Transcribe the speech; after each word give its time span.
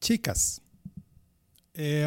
Chicas, 0.00 0.62
eh, 1.74 2.06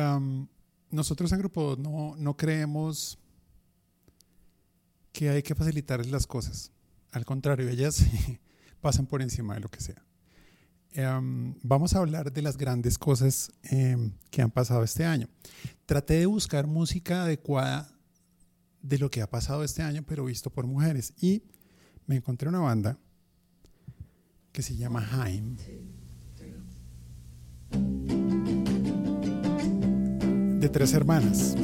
nosotros 0.89 1.31
en 1.31 1.39
Grupo 1.39 1.75
no, 1.77 2.15
no 2.17 2.35
creemos 2.35 3.17
que 5.11 5.29
hay 5.29 5.43
que 5.43 5.55
facilitarles 5.55 6.09
las 6.09 6.27
cosas. 6.27 6.71
Al 7.11 7.25
contrario, 7.25 7.69
ellas 7.69 8.03
pasan 8.81 9.05
por 9.05 9.21
encima 9.21 9.53
de 9.53 9.59
lo 9.59 9.69
que 9.69 9.79
sea. 9.79 10.03
Em, 10.91 11.55
vamos 11.63 11.95
a 11.95 11.99
hablar 11.99 12.31
de 12.31 12.41
las 12.41 12.57
grandes 12.57 12.97
cosas 12.97 13.51
em, 13.63 14.11
que 14.29 14.41
han 14.41 14.51
pasado 14.51 14.83
este 14.83 15.05
año. 15.05 15.27
Traté 15.85 16.15
de 16.15 16.25
buscar 16.25 16.67
música 16.67 17.23
adecuada 17.23 17.91
de 18.81 18.97
lo 18.97 19.09
que 19.09 19.21
ha 19.21 19.29
pasado 19.29 19.63
este 19.63 19.81
año, 19.81 20.03
pero 20.05 20.25
visto 20.25 20.49
por 20.49 20.67
mujeres. 20.67 21.13
Y 21.19 21.43
me 22.05 22.17
encontré 22.17 22.49
una 22.49 22.59
banda 22.59 22.97
que 24.51 24.61
se 24.61 24.75
llama 24.75 25.07
Haim. 25.11 25.57
De 30.63 30.69
tres 30.69 30.93
hermanas. 30.93 31.55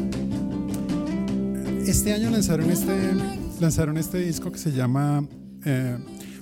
Este 1.88 2.12
año 2.12 2.30
lanzaron 2.30 2.70
este, 2.70 3.14
lanzaron 3.62 3.98
este 3.98 4.18
disco 4.18 4.52
que 4.52 4.58
se 4.58 4.74
llama 4.74 5.26
eh, 5.64 5.98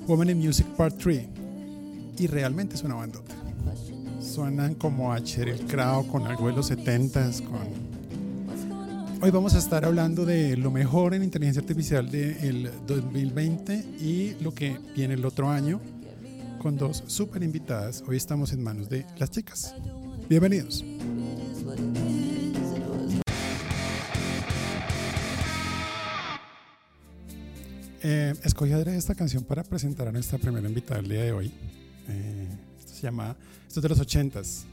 Woman 0.08 0.32
in 0.32 0.40
Music 0.40 0.66
Part 0.76 0.98
3 0.98 1.28
y 2.18 2.26
realmente 2.26 2.74
es 2.74 2.82
una 2.82 2.96
bandota. 2.96 3.36
Suenan 4.20 4.74
como 4.74 5.14
a 5.14 5.22
Cheryl 5.22 5.68
Crow 5.68 6.08
con 6.08 6.26
algo 6.26 6.48
de 6.48 6.54
los 6.54 6.72
70s. 6.72 7.44
Con... 7.44 9.22
Hoy 9.22 9.30
vamos 9.30 9.54
a 9.54 9.60
estar 9.60 9.86
hablando 9.86 10.26
de 10.26 10.58
lo 10.58 10.72
mejor 10.72 11.14
en 11.14 11.22
inteligencia 11.22 11.62
artificial 11.62 12.10
del 12.10 12.72
2020 12.88 13.76
y 14.00 14.36
lo 14.42 14.52
que 14.52 14.80
viene 14.96 15.14
el 15.14 15.24
otro 15.26 15.48
año 15.48 15.80
con 16.58 16.76
dos 16.76 17.04
super 17.06 17.44
invitadas. 17.44 18.04
Hoy 18.08 18.18
estamos 18.18 18.52
en 18.52 18.64
manos 18.64 18.90
de 18.90 19.06
las 19.20 19.30
chicas. 19.30 19.76
Bienvenidos. 20.28 20.84
Eh, 28.10 28.34
escogí 28.46 28.72
esta 28.72 29.14
canción 29.16 29.44
para 29.44 29.64
presentar 29.64 30.08
a 30.08 30.14
nuestra 30.14 30.38
primera 30.38 30.66
invitada 30.66 31.02
del 31.02 31.12
día 31.12 31.24
de 31.24 31.34
hoy. 31.34 31.52
Eh, 32.08 32.48
esto 32.80 32.94
se 32.94 33.02
llama, 33.02 33.36
esto 33.68 33.82
es 33.82 33.84
de 33.84 33.90
los 33.90 34.00
ochentas, 34.00 34.66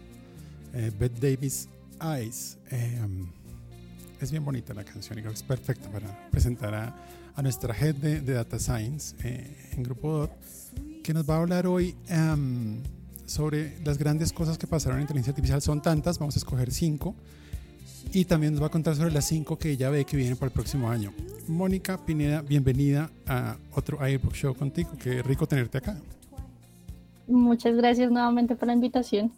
eh, 0.73 0.93
Beth 0.97 1.19
Davis 1.19 1.69
Eyes. 2.01 2.59
Eh, 2.71 3.01
es 4.21 4.31
bien 4.31 4.45
bonita 4.45 4.73
la 4.73 4.85
canción 4.85 5.19
y 5.19 5.23
creo 5.23 5.33
que 5.33 5.39
es 5.39 5.43
perfecta 5.43 5.91
para 5.91 6.31
presentar 6.31 6.77
a, 6.77 6.95
a 7.35 7.43
nuestra 7.43 7.75
head 7.77 7.97
de, 7.97 8.21
Data 8.21 8.57
Science 8.61 9.17
en 9.25 9.83
Grupo 9.83 10.13
DOT, 10.13 10.31
que 11.03 11.13
nos 11.13 11.29
va 11.29 11.35
a 11.35 11.39
hablar 11.39 11.67
hoy 11.67 11.97
em, 12.07 12.85
sobre 13.27 13.81
las 13.85 13.98
grandes 13.98 14.33
cosas 14.33 14.59
que 14.59 14.69
pasaron 14.69 14.98
en 14.98 15.03
inteligencia 15.03 15.33
artificial. 15.33 15.61
Son 15.61 15.83
tantas, 15.83 16.21
vamos 16.21 16.37
a 16.37 16.39
escoger 16.39 16.71
cinco. 16.71 17.17
Y 18.13 18.27
también 18.27 18.53
nos 18.53 18.63
va 18.63 18.69
a 18.69 18.71
contar 18.71 18.95
sobre 18.95 19.11
las 19.11 19.25
cinco 19.25 19.59
que 19.59 19.71
ella 19.71 19.91
ve 19.91 20.05
que 20.05 20.17
vienen 20.17 20.37
para 20.37 20.47
el 20.47 20.53
próximo 20.53 20.89
año. 20.89 21.13
Mónica 21.48 21.98
Pineda, 22.05 22.42
bienvenida 22.42 23.11
a 23.27 23.56
otro 23.73 24.00
Airbook 24.00 24.34
Show 24.34 24.55
contigo. 24.55 24.91
Qué 24.98 25.23
rico 25.23 25.47
tenerte 25.47 25.78
acá. 25.78 25.97
Muchas 27.27 27.77
gracias 27.77 28.11
nuevamente 28.11 28.56
por 28.56 28.69
la 28.69 28.75
invitación 28.75 29.33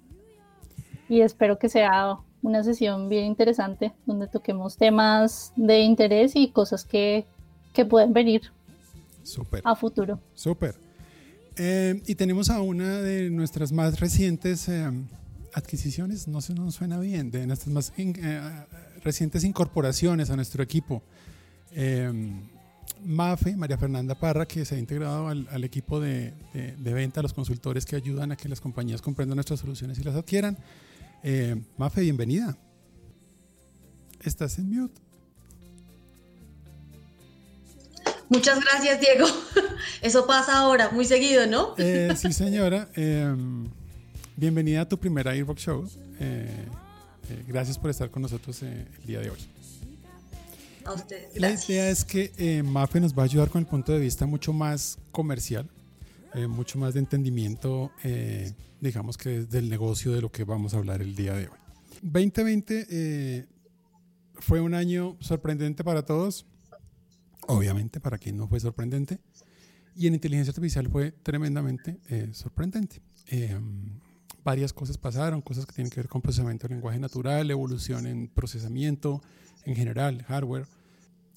y 1.08 1.20
espero 1.20 1.58
que 1.58 1.68
sea 1.68 2.18
una 2.42 2.62
sesión 2.62 3.08
bien 3.08 3.26
interesante 3.26 3.92
donde 4.06 4.28
toquemos 4.28 4.76
temas 4.76 5.52
de 5.56 5.80
interés 5.80 6.32
y 6.34 6.50
cosas 6.50 6.84
que, 6.84 7.26
que 7.72 7.84
pueden 7.84 8.12
venir 8.12 8.42
a 9.64 9.74
futuro. 9.74 10.20
Súper. 10.34 10.74
Eh, 11.56 12.02
y 12.06 12.14
tenemos 12.14 12.50
a 12.50 12.60
una 12.60 13.00
de 13.00 13.30
nuestras 13.30 13.72
más 13.72 13.98
recientes 13.98 14.68
eh, 14.68 14.90
adquisiciones, 15.54 16.28
no 16.28 16.40
se 16.40 16.54
nos 16.54 16.74
suena 16.74 17.00
bien, 17.00 17.30
de 17.30 17.46
nuestras 17.46 17.72
más 17.72 17.92
eh, 17.96 18.40
recientes 19.02 19.42
incorporaciones 19.42 20.30
a 20.30 20.36
nuestro 20.36 20.62
equipo. 20.62 21.02
Mafe, 23.04 23.56
María 23.56 23.78
Fernanda 23.78 24.14
Parra, 24.14 24.46
que 24.46 24.64
se 24.64 24.74
ha 24.74 24.78
integrado 24.78 25.28
al, 25.28 25.64
equipo 25.64 26.00
de, 26.00 26.32
venta, 26.78 27.22
los 27.22 27.32
consultores 27.32 27.84
que 27.84 27.96
ayudan 27.96 28.32
a 28.32 28.36
que 28.36 28.48
las 28.48 28.60
compañías 28.60 29.02
comprendan 29.02 29.36
nuestras 29.36 29.60
soluciones 29.60 29.98
y 29.98 30.02
las 30.02 30.14
adquieran. 30.14 30.56
Eh, 31.22 31.56
Mafe, 31.76 32.00
bienvenida. 32.00 32.56
Estás 34.22 34.58
en 34.58 34.70
mute. 34.70 35.00
Muchas 38.28 38.58
gracias, 38.60 39.00
Diego. 39.00 39.26
Eso 40.02 40.26
pasa 40.26 40.58
ahora, 40.58 40.90
muy 40.90 41.04
seguido, 41.04 41.46
¿no? 41.46 41.74
Eh, 41.78 42.12
sí, 42.16 42.32
señora. 42.32 42.88
Em, 42.94 43.68
bienvenida 44.36 44.80
a 44.80 44.88
tu 44.88 44.98
primera 44.98 45.30
Airbox 45.30 45.62
Show. 45.62 45.88
Eh, 46.18 46.66
gracias 47.46 47.78
por 47.78 47.90
estar 47.90 48.10
con 48.10 48.22
nosotros 48.22 48.62
el 48.62 48.88
día 49.04 49.20
de 49.20 49.30
hoy. 49.30 49.55
La 51.34 51.50
idea 51.50 51.90
es 51.90 52.04
que 52.04 52.32
eh, 52.38 52.62
Mafe 52.62 53.00
nos 53.00 53.12
va 53.12 53.22
a 53.22 53.24
ayudar 53.24 53.50
con 53.50 53.60
el 53.60 53.66
punto 53.66 53.92
de 53.92 53.98
vista 53.98 54.26
mucho 54.26 54.52
más 54.52 54.98
comercial, 55.10 55.68
eh, 56.34 56.46
mucho 56.46 56.78
más 56.78 56.94
de 56.94 57.00
entendimiento, 57.00 57.90
eh, 58.04 58.52
digamos 58.80 59.16
que 59.16 59.44
del 59.44 59.68
negocio 59.68 60.12
de 60.12 60.20
lo 60.20 60.30
que 60.30 60.44
vamos 60.44 60.74
a 60.74 60.78
hablar 60.78 61.02
el 61.02 61.14
día 61.16 61.34
de 61.34 61.48
hoy. 61.48 61.58
2020 62.02 63.46
fue 64.38 64.60
un 64.60 64.74
año 64.74 65.16
sorprendente 65.20 65.82
para 65.82 66.04
todos, 66.04 66.46
obviamente 67.48 68.00
para 68.00 68.18
quien 68.18 68.36
no 68.36 68.46
fue 68.46 68.60
sorprendente, 68.60 69.18
y 69.96 70.06
en 70.06 70.14
inteligencia 70.14 70.50
artificial 70.50 70.88
fue 70.88 71.10
tremendamente 71.10 71.98
sorprendente. 72.32 73.00
varias 74.44 74.72
cosas 74.72 74.98
pasaron, 74.98 75.40
cosas 75.40 75.66
que 75.66 75.72
tienen 75.72 75.90
que 75.90 76.00
ver 76.00 76.08
con 76.08 76.22
procesamiento 76.22 76.68
de 76.68 76.74
lenguaje 76.74 77.00
natural, 77.00 77.50
evolución 77.50 78.06
en 78.06 78.28
procesamiento, 78.28 79.20
en 79.64 79.74
general, 79.74 80.22
hardware. 80.28 80.66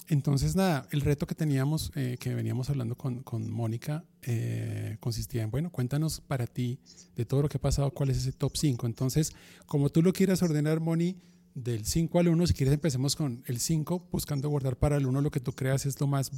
Entonces, 0.09 0.55
nada, 0.55 0.87
el 0.89 1.01
reto 1.01 1.27
que 1.27 1.35
teníamos, 1.35 1.91
eh, 1.95 2.17
que 2.19 2.33
veníamos 2.33 2.71
hablando 2.71 2.95
con, 2.95 3.21
con 3.21 3.47
Mónica, 3.51 4.03
eh, 4.23 4.97
consistía 4.99 5.43
en, 5.43 5.51
bueno, 5.51 5.71
cuéntanos 5.71 6.19
para 6.19 6.47
ti 6.47 6.79
de 7.15 7.25
todo 7.25 7.43
lo 7.43 7.47
que 7.47 7.57
ha 7.57 7.61
pasado, 7.61 7.91
cuál 7.91 8.09
es 8.09 8.17
ese 8.17 8.31
top 8.31 8.53
5. 8.57 8.87
Entonces, 8.87 9.33
como 9.67 9.89
tú 9.89 10.01
lo 10.01 10.11
quieras 10.11 10.41
ordenar, 10.41 10.79
Moni, 10.79 11.15
del 11.53 11.85
5 11.85 12.19
al 12.19 12.29
1, 12.29 12.47
si 12.47 12.53
quieres 12.55 12.73
empecemos 12.73 13.15
con 13.15 13.43
el 13.45 13.59
5, 13.59 14.07
buscando 14.11 14.49
guardar 14.49 14.77
para 14.77 14.97
el 14.97 15.05
1 15.05 15.21
lo 15.21 15.29
que 15.29 15.39
tú 15.39 15.53
creas 15.53 15.85
es 15.85 16.01
lo 16.01 16.07
más 16.07 16.31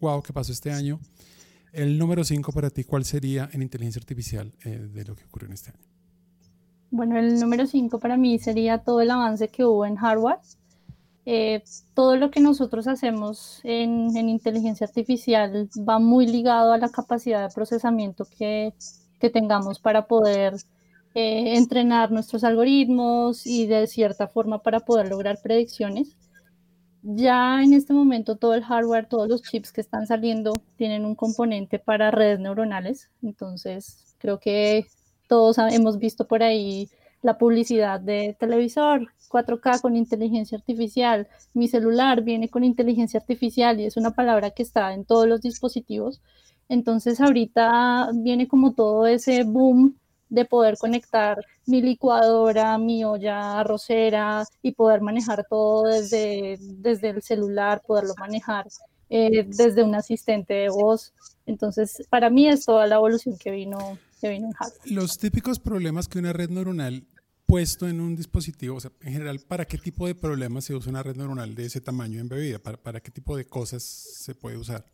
guau 0.00 0.22
que 0.22 0.32
pasó 0.32 0.52
este 0.52 0.72
año. 0.72 0.98
El 1.72 1.98
número 1.98 2.24
5 2.24 2.52
para 2.52 2.70
ti, 2.70 2.84
¿cuál 2.84 3.04
sería 3.04 3.50
en 3.52 3.60
inteligencia 3.60 4.00
artificial 4.00 4.54
eh, 4.64 4.78
de 4.78 5.04
lo 5.04 5.14
que 5.14 5.24
ocurrió 5.24 5.48
en 5.48 5.52
este 5.52 5.72
año? 5.72 5.80
Bueno, 6.90 7.18
el 7.18 7.38
número 7.38 7.66
5 7.66 8.00
para 8.00 8.16
mí 8.16 8.38
sería 8.38 8.78
todo 8.78 9.02
el 9.02 9.10
avance 9.10 9.48
que 9.48 9.62
hubo 9.62 9.84
en 9.84 9.96
hardware 9.96 10.38
eh, 11.32 11.62
todo 11.94 12.16
lo 12.16 12.32
que 12.32 12.40
nosotros 12.40 12.88
hacemos 12.88 13.60
en, 13.62 14.16
inteligencia 14.28 14.84
artificial 14.84 15.68
va 15.88 16.00
muy 16.00 16.26
ligado 16.26 16.72
a 16.72 16.78
la 16.78 16.88
capacidad 16.88 17.46
de 17.46 17.54
procesamiento 17.54 18.26
que, 18.36 18.74
tengamos 19.32 19.78
para 19.78 20.08
poder 20.08 20.54
eh, 21.14 21.56
entrenar 21.56 22.10
nuestros 22.10 22.42
algoritmos 22.42 23.46
y 23.46 23.68
de 23.68 23.86
cierta 23.86 24.26
forma 24.26 24.60
para 24.60 24.80
poder 24.80 25.08
lograr 25.08 25.38
predicciones. 25.40 26.16
Ya 27.02 27.62
en 27.62 27.74
este 27.74 27.92
momento 27.92 28.34
todo 28.34 28.54
el 28.54 28.64
hardware, 28.64 29.06
todos 29.06 29.28
los 29.28 29.42
chips 29.42 29.70
que 29.70 29.82
están 29.82 30.08
saliendo 30.08 30.52
tienen 30.74 31.04
un 31.04 31.14
componente 31.14 31.78
para 31.78 32.10
redes 32.10 32.40
neuronales. 32.40 33.08
Entonces 33.22 34.16
creo 34.18 34.40
que 34.40 34.86
todos 35.28 35.58
hemos 35.58 35.96
visto 36.00 36.26
por 36.26 36.42
ahí 36.42 36.90
la 37.22 37.38
publicidad 37.38 38.00
de 38.00 38.36
televisor 38.40 39.12
4K 39.30 39.80
con 39.80 39.96
inteligencia 39.96 40.58
artificial, 40.58 41.28
mi 41.54 41.68
celular 41.68 42.22
viene 42.22 42.48
con 42.48 42.64
inteligencia 42.64 43.20
artificial 43.20 43.80
y 43.80 43.84
es 43.84 43.96
una 43.96 44.10
palabra 44.10 44.50
que 44.50 44.62
está 44.62 44.92
en 44.92 45.04
todos 45.04 45.26
los 45.28 45.40
dispositivos. 45.40 46.20
Entonces 46.68 47.20
ahorita 47.20 48.10
viene 48.14 48.48
como 48.48 48.72
todo 48.72 49.06
ese 49.06 49.44
boom 49.44 49.96
de 50.28 50.44
poder 50.44 50.76
conectar 50.78 51.44
mi 51.66 51.82
licuadora, 51.82 52.78
mi 52.78 53.04
olla 53.04 53.60
arrocera 53.60 54.44
y 54.62 54.72
poder 54.72 55.00
manejar 55.00 55.46
todo 55.48 55.84
desde, 55.84 56.58
desde 56.60 57.10
el 57.10 57.22
celular, 57.22 57.82
poderlo 57.86 58.14
manejar 58.18 58.66
eh, 59.08 59.44
desde 59.44 59.82
un 59.82 59.94
asistente 59.94 60.54
de 60.54 60.68
voz. 60.68 61.12
Entonces, 61.46 62.06
para 62.08 62.30
mí 62.30 62.48
es 62.48 62.64
toda 62.64 62.86
la 62.86 62.96
evolución 62.96 63.36
que 63.36 63.50
vino, 63.50 63.98
que 64.20 64.28
vino 64.28 64.46
en 64.46 64.52
hardware. 64.52 64.92
Los 64.92 65.18
típicos 65.18 65.58
problemas 65.58 66.06
que 66.06 66.20
una 66.20 66.32
red 66.32 66.50
neuronal 66.50 67.04
puesto 67.50 67.88
en 67.88 68.00
un 68.00 68.14
dispositivo, 68.14 68.76
o 68.76 68.80
sea, 68.80 68.92
en 69.02 69.12
general, 69.12 69.40
¿para 69.40 69.64
qué 69.64 69.76
tipo 69.76 70.06
de 70.06 70.14
problemas 70.14 70.64
se 70.64 70.74
usa 70.74 70.90
una 70.90 71.02
red 71.02 71.16
neuronal 71.16 71.52
de 71.54 71.66
ese 71.66 71.80
tamaño 71.80 72.20
embebida? 72.20 72.60
¿Para, 72.60 72.76
para 72.76 73.00
qué 73.00 73.10
tipo 73.10 73.36
de 73.36 73.44
cosas 73.44 73.82
se 73.82 74.36
puede 74.36 74.56
usar? 74.56 74.84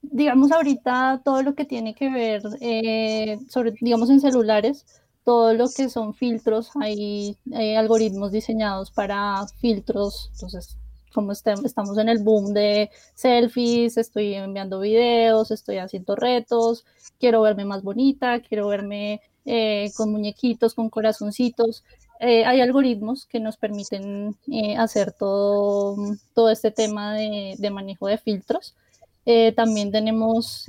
Digamos 0.00 0.50
ahorita 0.50 1.20
todo 1.22 1.42
lo 1.42 1.54
que 1.54 1.66
tiene 1.66 1.94
que 1.94 2.08
ver, 2.10 2.42
eh, 2.60 3.38
digamos 3.80 4.08
en 4.08 4.20
celulares, 4.20 4.86
todo 5.24 5.52
lo 5.52 5.68
que 5.68 5.90
son 5.90 6.14
filtros, 6.14 6.70
hay, 6.80 7.36
algoritmos 7.76 8.32
diseñados 8.32 8.90
para 8.90 9.46
filtros, 9.58 10.30
entonces 10.32 10.78
como 11.12 11.32
estamos 11.32 11.98
en 11.98 12.08
el 12.08 12.22
boom 12.22 12.52
de 12.54 12.90
selfies, 13.14 13.98
estoy 13.98 14.34
enviando 14.34 14.80
videos, 14.80 15.50
estoy 15.52 15.76
haciendo 15.78 16.16
retos, 16.16 16.84
quiero 17.20 17.42
verme 17.42 17.64
más 17.64 17.82
bonita, 17.82 18.40
quiero 18.40 18.66
verme 18.66 19.20
eh, 19.46 19.92
con 19.94 20.10
muñequitos, 20.10 20.74
con 20.74 20.88
corazoncitos. 20.88 21.84
Eh, 22.18 22.46
hay 22.46 22.62
algoritmos 22.62 23.26
que 23.26 23.40
nos 23.40 23.58
permiten 23.58 24.36
eh, 24.50 24.76
hacer 24.76 25.12
todo, 25.12 25.96
todo 26.32 26.48
este 26.50 26.70
tema 26.70 27.14
de, 27.14 27.54
de 27.58 27.70
manejo 27.70 28.06
de 28.06 28.16
filtros. 28.18 28.74
también 29.56 29.90
tenemos, 29.90 30.66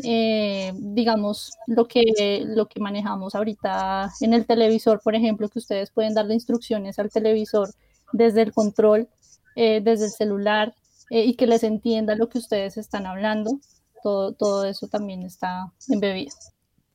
digamos, 0.74 1.54
lo 1.68 1.88
que, 1.88 2.44
lo 2.46 2.68
que 2.68 2.80
manejamos 2.80 3.36
ahorita 3.36 4.12
en 4.22 4.34
el 4.34 4.46
televisor, 4.46 5.02
por 5.04 5.14
ejemplo, 5.14 5.50
que 5.50 5.60
ustedes 5.60 5.92
pueden 5.92 6.14
darle 6.14 6.36
instrucciones 6.36 6.98
al 6.98 7.10
televisor 7.10 7.70
desde 8.14 8.42
el 8.44 8.54
control, 8.54 9.10
desde 9.56 10.06
el 10.06 10.12
celular, 10.12 10.74
y 11.10 11.36
que 11.36 11.48
les 11.48 11.64
entienda 11.64 12.16
lo 12.16 12.30
que 12.30 12.38
ustedes 12.38 12.78
están 12.78 13.06
hablando. 13.06 13.60
Todo, 14.04 14.32
todo 14.34 14.64
eso 14.66 14.88
también 14.88 15.24
está 15.24 15.74
embebido. 15.90 16.36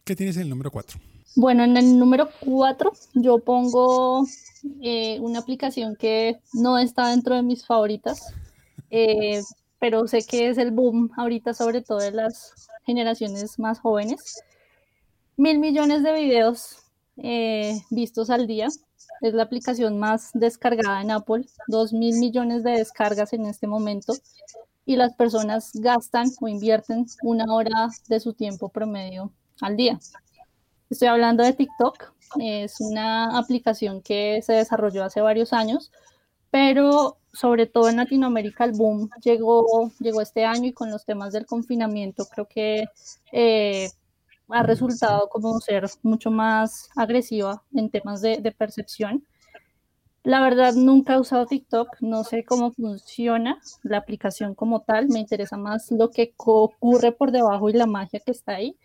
¿Qué 0.04 0.16
tienes 0.16 0.36
en 0.36 0.42
el 0.42 0.48
número 0.48 0.70
4? 0.70 1.09
Bueno, 1.36 1.62
en 1.62 1.76
el 1.76 1.98
número 1.98 2.28
4 2.40 2.92
yo 3.14 3.38
pongo 3.38 4.26
eh, 4.82 5.18
una 5.20 5.38
aplicación 5.38 5.94
que 5.96 6.40
no 6.52 6.78
está 6.78 7.10
dentro 7.10 7.36
de 7.36 7.42
mis 7.42 7.64
favoritas, 7.64 8.34
eh, 8.90 9.40
pero 9.78 10.08
sé 10.08 10.24
que 10.26 10.48
es 10.48 10.58
el 10.58 10.72
boom 10.72 11.10
ahorita, 11.16 11.54
sobre 11.54 11.82
todo 11.82 11.98
de 11.98 12.10
las 12.10 12.68
generaciones 12.84 13.58
más 13.58 13.78
jóvenes. 13.78 14.42
Mil 15.36 15.58
millones 15.60 16.02
de 16.02 16.12
videos 16.12 16.78
eh, 17.16 17.80
vistos 17.90 18.28
al 18.28 18.46
día. 18.46 18.68
Es 19.20 19.34
la 19.34 19.44
aplicación 19.44 19.98
más 19.98 20.30
descargada 20.34 21.00
en 21.00 21.10
Apple, 21.10 21.46
dos 21.68 21.92
mil 21.92 22.18
millones 22.18 22.64
de 22.64 22.72
descargas 22.72 23.32
en 23.32 23.46
este 23.46 23.66
momento 23.66 24.14
y 24.84 24.96
las 24.96 25.14
personas 25.14 25.70
gastan 25.74 26.28
o 26.40 26.48
invierten 26.48 27.06
una 27.22 27.44
hora 27.52 27.90
de 28.08 28.18
su 28.18 28.32
tiempo 28.32 28.68
promedio 28.70 29.30
al 29.60 29.76
día. 29.76 30.00
Estoy 30.90 31.06
hablando 31.06 31.44
de 31.44 31.52
TikTok. 31.52 32.12
Es 32.40 32.80
una 32.80 33.38
aplicación 33.38 34.02
que 34.02 34.42
se 34.42 34.54
desarrolló 34.54 35.04
hace 35.04 35.20
varios 35.20 35.52
años, 35.52 35.92
pero 36.50 37.18
sobre 37.32 37.66
todo 37.66 37.88
en 37.88 37.98
Latinoamérica 37.98 38.64
el 38.64 38.72
boom 38.72 39.08
llegó, 39.22 39.92
llegó 40.00 40.20
este 40.20 40.44
año 40.44 40.66
y 40.66 40.72
con 40.72 40.90
los 40.90 41.04
temas 41.04 41.32
del 41.32 41.46
confinamiento 41.46 42.26
creo 42.26 42.46
que 42.48 42.86
eh, 43.30 43.88
ha 44.48 44.62
resultado 44.64 45.28
como 45.28 45.60
ser 45.60 45.86
mucho 46.02 46.32
más 46.32 46.88
agresiva 46.96 47.62
en 47.72 47.88
temas 47.90 48.20
de, 48.20 48.38
de, 48.38 48.50
percepción. 48.50 49.24
La 50.24 50.40
verdad, 50.42 50.74
nunca 50.74 51.14
he 51.14 51.20
usado 51.20 51.46
TikTok, 51.46 52.00
no 52.00 52.24
sé 52.24 52.44
cómo 52.44 52.72
funciona 52.72 53.60
la 53.84 53.98
aplicación 53.98 54.56
como 54.56 54.80
tal, 54.80 55.08
me 55.08 55.20
interesa 55.20 55.56
más 55.56 55.92
lo 55.92 56.10
que 56.10 56.34
ocurre 56.36 57.12
por 57.12 57.30
debajo 57.30 57.70
y 57.70 57.74
la 57.74 57.86
magia 57.86 58.18
que 58.18 58.32
está 58.32 58.56
ahí. 58.56 58.76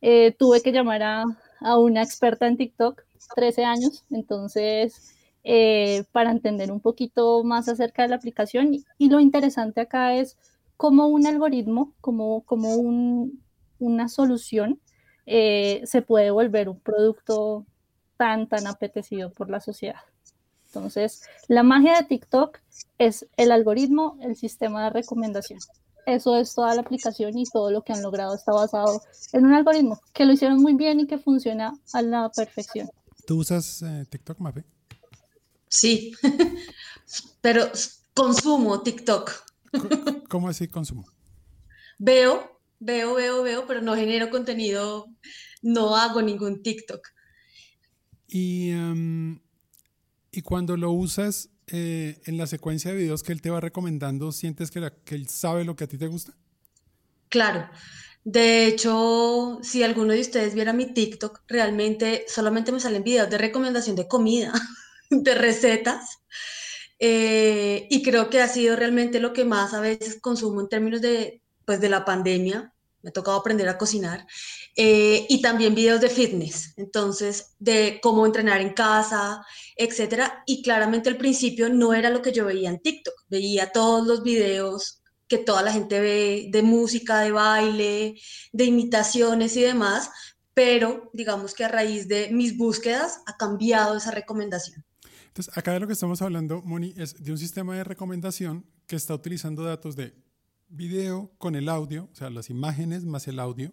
Eh, 0.00 0.34
tuve 0.36 0.60
que 0.60 0.72
llamar 0.72 1.02
a, 1.04 1.24
a 1.64 1.78
una 1.78 2.02
experta 2.02 2.46
en 2.46 2.56
TikTok, 2.56 3.02
13 3.34 3.64
años, 3.64 4.04
entonces, 4.10 5.14
eh, 5.44 6.04
para 6.12 6.30
entender 6.30 6.70
un 6.70 6.80
poquito 6.80 7.42
más 7.44 7.68
acerca 7.68 8.02
de 8.02 8.08
la 8.08 8.16
aplicación. 8.16 8.74
Y, 8.98 9.08
lo 9.08 9.20
interesante 9.20 9.80
acá 9.80 10.14
es 10.14 10.36
cómo 10.76 11.08
un 11.08 11.26
algoritmo, 11.26 11.94
como, 12.00 12.44
un, 12.76 13.42
una 13.78 14.08
solución, 14.08 14.80
eh, 15.26 15.82
se 15.84 16.02
puede 16.02 16.30
volver 16.30 16.68
un 16.68 16.80
producto 16.80 17.66
tan, 18.16 18.48
tan 18.48 18.66
apetecido 18.66 19.30
por 19.30 19.50
la 19.50 19.60
sociedad. 19.60 20.00
Entonces, 20.66 21.22
la 21.48 21.62
magia 21.62 21.96
de 21.96 22.04
TikTok 22.04 22.58
es 22.98 23.26
el 23.36 23.52
algoritmo, 23.52 24.16
el 24.22 24.36
sistema 24.36 24.84
de 24.84 24.90
recomendación. 24.90 25.60
Eso 26.06 26.36
es 26.36 26.54
toda 26.54 26.74
la 26.74 26.80
aplicación 26.80 27.38
y 27.38 27.44
todo 27.44 27.70
lo 27.70 27.82
que 27.82 27.92
han 27.92 28.02
logrado 28.02 28.34
está 28.34 28.52
basado 28.52 29.02
en 29.32 29.46
un 29.46 29.52
algoritmo 29.52 30.00
que 30.12 30.24
lo 30.24 30.32
hicieron 30.32 30.60
muy 30.60 30.74
bien 30.74 31.00
y 31.00 31.06
que 31.06 31.18
funciona 31.18 31.72
a 31.92 32.02
la 32.02 32.30
perfección. 32.30 32.88
¿Tú 33.26 33.38
usas 33.38 33.82
eh, 33.82 34.04
TikTok, 34.10 34.38
Mape? 34.40 34.64
Sí, 35.68 36.12
pero 37.40 37.70
consumo 38.14 38.82
TikTok. 38.82 39.30
¿Cómo 40.28 40.48
así 40.48 40.68
consumo? 40.68 41.06
Veo, 41.98 42.60
veo, 42.80 43.14
veo, 43.14 43.42
veo, 43.42 43.66
pero 43.66 43.80
no 43.80 43.94
genero 43.94 44.28
contenido, 44.28 45.06
no 45.62 45.96
hago 45.96 46.20
ningún 46.20 46.62
TikTok. 46.62 47.08
Y, 48.26 48.70
em, 48.70 49.40
y 50.32 50.42
cuando 50.42 50.76
lo 50.76 50.90
usas, 50.90 51.51
eh, 51.72 52.20
en 52.26 52.36
la 52.36 52.46
secuencia 52.46 52.90
de 52.90 52.98
videos 52.98 53.22
que 53.22 53.32
él 53.32 53.40
te 53.40 53.50
va 53.50 53.60
recomendando, 53.60 54.30
¿sientes 54.30 54.70
que, 54.70 54.92
él 55.06 55.28
sabe 55.28 55.64
lo 55.64 55.74
que 55.74 55.84
a 55.84 55.86
ti 55.86 55.96
te 55.96 56.06
gusta? 56.06 56.34
Claro. 57.28 57.68
De 58.24 58.66
hecho, 58.66 59.58
si 59.62 59.82
alguno 59.82 60.12
de 60.12 60.20
ustedes 60.20 60.54
viera 60.54 60.72
mi 60.72 60.92
TikTok, 60.92 61.40
realmente 61.48 62.26
solamente 62.28 62.72
me 62.72 62.78
salen 62.78 63.02
videos 63.02 63.30
de 63.30 63.38
recomendación 63.38 63.96
de 63.96 64.06
comida, 64.06 64.52
de 65.10 65.34
recetas. 65.34 66.18
Eh, 66.98 67.88
y 67.90 68.02
creo 68.02 68.30
que 68.30 68.40
ha 68.40 68.48
sido 68.48 68.76
realmente 68.76 69.18
lo 69.18 69.32
que 69.32 69.44
más 69.44 69.74
a 69.74 69.80
veces 69.80 70.20
consumo 70.20 70.60
en 70.60 70.68
términos 70.68 71.00
de, 71.00 71.42
pues, 71.64 71.80
de 71.80 71.88
la 71.88 72.04
pandemia, 72.04 72.71
me 73.02 73.10
ha 73.10 73.12
tocado 73.12 73.36
aprender 73.36 73.68
a 73.68 73.78
cocinar, 73.78 74.26
eh, 74.76 75.26
y 75.28 75.42
también 75.42 75.74
videos 75.74 76.00
de 76.00 76.08
fitness, 76.08 76.74
entonces 76.76 77.54
de 77.58 77.98
cómo 78.02 78.24
entrenar 78.24 78.60
en 78.60 78.72
casa, 78.72 79.44
etcétera. 79.76 80.42
Y 80.46 80.62
claramente 80.62 81.08
al 81.08 81.16
principio 81.16 81.68
no 81.68 81.92
era 81.92 82.10
lo 82.10 82.22
que 82.22 82.32
yo 82.32 82.44
veía 82.44 82.70
en 82.70 82.80
TikTok, 82.80 83.14
veía 83.28 83.72
todos 83.72 84.06
los 84.06 84.22
videos 84.22 85.02
que 85.28 85.38
toda 85.38 85.62
la 85.62 85.72
gente 85.72 85.98
ve 86.00 86.48
de 86.50 86.62
música, 86.62 87.20
de 87.20 87.32
baile, 87.32 88.20
de 88.52 88.64
imitaciones 88.64 89.56
y 89.56 89.62
demás, 89.62 90.10
pero 90.54 91.10
digamos 91.14 91.54
que 91.54 91.64
a 91.64 91.68
raíz 91.68 92.06
de 92.08 92.28
mis 92.30 92.56
búsquedas 92.56 93.22
ha 93.26 93.36
cambiado 93.36 93.96
esa 93.96 94.10
recomendación. 94.10 94.84
Entonces, 95.28 95.56
acá 95.56 95.72
de 95.72 95.80
lo 95.80 95.86
que 95.86 95.94
estamos 95.94 96.20
hablando, 96.20 96.60
Moni, 96.60 96.92
es 96.98 97.22
de 97.22 97.32
un 97.32 97.38
sistema 97.38 97.74
de 97.74 97.84
recomendación 97.84 98.66
que 98.86 98.96
está 98.96 99.14
utilizando 99.14 99.64
datos 99.64 99.96
de 99.96 100.14
video 100.72 101.30
con 101.38 101.54
el 101.54 101.68
audio, 101.68 102.08
o 102.10 102.14
sea, 102.14 102.30
las 102.30 102.50
imágenes 102.50 103.04
más 103.04 103.28
el 103.28 103.38
audio, 103.38 103.70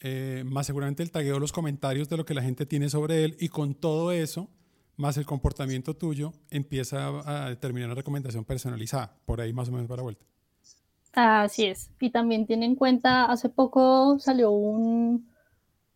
eh, 0.00 0.42
más 0.44 0.66
seguramente 0.66 1.02
el 1.02 1.10
tagueo, 1.10 1.38
los 1.38 1.52
comentarios 1.52 2.08
de 2.08 2.16
lo 2.16 2.24
que 2.24 2.34
la 2.34 2.42
gente 2.42 2.66
tiene 2.66 2.90
sobre 2.90 3.24
él, 3.24 3.36
y 3.38 3.48
con 3.48 3.74
todo 3.74 4.12
eso, 4.12 4.50
más 4.96 5.16
el 5.16 5.26
comportamiento 5.26 5.94
tuyo, 5.94 6.32
empieza 6.50 7.08
a, 7.24 7.48
determinar 7.48 7.88
una 7.88 7.94
recomendación 7.94 8.44
personalizada. 8.44 9.16
Por 9.24 9.40
ahí 9.40 9.52
más 9.52 9.68
o 9.68 9.72
menos 9.72 9.86
para 9.86 10.02
vuelta. 10.02 10.24
Así 11.12 11.64
es. 11.64 11.90
Y 12.00 12.10
también 12.10 12.46
tiene 12.46 12.66
en 12.66 12.74
cuenta, 12.74 13.24
hace 13.24 13.48
poco 13.48 14.18
salió 14.18 14.50
un, 14.50 15.30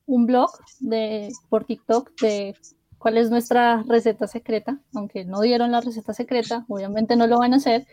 un 0.06 0.26
blog 0.26 0.50
de, 0.80 1.30
por 1.48 1.64
TikTok 1.64 2.12
de 2.20 2.54
cuál 2.98 3.16
es 3.16 3.30
nuestra 3.30 3.82
receta 3.88 4.26
secreta, 4.26 4.80
aunque 4.94 5.24
no 5.24 5.40
dieron 5.40 5.72
la 5.72 5.80
receta 5.80 6.12
secreta, 6.12 6.64
obviamente 6.68 7.16
no 7.16 7.26
lo 7.26 7.38
van 7.38 7.54
a 7.54 7.56
hacer, 7.56 7.86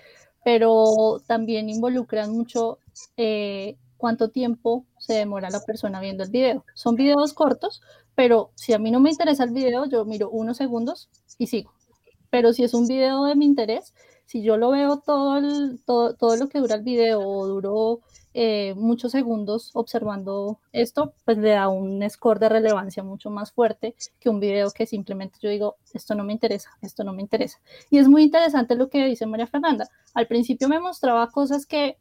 pero 0.44 1.22
también 1.26 1.70
involucran 1.70 2.32
mucho 2.32 2.80
eh, 3.18 3.78
cuánto 3.98 4.30
tiempo 4.30 4.86
se 4.98 5.14
demora 5.14 5.50
la 5.50 5.62
persona 5.62 6.00
viendo 6.00 6.24
el 6.24 6.30
video. 6.30 6.64
Son 6.74 6.96
videos 6.96 7.34
cortos, 7.34 7.82
pero 8.16 8.52
si 8.56 8.74
a 8.74 8.80
mí 8.80 8.92
no 8.92 9.00
me 9.00 9.10
interesa 9.10 9.44
el 9.44 9.52
video, 9.52 9.86
yo 9.86 10.06
miro 10.06 10.30
unos 10.30 10.58
segundos 10.58 11.10
y 11.38 11.48
sigo. 11.48 11.74
Pero 12.30 12.54
si 12.54 12.64
es 12.64 12.74
un 12.74 12.88
video 12.88 13.26
de 13.26 13.36
mi 13.36 13.46
interés, 13.46 13.94
si 14.26 14.42
yo 14.42 14.58
lo 14.58 14.72
veo 14.72 14.98
todo, 15.06 15.42
todo, 15.86 16.16
todo 16.16 16.36
lo 16.36 16.50
que 16.50 16.60
dura 16.60 16.76
el 16.76 16.84
video 16.84 17.22
o 17.22 17.48
duró 17.48 18.02
eh, 18.40 18.76
muchos 18.76 19.14
segundos 19.14 19.72
observando 19.74 20.60
esto, 20.72 21.16
pues 21.26 21.40
le 21.40 21.50
da 21.50 21.70
un 21.70 22.08
score 22.08 22.38
de 22.38 22.50
relevancia 22.50 23.02
mucho 23.02 23.32
más 23.32 23.52
fuerte 23.52 23.96
que 24.20 24.30
un 24.30 24.40
video 24.40 24.70
que 24.70 24.86
simplemente 24.86 25.40
yo 25.42 25.50
digo, 25.50 25.78
esto 25.92 26.14
no 26.14 26.24
me 26.24 26.34
interesa, 26.34 26.70
esto 26.84 27.04
no 27.04 27.14
me 27.14 27.24
interesa. 27.24 27.58
Y 27.90 27.98
es 27.98 28.08
muy 28.08 28.22
interesante 28.22 28.76
lo 28.76 28.90
que 28.90 29.04
dice 29.08 29.26
María 29.26 29.48
Fernanda. 29.48 29.90
Al 30.14 30.28
principio 30.28 30.70
me 30.70 30.80
mostraba 30.80 31.32
cosas 31.32 31.66
que 31.66 31.98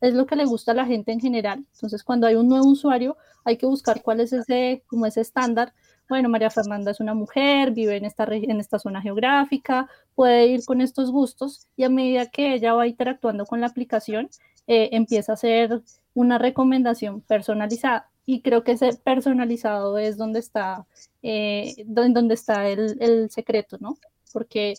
es 0.00 0.14
lo 0.14 0.24
que 0.24 0.36
le 0.36 0.46
gusta 0.46 0.72
a 0.72 0.74
la 0.74 0.86
gente 0.86 1.12
en 1.12 1.20
general. 1.20 1.66
Entonces, 1.74 2.02
cuando 2.02 2.26
hay 2.26 2.36
un 2.36 2.48
nuevo 2.48 2.66
usuario, 2.66 3.18
hay 3.44 3.58
que 3.58 3.66
buscar 3.66 4.00
cuál 4.00 4.20
es 4.20 4.32
ese, 4.32 4.82
como 4.86 5.04
ese 5.04 5.20
estándar. 5.20 5.74
Bueno, 6.08 6.30
María 6.30 6.48
Fernanda 6.48 6.92
es 6.92 7.00
una 7.00 7.12
mujer, 7.12 7.72
vive 7.72 7.98
en 7.98 8.06
esta, 8.06 8.24
en 8.24 8.58
esta 8.58 8.78
zona 8.78 9.02
geográfica, 9.02 9.90
puede 10.14 10.46
ir 10.46 10.64
con 10.64 10.80
estos 10.80 11.10
gustos 11.10 11.68
y 11.76 11.84
a 11.84 11.90
medida 11.90 12.30
que 12.30 12.54
ella 12.54 12.72
va 12.72 12.86
interactuando 12.86 13.44
con 13.44 13.60
la 13.60 13.66
aplicación, 13.66 14.30
eh, 14.66 14.90
empieza 14.92 15.34
a 15.34 15.36
ser 15.36 15.82
una 16.14 16.38
recomendación 16.38 17.20
personalizada. 17.20 18.10
Y 18.26 18.40
creo 18.40 18.64
que 18.64 18.72
ese 18.72 18.94
personalizado 18.96 19.98
es 19.98 20.16
donde 20.16 20.38
está, 20.38 20.86
eh, 21.22 21.74
donde 21.86 22.34
está 22.34 22.68
el, 22.68 23.30
secreto, 23.30 23.76
¿no? 23.80 23.98
Porque 24.32 24.74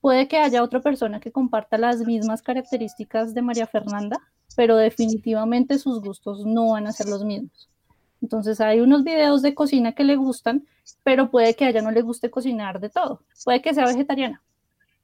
puede 0.00 0.26
que 0.26 0.38
haya 0.38 0.62
otra 0.62 0.80
persona 0.80 1.20
que 1.20 1.30
comparta 1.30 1.78
las 1.78 2.00
mismas 2.00 2.42
características 2.42 3.32
de 3.32 3.42
María 3.42 3.66
Fernanda, 3.66 4.18
pero 4.56 4.76
definitivamente 4.76 5.78
sus 5.78 6.00
gustos 6.00 6.44
no 6.44 6.72
van 6.72 6.88
a 6.88 6.92
ser 6.92 7.08
los 7.08 7.24
mismos. 7.24 7.68
Entonces 8.20 8.60
hay 8.60 8.80
unos 8.80 9.04
videos 9.04 9.42
de 9.42 9.54
cocina 9.54 9.92
que 9.92 10.02
le 10.02 10.16
gustan, 10.16 10.66
pero 11.04 11.30
puede 11.30 11.54
que 11.54 11.66
a 11.66 11.82
no 11.82 11.90
le 11.90 12.02
guste 12.02 12.30
cocinar 12.30 12.80
de 12.80 12.88
todo. 12.88 13.22
Puede 13.44 13.62
que 13.62 13.74
sea 13.74 13.86
vegetariana, 13.86 14.42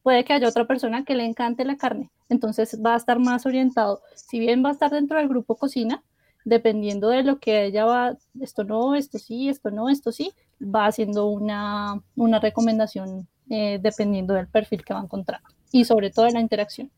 puede 0.02 0.24
que 0.24 0.32
haya 0.32 0.48
otra 0.48 0.66
persona 0.66 1.04
que 1.04 1.14
le 1.14 1.24
encante 1.24 1.64
la 1.64 1.76
carne, 1.76 2.10
entonces 2.28 2.80
va 2.84 2.94
a 2.94 2.96
estar 2.96 3.18
más 3.18 3.46
orientado, 3.46 4.02
si 4.14 4.38
bien 4.38 4.64
va 4.64 4.70
a 4.70 4.72
estar 4.72 4.90
dentro 4.90 5.18
del 5.18 5.28
grupo 5.28 5.56
cocina, 5.56 6.02
dependiendo 6.44 7.08
de 7.08 7.22
lo 7.22 7.38
que 7.38 7.64
ella 7.64 7.84
va, 7.84 8.16
esto 8.40 8.64
no, 8.64 8.94
esto 8.94 9.18
sí, 9.18 9.48
esto 9.48 9.70
no, 9.70 9.88
esto 9.88 10.12
sí, 10.12 10.32
va 10.62 10.86
haciendo 10.86 11.26
una, 11.26 12.02
una 12.16 12.40
recomendación 12.40 13.28
eh, 13.50 13.78
dependiendo 13.82 14.34
del 14.34 14.48
perfil 14.48 14.84
que 14.84 14.94
va 14.94 15.00
a 15.00 15.04
encontrar 15.04 15.40
y 15.72 15.84
sobre 15.84 16.10
todo 16.10 16.26
de 16.26 16.32
la 16.32 16.40
interacción. 16.40 16.90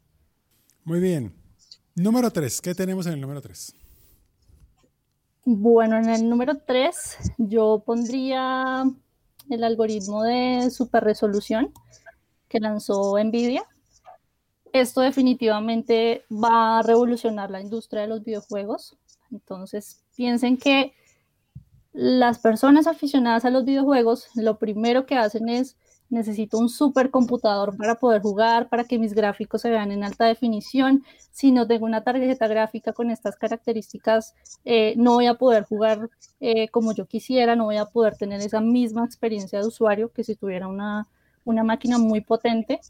Muy 0.85 1.00
bien. 1.00 1.32
Número 1.94 2.30
3, 2.30 2.61
¿qué 2.61 2.75
tenemos 2.75 3.06
en 3.06 3.14
el 3.14 3.21
número 3.21 3.40
3? 3.40 3.75
Bueno, 5.44 5.97
en 5.97 6.09
el 6.09 6.28
número 6.28 6.59
3 6.59 7.35
yo 7.38 7.82
pondría 7.85 8.85
el 9.50 9.64
algoritmo 9.64 10.23
de 10.23 10.71
super 10.71 11.02
resolución 11.04 11.73
que 12.52 12.61
lanzó 12.61 13.18
Nvidia. 13.18 13.64
Esto 14.73 15.00
definitivamente 15.00 16.25
va 16.30 16.78
a 16.78 16.82
revolucionar 16.82 17.50
la 17.50 17.62
industria 17.62 18.02
de 18.02 18.09
los 18.09 18.23
videojuegos. 18.23 18.97
Entonces, 19.30 20.04
piensen 20.14 20.59
que 20.59 20.92
las 21.92 22.38
personas 22.38 22.87
aficionadas 22.87 23.44
a 23.44 23.50
los 23.50 23.64
videojuegos 23.64 24.28
lo 24.35 24.59
primero 24.59 25.06
que 25.06 25.16
hacen 25.16 25.49
es 25.49 25.76
necesito 26.11 26.59
un 26.59 26.68
supercomputador 26.68 27.75
para 27.75 27.94
poder 27.94 28.21
jugar, 28.21 28.68
para 28.68 28.85
que 28.85 28.99
mis 28.99 29.14
gráficos 29.14 29.62
se 29.62 29.71
vean 29.71 29.90
en 29.92 30.04
alta 30.04 30.26
definición. 30.26 31.04
Si 31.30 31.52
no 31.52 31.66
tengo 31.66 31.87
una 31.87 32.04
tarjeta 32.04 32.47
gráfica 32.49 32.92
con 32.92 33.11
estas 33.11 33.37
características, 33.37 34.35
eh, 34.66 34.92
no 34.99 35.14
voy 35.14 35.26
a 35.26 35.35
poder 35.35 35.64
jugar 35.64 36.11
eh, 36.40 36.68
como 36.68 36.92
yo 36.92 37.06
quisiera, 37.06 37.56
no 37.56 37.64
voy 37.64 37.78
a 37.78 37.87
poder 37.87 38.16
tener 38.18 38.42
esa 38.42 38.61
misma 38.61 39.06
experiencia 39.06 39.61
de 39.61 39.66
usuario 39.66 40.12
que 40.12 40.23
si 40.23 40.37
tuviera 40.37 40.68
una, 40.68 41.09
una 41.45 41.65
máquina 41.65 41.99
muy 41.99 42.21
potente. 42.21 42.81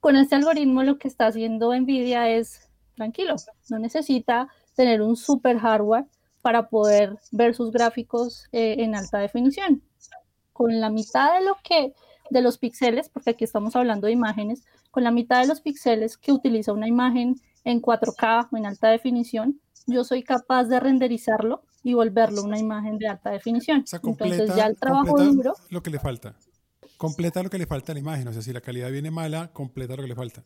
Con 0.00 0.16
este 0.16 0.34
algoritmo 0.34 0.82
lo 0.82 0.98
que 0.98 1.08
está 1.08 1.26
haciendo 1.26 1.74
Nvidia 1.74 2.28
es 2.28 2.68
tranquilo, 2.94 3.36
no 3.68 3.78
necesita 3.78 4.48
tener 4.74 5.02
un 5.02 5.16
super 5.16 5.58
hardware 5.58 6.06
para 6.42 6.68
poder 6.68 7.16
ver 7.32 7.54
sus 7.54 7.70
gráficos 7.70 8.46
eh, 8.52 8.76
en 8.78 8.94
alta 8.94 9.18
definición. 9.18 9.82
Con 10.52 10.80
la 10.80 10.90
mitad 10.90 11.38
de 11.38 11.44
lo 11.44 11.56
que 11.62 11.92
de 12.30 12.42
los 12.42 12.58
píxeles, 12.58 13.08
porque 13.08 13.30
aquí 13.30 13.44
estamos 13.44 13.74
hablando 13.76 14.06
de 14.06 14.12
imágenes, 14.12 14.64
con 14.90 15.04
la 15.04 15.10
mitad 15.10 15.40
de 15.40 15.48
los 15.48 15.60
píxeles 15.60 16.16
que 16.16 16.32
utiliza 16.32 16.72
una 16.72 16.88
imagen 16.88 17.40
en 17.64 17.82
4K 17.82 18.48
o 18.50 18.56
en 18.56 18.66
alta 18.66 18.88
definición, 18.88 19.60
yo 19.86 20.04
soy 20.04 20.22
capaz 20.22 20.64
de 20.64 20.80
renderizarlo 20.80 21.62
y 21.82 21.94
volverlo 21.94 22.42
una 22.42 22.58
imagen 22.58 22.98
de 22.98 23.08
alta 23.08 23.30
definición. 23.30 23.84
Entonces 24.02 24.54
ya 24.54 24.66
el 24.66 24.76
trabajo 24.76 25.18
duro... 25.18 25.54
Lo 25.70 25.82
que 25.82 25.90
le 25.90 25.98
falta. 25.98 26.36
Completa 27.00 27.42
lo 27.42 27.48
que 27.48 27.56
le 27.56 27.64
falta 27.64 27.92
a 27.92 27.94
la 27.94 28.00
imagen. 28.00 28.28
O 28.28 28.32
sea, 28.32 28.42
si 28.42 28.52
la 28.52 28.60
calidad 28.60 28.90
viene 28.90 29.10
mala, 29.10 29.48
completa 29.54 29.96
lo 29.96 30.02
que 30.02 30.08
le 30.08 30.14
falta. 30.14 30.44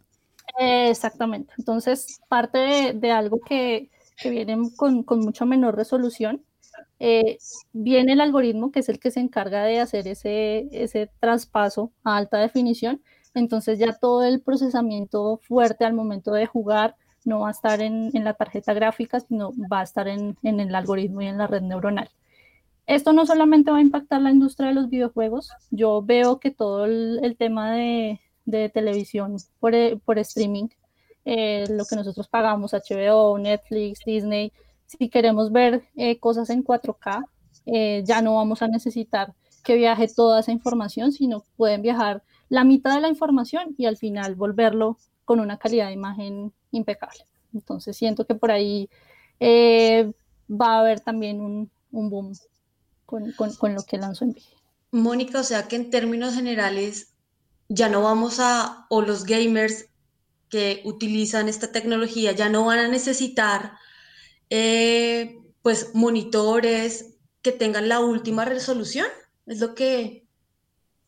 exactamente. 0.56 1.52
Entonces, 1.58 2.20
parte 2.28 2.92
de, 2.94 3.11
algo 3.11 3.40
que, 3.40 3.90
que 4.16 4.30
viene 4.30 4.70
con, 4.76 5.02
con 5.02 5.18
mucho 5.18 5.46
menor 5.46 5.75
resolución 5.75 6.44
eh, 7.00 7.38
viene 7.73 8.12
el 8.12 8.20
algoritmo 8.20 8.70
que 8.70 8.78
es 8.78 8.88
el 8.88 9.00
que 9.00 9.11
se 9.11 9.18
encarga 9.18 9.64
de 9.64 9.80
hacer 9.80 10.06
ese, 10.06 10.68
ese 10.70 11.11
traspaso 11.18 11.90
a 12.04 12.16
alta 12.16 12.38
definición. 12.38 13.02
Entonces 13.34 13.80
ya 13.80 13.92
todo 13.92 14.23
el 14.23 14.40
procesamiento 14.40 15.40
fuerte 15.42 15.84
al 15.84 15.94
momento 15.94 16.32
de 16.34 16.46
jugar 16.46 16.94
no 17.25 17.40
va 17.40 17.49
a 17.49 17.50
estar 17.50 17.80
en, 17.80 18.12
la 18.12 18.34
tarjeta 18.34 18.75
gráfica, 18.75 19.18
sino 19.18 19.50
va 19.70 19.80
a 19.80 19.82
estar 19.82 20.06
en, 20.06 20.37
el 20.42 20.73
algoritmo 20.73 21.20
y 21.20 21.26
en 21.26 21.38
la 21.38 21.49
red 21.49 21.62
neuronal. 21.62 22.11
Esto 22.87 23.12
no 23.12 23.25
solamente 23.26 23.71
va 23.71 23.79
a 23.79 23.83
impactar 23.83 24.21
la 24.21 24.31
industria 24.31 24.69
de 24.69 24.75
los 24.75 24.91
videojuegos, 24.91 25.50
yo 25.71 26.03
veo 26.03 26.38
que 26.38 26.50
todo 26.50 26.85
el, 26.85 27.37
tema 27.38 27.73
de, 27.73 28.21
televisión 28.73 29.37
por, 29.59 29.75
streaming, 30.19 30.69
eh, 31.25 31.64
lo 31.71 31.85
que 31.87 31.97
nosotros 31.97 32.29
pagamos, 32.29 32.73
HBO, 32.73 33.38
Netflix, 33.38 34.00
Disney, 34.05 34.53
si 34.87 35.09
queremos 35.09 35.50
ver 35.50 35.85
eh, 35.97 36.19
cosas 36.19 36.50
en 36.50 36.62
4K, 36.62 37.25
eh, 37.67 38.03
ya 38.05 38.21
no 38.21 38.37
vamos 38.37 38.62
a 38.62 38.69
necesitar 38.69 39.35
que 39.62 39.76
viaje 39.76 40.07
toda 40.14 40.41
esa 40.41 40.53
información, 40.53 41.12
sino 41.12 41.45
pueden 41.57 41.83
viajar 41.83 42.23
la 42.49 42.64
mitad 42.64 42.95
de 42.95 43.00
la 43.00 43.09
información 43.09 43.75
y 43.79 43.87
al 43.87 43.97
final 43.97 44.35
volverlo 44.35 44.99
con 45.25 45.41
una 45.41 45.59
calidad 45.59 45.87
de 45.87 45.95
imagen 45.95 46.53
impecable. 46.71 47.26
Entonces 47.55 47.97
siento 47.97 48.26
que 48.26 48.35
por 48.35 48.50
ahí 48.50 48.91
eh, 49.41 50.12
va 50.50 50.76
a 50.76 50.81
haber 50.81 51.00
también 51.00 51.41
un, 51.41 51.71
boom 51.91 52.33
con, 53.37 53.54
con, 53.54 53.75
lo 53.75 53.83
que 53.83 53.99
lanzó 53.99 54.25
Nvidia. 54.25 54.59
Mónica, 54.90 55.40
o 55.40 55.44
sea 55.44 55.66
que 55.68 55.76
en 55.76 55.90
términos 55.90 56.35
generales 56.35 57.14
ya 57.68 57.88
no 57.88 58.02
vamos 58.02 58.38
a, 58.40 58.87
o 58.90 59.02
los 59.02 59.25
gamers 59.25 59.87
que 60.49 60.83
utilizan 60.85 61.49
esta 61.49 61.73
tecnología 61.73 62.33
ya 62.33 62.49
no 62.49 62.64
van 62.64 62.78
a 62.78 62.88
necesitar 62.88 63.73
eh, 64.50 65.40
pues 65.62 65.94
monitores 65.94 67.16
que 67.42 67.52
tengan 67.52 67.88
la 67.88 68.00
última 68.00 68.44
resolución. 68.44 69.06
¿Es 69.47 69.61
lo 69.61 69.75
que 69.75 70.26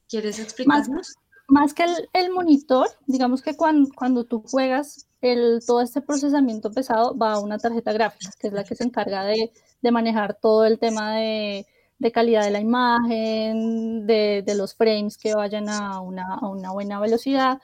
quieres 0.09 0.39
explicarnos? 0.39 1.15
Más, 1.49 1.75
que 1.75 1.85
el, 2.13 2.31
monitor, 2.31 2.89
digamos 3.07 3.41
que 3.41 3.57
cuando, 3.57 3.89
cuando 3.95 4.25
tú 4.25 4.43
juegas, 4.43 5.07
el, 5.21 5.61
todo 5.65 5.81
este 5.81 6.01
procesamiento 6.01 6.73
pesado 6.73 7.17
va 7.17 7.35
a 7.35 7.39
una 7.39 7.59
tarjeta 7.59 7.93
gráfica, 7.93 8.31
que 8.39 8.49
es 8.49 8.53
la 8.53 8.65
que 8.65 8.75
se 8.75 8.85
encarga 8.85 9.25
de, 9.25 9.53
manejar 9.93 10.35
todo 10.35 10.65
el 10.65 10.81
tema 10.81 11.15
de, 11.15 11.67
calidad 12.13 12.45
de 12.45 12.51
la 12.51 12.61
imagen, 12.61 14.07
de, 14.07 14.45
los 14.57 14.75
frames 14.75 15.17
que 15.17 15.35
vayan 15.35 15.69
a 15.69 16.01
una, 16.01 16.73
buena 16.73 17.01
velocidad. 17.01 17.59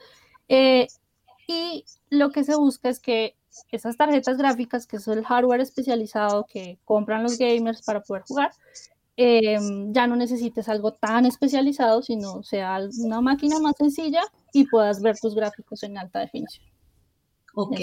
Eh, 0.47 0.87
y 1.47 1.85
lo 2.09 2.31
que 2.31 2.43
se 2.43 2.55
busca 2.55 2.89
es 2.89 2.99
que 2.99 3.35
esas 3.71 3.97
tarjetas 3.97 4.37
gráficas, 4.37 4.87
que 4.87 4.97
es 4.97 5.07
el 5.07 5.23
hardware 5.23 5.61
especializado 5.61 6.45
que 6.45 6.79
compran 6.85 7.23
los 7.23 7.37
gamers 7.37 7.81
para 7.83 8.01
poder 8.01 8.23
jugar, 8.23 8.51
em, 9.15 9.93
ya 9.93 10.07
no 10.07 10.15
necesites 10.15 10.67
algo 10.69 10.93
tan 10.93 11.25
especializado, 11.25 12.01
sino 12.01 12.41
sea 12.43 12.79
una 12.99 13.21
máquina 13.21 13.59
más 13.59 13.75
sencilla 13.77 14.23
y 14.53 14.65
puedas 14.65 15.01
ver 15.01 15.17
tus 15.19 15.35
gráficos 15.35 15.83
en 15.83 15.97
alta 15.97 16.19
definición. 16.19 16.65
Ok. 17.53 17.79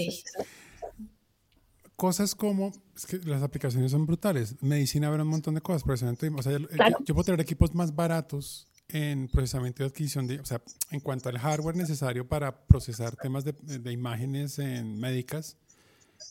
Cosas 2.01 2.35
como, 2.35 2.73
es 2.97 3.05
que 3.05 3.19
las 3.19 3.43
aplicaciones 3.43 3.91
son 3.91 4.07
brutales. 4.07 4.57
Medicina 4.63 5.09
habrá 5.09 5.23
un 5.23 5.29
montón 5.29 5.55
de 5.55 5.61
cosas, 5.61 5.83
pero 5.83 5.97
o 6.35 6.43
sea, 6.43 6.59
yo 7.05 7.15
puedo 7.15 7.25
tener 7.25 7.43
equipos 7.43 7.75
más 7.75 7.95
baratos 7.95 8.67
en 8.89 9.29
procesamiento 9.29 9.83
y 9.83 9.87
adquisición 9.87 10.27
de, 10.27 10.41
o 10.41 10.47
sea, 10.47 10.63
en 10.91 11.01
cuanto 11.01 11.29
al 11.29 11.37
hardware 11.37 11.77
necesario 11.77 12.27
para 12.27 12.67
procesar 12.67 13.17
temas 13.17 13.45
de, 13.45 13.53
de 13.53 13.93
imágenes 13.93 14.59
en 14.59 14.99
médicas, 14.99 15.59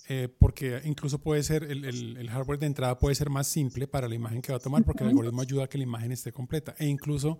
eh, 0.07 0.27
porque 0.39 0.81
incluso 0.85 1.19
puede 1.19 1.43
ser, 1.43 1.65
el, 1.65 1.85
el, 1.85 2.29
hardware 2.31 2.57
de 2.57 2.65
entrada 2.65 2.97
puede 2.97 3.13
ser 3.13 3.29
más 3.29 3.45
simple 3.45 3.87
para 3.87 4.07
la 4.07 4.15
imagen 4.15 4.41
que 4.41 4.51
va 4.51 4.57
a 4.57 4.61
tomar, 4.61 4.83
porque 4.83 5.03
el 5.03 5.11
algoritmo 5.11 5.39
ayuda 5.39 5.65
a 5.65 5.67
que 5.67 5.77
la 5.77 5.83
imagen 5.83 6.11
esté 6.11 6.31
completa, 6.31 6.73
e 6.79 6.87
incluso 6.87 7.37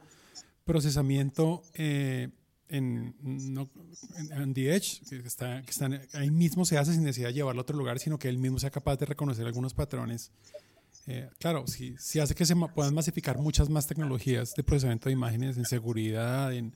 procesamiento 0.65 1.63
eh, 1.73 2.29
en, 2.69 3.15
no, 3.21 3.69
en, 4.31 4.53
The 4.53 4.75
Edge, 4.75 5.01
que, 5.09 5.17
está, 5.17 5.61
que 5.63 5.71
están, 5.71 6.01
ahí 6.13 6.31
mismo 6.31 6.65
se 6.65 6.77
hace 6.77 6.93
sin 6.93 7.03
necesidad 7.03 7.29
de 7.29 7.33
llevarlo 7.33 7.61
a 7.61 7.63
otro 7.63 7.77
lugar, 7.77 7.99
sino 7.99 8.17
que 8.17 8.29
él 8.29 8.37
mismo 8.37 8.59
sea 8.59 8.69
capaz 8.69 8.97
de 8.97 9.05
reconocer 9.05 9.45
algunos 9.45 9.73
patrones 9.73 10.31
eh, 11.11 11.27
claro, 11.39 11.65
sí, 11.65 11.95
sí 11.97 12.19
hace 12.19 12.35
que 12.35 12.45
se 12.45 12.55
puedan 12.55 12.93
masificar 12.93 13.39
muchas 13.39 13.67
más 13.67 13.87
tecnologías 13.87 14.53
de 14.53 14.63
procesamiento 14.63 15.09
de 15.09 15.13
imágenes 15.13 15.57
en 15.57 15.65
seguridad, 15.65 16.53
en, 16.53 16.71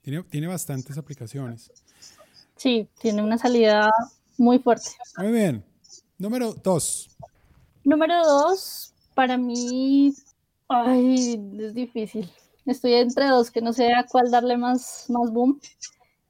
tiene, 0.00 0.22
tiene 0.22 0.46
bastantes 0.46 0.96
aplicaciones. 0.96 1.70
Sí, 2.56 2.88
tiene 2.98 3.22
una 3.22 3.36
salida 3.36 3.90
muy 4.38 4.58
fuerte. 4.60 4.88
Muy 5.18 5.30
bien. 5.30 5.62
Número 6.16 6.54
dos. 6.54 7.10
Número 7.84 8.24
dos, 8.24 8.94
para 9.14 9.36
mí, 9.36 10.14
ay, 10.68 11.38
es 11.60 11.74
difícil. 11.74 12.30
Estoy 12.66 12.94
entre 12.94 13.28
dos, 13.28 13.52
que 13.52 13.60
no 13.60 13.72
sé 13.72 13.94
a 13.94 14.04
cuál 14.04 14.32
darle 14.32 14.56
más, 14.56 15.06
más 15.08 15.30
boom. 15.30 15.60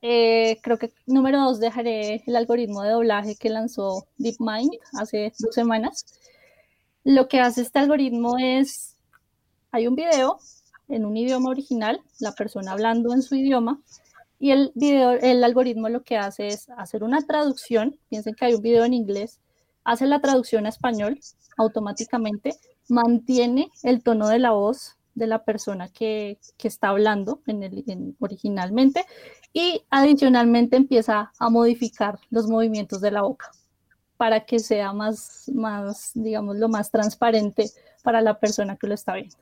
Eh, 0.02 0.58
creo 0.62 0.78
que 0.78 0.92
número 1.06 1.40
dos 1.40 1.58
dejaré 1.60 2.22
el 2.26 2.36
algoritmo 2.36 2.82
de 2.82 2.90
doblaje 2.90 3.36
que 3.36 3.48
lanzó 3.48 4.06
DeepMind 4.18 4.70
hace 5.00 5.32
dos 5.38 5.54
semanas. 5.54 6.04
Lo 7.04 7.26
que 7.28 7.40
hace 7.40 7.62
este 7.62 7.78
algoritmo 7.78 8.36
es, 8.38 8.96
hay 9.70 9.86
un 9.86 9.94
video 9.94 10.38
en 10.88 11.06
un 11.06 11.16
idioma 11.16 11.48
original, 11.48 12.02
la 12.20 12.32
persona 12.32 12.72
hablando 12.72 13.14
en 13.14 13.22
su 13.22 13.34
idioma, 13.34 13.80
y 14.38 14.50
el 14.50 14.72
video, 14.74 15.12
el 15.12 15.42
algoritmo 15.42 15.88
lo 15.88 16.02
que 16.02 16.18
hace 16.18 16.48
es 16.48 16.68
hacer 16.76 17.02
una 17.02 17.22
traducción, 17.22 17.98
piensen 18.10 18.34
que 18.34 18.44
hay 18.44 18.54
un 18.54 18.62
video 18.62 18.84
en 18.84 18.92
inglés, 18.92 19.40
hace 19.84 20.06
la 20.06 20.20
traducción 20.20 20.66
a 20.66 20.68
español 20.68 21.18
automáticamente, 21.56 22.54
mantiene 22.88 23.70
el 23.82 24.02
tono 24.02 24.28
de 24.28 24.38
la 24.38 24.50
voz 24.50 24.96
de 25.16 25.26
la 25.26 25.42
persona 25.42 25.88
que, 25.88 26.38
está 26.62 26.90
hablando 26.90 27.40
originalmente 28.20 29.04
y 29.52 29.82
adicionalmente 29.90 30.76
empieza 30.76 31.32
a 31.38 31.50
modificar 31.50 32.18
los 32.30 32.46
movimientos 32.46 33.00
de 33.00 33.10
la 33.10 33.22
boca 33.22 33.50
para 34.16 34.44
que 34.44 34.58
sea 34.58 34.92
más, 34.92 35.50
más, 35.54 36.12
digamos, 36.14 36.56
lo 36.56 36.68
más 36.68 36.90
transparente 36.90 37.70
para 38.02 38.20
la 38.20 38.38
persona 38.38 38.76
que 38.76 38.86
lo 38.86 38.94
está 38.94 39.14
viendo. 39.14 39.36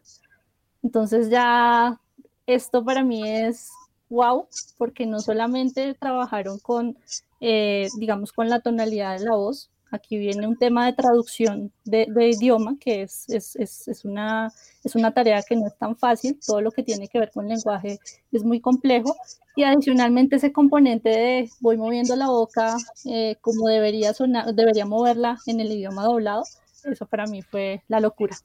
Entonces 0.82 1.28
ya 1.28 2.00
esto 2.46 2.84
para 2.84 3.02
mí 3.02 3.28
es 3.28 3.70
wow, 4.10 4.46
porque 4.78 5.06
no 5.06 5.20
solamente 5.20 5.94
trabajaron 5.94 6.58
con, 6.60 6.96
eh, 7.40 7.88
digamos, 7.98 8.32
con 8.32 8.48
la 8.48 8.60
tonalidad 8.60 9.18
de 9.18 9.24
la 9.24 9.34
voz, 9.34 9.70
Aquí 9.94 10.18
viene 10.18 10.48
un 10.48 10.56
tema 10.56 10.86
de 10.86 10.92
traducción 10.92 11.72
de, 11.84 12.08
idioma, 12.28 12.76
que 12.80 13.02
es, 13.02 13.28
es, 13.28 13.54
es, 13.56 14.04
una, 14.04 14.52
es 14.82 14.96
una 14.96 15.14
tarea 15.14 15.40
que 15.42 15.54
no 15.54 15.68
es 15.68 15.78
tan 15.78 15.96
fácil. 15.96 16.36
Todo 16.44 16.60
lo 16.60 16.72
que 16.72 16.82
tiene 16.82 17.06
que 17.06 17.20
ver 17.20 17.30
con 17.30 17.48
lenguaje 17.48 18.00
es 18.32 18.42
muy 18.42 18.60
complejo. 18.60 19.14
Y 19.54 19.62
adicionalmente 19.62 20.36
ese 20.36 20.52
componente 20.52 21.10
de 21.10 21.50
voy 21.60 21.76
moviendo 21.76 22.16
la 22.16 22.26
boca 22.26 22.76
eh, 23.04 23.36
como 23.40 23.68
debería, 23.68 24.12
sonar, 24.12 24.52
debería 24.52 24.84
moverla 24.84 25.38
en 25.46 25.60
el 25.60 25.70
idioma 25.70 26.02
doblado, 26.02 26.42
eso 26.82 27.06
para 27.06 27.26
mí 27.26 27.40
fue 27.42 27.82
la 27.86 28.00
locura. 28.00 28.36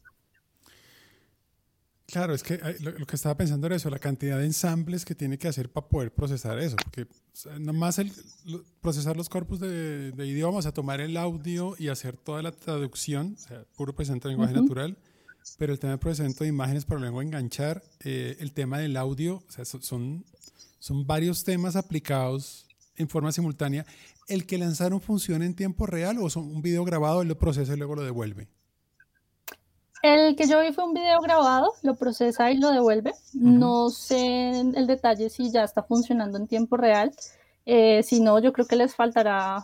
Claro, 2.12 2.34
es 2.34 2.42
que 2.44 2.60
lo, 2.80 3.06
que 3.06 3.16
estaba 3.16 3.38
pensando 3.38 3.68
era 3.68 3.76
eso, 3.76 3.90
la 3.90 4.00
cantidad 4.00 4.40
de 4.40 4.46
ensambles 4.46 5.06
que 5.06 5.14
tiene 5.14 5.38
que 5.38 5.48
hacer 5.48 5.70
para 5.70 5.88
poder 5.88 6.12
procesar 6.12 6.58
eso, 6.60 6.76
porque 6.84 7.08
nomás 7.60 8.00
el, 8.00 8.12
procesar 8.82 9.16
los 9.16 9.30
corpus 9.30 9.60
de, 9.60 10.12
de, 10.12 10.26
idiomas, 10.26 10.60
o 10.60 10.62
sea, 10.64 10.72
tomar 10.72 11.02
el 11.02 11.18
audio 11.18 11.76
y 11.78 11.90
hacer 11.90 12.18
toda 12.18 12.42
la 12.42 12.52
traducción, 12.52 13.36
o 13.38 13.42
sea, 13.42 13.64
puro 13.76 13.94
procesamiento 13.94 14.28
de 14.28 14.34
lenguaje 14.34 14.54
natural, 14.54 14.98
pero 15.58 15.72
el 15.72 15.80
tema 15.80 15.94
de 15.94 15.98
procesamiento 16.00 16.44
de 16.44 16.50
imágenes 16.50 16.86
por 16.86 17.00
lengua 17.00 17.22
enganchar, 17.22 17.84
eh, 18.04 18.38
el 18.40 18.54
tema 18.54 18.80
del 18.80 18.98
audio, 18.98 19.44
o 19.48 19.52
sea, 19.52 19.66
son, 19.66 20.26
son 20.80 21.06
varios 21.06 21.44
temas 21.44 21.76
aplicados 21.76 22.66
en 22.96 23.08
forma 23.08 23.32
simultánea. 23.32 23.86
¿El 24.28 24.46
que 24.46 24.58
lanzaron 24.58 25.02
funciona 25.02 25.46
en 25.46 25.56
tiempo 25.56 25.86
real 25.86 26.18
o 26.20 26.30
son 26.30 26.44
un 26.46 26.62
video 26.62 26.84
grabado, 26.86 27.22
él 27.22 27.28
lo 27.28 27.38
procesa 27.38 27.74
y 27.74 27.78
luego 27.78 27.96
lo 27.96 28.04
devuelve? 28.04 28.48
El 30.02 30.36
que 30.36 30.48
yo 30.48 30.62
vi 30.62 30.72
fue 30.72 30.86
un 30.86 30.94
video 30.94 31.20
grabado, 31.20 31.74
lo 31.84 31.96
procesa 31.96 32.52
y 32.52 32.58
lo 32.58 32.72
devuelve. 32.72 33.14
No 33.34 33.90
sé 33.90 34.62
el 34.62 34.88
detalle 34.88 35.30
si 35.30 35.52
ya 35.52 35.64
está 35.64 35.84
funcionando 35.84 36.38
en 36.38 36.48
tiempo 36.48 36.78
real. 36.78 37.12
Eh, 37.66 38.02
si 38.04 38.22
no, 38.22 38.40
yo 38.40 38.54
creo 38.54 38.66
que 38.66 38.78
les 38.78 38.96
faltará 38.96 39.64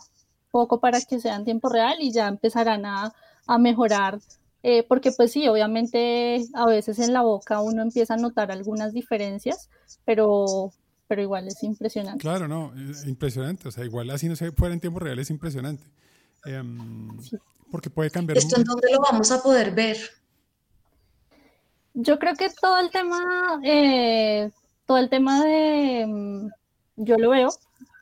poco 0.51 0.79
para 0.79 0.99
que 1.01 1.19
sea 1.19 1.35
en 1.35 1.45
tiempo 1.45 1.69
real 1.69 1.97
y 1.99 2.11
ya 2.11 2.27
empezarán 2.27 2.85
a, 2.85 3.13
mejorar. 3.59 4.19
Eh, 4.63 4.83
porque 4.87 5.11
pues 5.11 5.31
sí, 5.31 5.47
obviamente 5.47 6.43
a 6.53 6.65
veces 6.65 6.99
en 6.99 7.13
la 7.13 7.21
boca 7.21 7.61
uno 7.61 7.81
empieza 7.83 8.15
a 8.15 8.17
notar 8.17 8.51
algunas 8.51 8.93
diferencias, 8.93 9.69
pero, 10.03 10.71
pero 11.07 11.21
igual 11.21 11.47
es 11.47 11.61
impresionante. 11.63 12.21
Claro, 12.21 12.47
no, 12.47 12.73
impresionante. 13.05 13.67
O 13.67 13.71
sea, 13.71 13.85
igual 13.85 14.09
así 14.09 14.27
no 14.27 14.35
se 14.35 14.51
fuera 14.51 14.73
en 14.73 14.81
tiempo 14.81 14.99
real 14.99 15.19
es 15.19 15.29
impresionante. 15.29 15.85
Em, 16.45 17.17
porque 17.71 17.89
puede 17.89 18.09
cambiar. 18.09 18.37
¿Esto 18.37 18.57
en 18.57 18.63
dónde 18.63 18.91
lo 18.91 18.99
vamos 19.01 19.31
a 19.31 19.41
poder 19.41 19.71
ver? 19.71 19.97
Yo 21.97 22.19
creo 22.19 22.35
que 22.35 22.49
todo 22.49 22.77
el 22.77 22.91
tema, 22.91 23.61
eh, 23.63 24.51
todo 24.85 24.97
el 24.97 25.09
tema 25.09 25.43
de, 25.45 26.05
mm, 26.05 26.49
yo 26.97 27.17
lo 27.17 27.29
veo, 27.29 27.49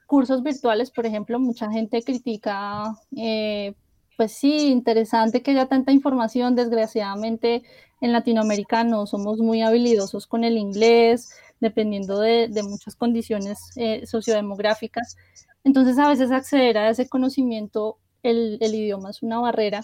cursos 0.07 0.41
virtuales, 0.41 0.89
por 0.89 1.05
ejemplo, 1.05 1.39
mucha 1.39 1.71
gente 1.71 2.01
critica, 2.01 2.95
eh, 3.15 3.75
pues 4.17 4.31
sí, 4.31 4.69
interesante 4.71 5.43
que 5.43 5.51
haya 5.51 5.67
tanta 5.67 5.91
información, 5.91 6.55
desgraciadamente 6.55 7.63
en 8.01 8.11
Latinoamérica 8.13 8.83
no 8.83 9.05
somos 9.05 9.39
muy 9.39 9.61
habilidosos 9.61 10.25
con 10.25 10.43
el 10.43 10.57
inglés, 10.57 11.29
dependiendo 11.61 12.19
de, 12.19 12.49
muchas 12.63 12.95
condiciones 12.95 13.59
eh, 13.75 14.07
sociodemográficas. 14.07 15.17
Entonces, 15.63 15.99
a 15.99 16.09
veces 16.09 16.31
acceder 16.31 16.79
a 16.79 16.89
ese 16.89 17.07
conocimiento, 17.07 17.99
el, 18.23 18.57
el 18.59 18.73
idioma 18.75 19.11
es 19.11 19.21
una 19.21 19.39
barrera. 19.39 19.81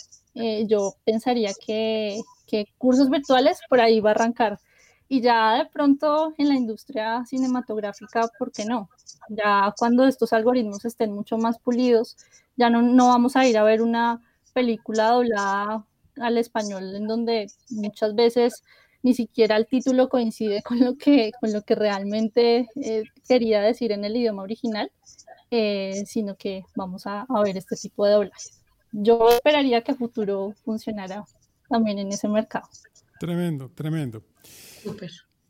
yo 0.66 0.96
pensaría 1.06 1.51
que, 1.66 2.20
que 2.50 2.68
cursos 2.77 3.10
virtuales 3.10 3.60
por 3.70 3.79
ahí 3.82 4.00
va 4.00 4.12
a 4.12 4.13
arrancar. 4.13 4.60
Y 5.08 5.22
ya 5.22 5.58
de 5.58 5.65
pronto 5.65 6.34
en 6.38 6.50
la 6.50 6.56
industria 6.56 7.25
cinematográfica, 7.25 8.29
¿por 8.38 8.51
qué 8.51 8.65
no? 8.65 8.89
Ya 9.29 9.74
cuando 9.77 10.06
estos 10.06 10.34
algoritmos 10.34 10.86
estén 10.86 11.13
mucho 11.13 11.38
más 11.38 11.58
pulidos, 11.60 12.15
ya 12.56 12.70
no, 12.70 12.82
no 12.82 13.08
vamos 13.08 13.36
a 13.36 13.48
ir 13.48 13.58
a 13.58 13.63
ver 13.63 13.82
una 13.82 14.22
película 14.53 15.10
doblada 15.12 15.86
al 16.20 16.38
español 16.38 16.96
en 16.96 17.08
donde 17.08 17.48
muchas 17.70 18.13
veces 18.13 18.63
ni 19.01 19.13
siquiera 19.13 19.56
el 19.56 19.68
título 19.68 20.10
coincide 20.10 20.62
con 20.63 20.79
lo 20.79 20.96
que, 20.98 21.32
con 21.39 21.53
lo 21.53 21.62
que 21.63 21.75
realmente 21.75 22.68
eh, 22.75 23.03
quería 23.27 23.62
decir 23.62 23.91
en 23.91 24.03
el 24.06 24.15
idioma 24.15 24.44
original, 24.44 24.91
eh, 25.51 26.03
sino 26.05 26.35
que 26.35 26.66
vamos 26.75 27.07
a, 27.07 27.25
a, 27.27 27.42
ver 27.42 27.57
este 27.57 27.75
tipo 27.75 28.05
de 28.05 28.14
doblajes. 28.14 28.62
Yo 28.92 29.29
esperaría 29.29 29.81
que 29.81 29.92
a 29.92 29.96
futuro 29.96 30.53
funcionara 30.64 31.25
también 31.70 32.00
en 32.00 32.10
ese 32.10 32.27
mercado. 32.27 32.68
Tremendo, 33.20 33.70
tremendo. 33.70 34.24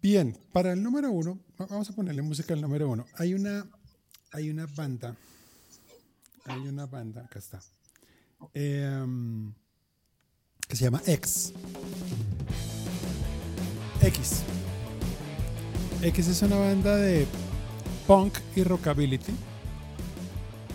Bien, 0.01 0.37
para 0.53 0.73
el 0.73 0.81
número 0.81 1.11
uno, 1.11 1.39
vamos 1.57 1.89
a 1.89 1.93
ponerle 1.93 2.21
música 2.21 2.53
al 2.53 2.61
número 2.61 2.89
uno. 2.89 3.05
Hay 3.17 3.33
una, 3.33 3.67
hay 4.31 4.49
una 4.49 4.65
banda, 4.65 5.15
hay 6.45 6.67
una 6.67 6.85
banda, 6.85 7.25
acá 7.25 7.39
está, 7.39 7.59
em, 8.53 9.53
que 10.67 10.75
se 10.75 10.85
llama 10.85 11.01
X. 11.05 11.53
X. 14.01 14.43
X 16.01 16.27
es 16.27 16.41
una 16.41 16.55
banda 16.55 16.95
de 16.95 17.27
punk 18.07 18.37
y 18.55 18.63
rockabilly 18.63 19.19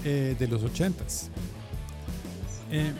eh, 0.05 0.37
de 0.39 0.49
los 0.49 0.63
ochentas. 0.63 1.31
Eh, 2.71 2.93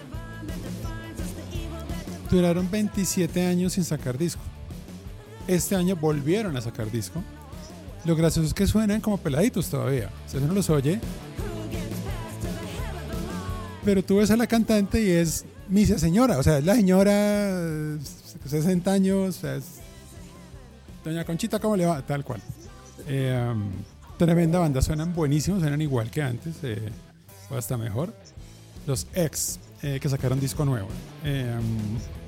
Duraron 2.35 2.69
27 2.69 3.47
años 3.47 3.75
sin 3.75 3.85
sacar 3.85 4.19
disco. 4.19 4.43
Este 5.47 5.77
año 5.77 5.95
volvieron 5.95 6.57
a 6.57 6.61
sacar 6.61 6.91
disco. 6.91 7.23
Lo 8.05 8.17
gracioso 8.17 8.49
es 8.49 8.53
que 8.53 8.67
suenan 8.67 9.01
como 9.01 9.19
peladitos 9.19 9.69
todavía. 9.71 10.11
O 10.27 10.29
sea, 10.29 10.41
uno 10.41 10.53
los 10.53 10.69
oye. 10.69 10.99
Pero 13.85 14.03
tú 14.03 14.17
ves 14.17 14.33
a 14.33 14.37
la 14.37 14.49
cantante 14.49 15.01
y 15.01 15.11
es 15.11 15.45
misa 15.69 15.97
señora. 15.97 16.37
O 16.39 16.43
sea, 16.43 16.59
es 16.59 16.65
la 16.65 16.75
señora, 16.75 17.97
60 18.45 18.91
años. 18.91 19.37
O 19.37 19.41
sea, 19.41 19.55
es 19.55 19.65
Doña 21.05 21.25
Conchita, 21.25 21.61
¿cómo 21.61 21.77
le 21.77 21.87
va? 21.87 22.03
Tal 22.03 22.25
cual. 22.25 22.41
Eh, 23.07 23.49
um, 23.49 23.71
tremenda 24.19 24.59
banda. 24.59 24.83
Suenan 24.83 25.15
buenísimos, 25.15 25.61
suenan 25.61 25.81
igual 25.83 26.11
que 26.11 26.21
antes. 26.21 26.57
Eh, 26.65 26.91
o 27.49 27.55
hasta 27.55 27.77
mejor. 27.77 28.13
Los 28.89 29.07
ex 29.15 29.61
eh, 29.83 30.01
que 30.01 30.09
sacaron 30.09 30.41
disco 30.41 30.65
nuevo. 30.65 30.89
Um, 31.25 32.24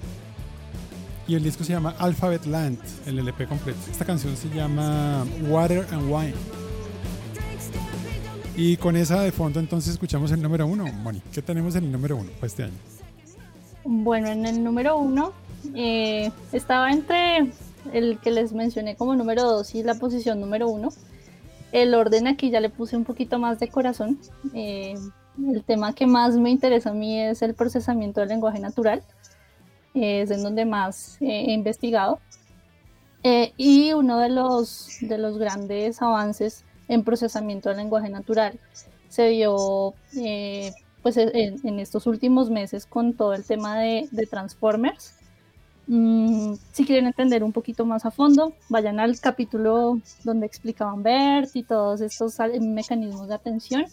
y 1.28 1.34
el 1.34 1.42
disco 1.42 1.64
se 1.64 1.72
llama 1.72 1.94
Alphabet 1.98 2.46
Land, 2.46 2.78
el 3.06 3.18
LP 3.18 3.46
completo. 3.46 3.78
Esta 3.90 4.04
canción 4.04 4.36
se 4.36 4.48
llama 4.48 5.26
Water 5.48 5.86
and 5.90 6.10
Wine. 6.10 6.34
Y 8.56 8.76
con 8.76 8.96
esa 8.96 9.20
de 9.22 9.32
fondo 9.32 9.60
entonces 9.60 9.94
escuchamos 9.94 10.30
el 10.30 10.40
número 10.40 10.66
uno. 10.66 10.86
Moni, 10.86 11.20
¿qué 11.32 11.42
tenemos 11.42 11.74
en 11.76 11.84
el 11.84 11.92
número 11.92 12.16
uno 12.16 12.30
para 12.32 12.46
este 12.46 12.64
año? 12.64 12.74
Bueno, 13.84 14.28
en 14.28 14.46
el 14.46 14.62
número 14.62 14.96
uno 14.96 15.32
eh, 15.74 16.30
estaba 16.52 16.90
entre 16.90 17.52
el 17.92 18.18
que 18.18 18.30
les 18.30 18.52
mencioné 18.52 18.96
como 18.96 19.14
número 19.14 19.42
dos 19.42 19.74
y 19.74 19.82
la 19.82 19.94
posición 19.96 20.40
número 20.40 20.68
uno. 20.68 20.90
El 21.72 21.94
orden 21.94 22.28
aquí 22.28 22.50
ya 22.50 22.60
le 22.60 22.70
puse 22.70 22.96
un 22.96 23.04
poquito 23.04 23.38
más 23.38 23.58
de 23.58 23.68
corazón. 23.68 24.18
Eh, 24.54 24.94
el 25.38 25.64
tema 25.64 25.92
que 25.92 26.06
más 26.06 26.36
me 26.36 26.50
interesa 26.50 26.90
a 26.90 26.94
mí 26.94 27.20
es 27.20 27.42
el 27.42 27.54
procesamiento 27.54 28.20
del 28.20 28.30
lenguaje 28.30 28.60
natural 28.60 29.02
es 29.96 30.30
en 30.30 30.42
donde 30.42 30.64
más 30.64 31.16
he 31.20 31.52
investigado. 31.52 32.20
Eh, 33.22 33.52
y 33.56 33.92
uno 33.92 34.18
de 34.18 34.28
los, 34.28 34.98
de 35.00 35.18
los 35.18 35.38
grandes 35.38 36.00
avances 36.00 36.64
en 36.86 37.02
procesamiento 37.02 37.68
del 37.68 37.78
lenguaje 37.78 38.08
natural 38.08 38.60
se 39.08 39.30
dio 39.30 39.94
eh, 40.16 40.72
pues 41.02 41.16
en, 41.16 41.80
estos 41.80 42.06
últimos 42.06 42.50
meses 42.50 42.86
con 42.86 43.14
todo 43.14 43.32
el 43.32 43.44
tema 43.44 43.78
de, 43.78 44.08
Transformers. 44.30 45.14
Mm, 45.88 46.54
si 46.72 46.84
quieren 46.84 47.06
entender 47.06 47.42
un 47.42 47.52
poquito 47.52 47.84
más 47.84 48.04
a 48.04 48.10
fondo, 48.10 48.52
vayan 48.68 49.00
al 49.00 49.18
capítulo 49.20 50.00
donde 50.24 50.46
explicaban 50.46 51.02
BERT 51.02 51.54
y 51.54 51.62
todos 51.62 52.00
estos 52.00 52.36
mecanismos 52.60 53.28
de 53.28 53.34
atención. 53.34 53.86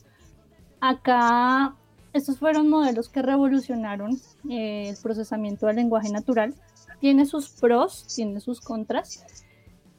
Acá 0.79 1.75
estos 2.13 2.37
fueron 2.37 2.69
modelos 2.69 3.09
que 3.09 3.21
revolucionaron 3.21 4.19
eh, 4.49 4.89
el 4.89 4.97
procesamiento 4.97 5.65
del 5.65 5.77
lenguaje 5.77 6.09
natural. 6.09 6.53
Tiene 6.99 7.25
sus 7.25 7.49
pros, 7.49 8.05
tiene 8.15 8.39
sus 8.39 8.61
contras. 8.61 9.25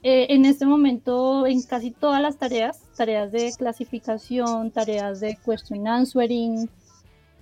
Eh, 0.02 0.26
en 0.30 0.44
este 0.44 0.64
momento, 0.64 1.46
en 1.46 1.62
casi 1.62 1.90
todas 1.90 2.22
las 2.22 2.36
tareas, 2.36 2.80
tareas 2.96 3.32
de 3.32 3.52
clasificación, 3.56 4.70
tareas 4.70 5.20
de 5.20 5.36
question 5.44 5.88
answering, 5.88 6.70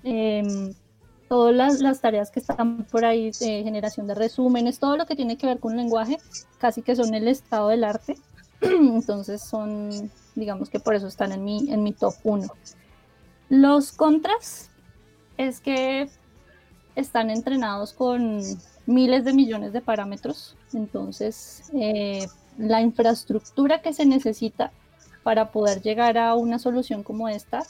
em, 0.05 0.73
todas 1.29 1.81
las, 1.81 2.01
tareas 2.01 2.31
que 2.31 2.41
están 2.41 2.85
por 2.85 3.05
ahí, 3.05 3.33
generación 3.33 4.07
de 4.07 4.15
resúmenes, 4.15 4.79
todo 4.79 4.97
lo 4.97 5.07
que 5.07 5.17
tiene 5.17 5.37
que 5.37 5.47
ver 5.47 5.59
con 5.59 5.77
lenguaje, 5.77 6.19
casi 6.59 6.83
que 6.83 6.97
son 6.97 7.15
el 7.15 7.29
estado 7.29 7.69
del 7.69 7.85
arte. 7.85 8.17
Entonces 8.61 9.43
son, 9.43 10.11
digamos 10.35 10.71
que 10.71 10.81
por 10.81 10.95
eso 10.95 11.09
están 11.09 11.33
en 11.33 11.45
mi, 11.45 11.71
en 11.71 11.83
mi 11.83 11.93
top 11.93 12.15
1. 12.25 12.49
Los 13.53 13.93
contras 13.93 14.71
es 15.37 15.61
que 15.61 16.09
están 16.97 17.29
entrenados 17.29 17.93
con 17.93 18.41
miles 18.87 19.27
de 19.27 19.35
millones 19.35 19.75
de 19.75 19.83
parámetros, 19.83 20.57
entonces 20.73 21.65
eh, 21.75 22.27
la 22.57 22.81
infraestructura 22.81 23.83
que 23.83 23.93
se 23.93 24.07
necesita 24.07 24.73
para 25.23 25.53
poder 25.53 25.83
llegar 25.83 26.17
a 26.17 26.35
una 26.35 26.59
solución 26.59 27.03
como 27.03 27.29
esta 27.29 27.63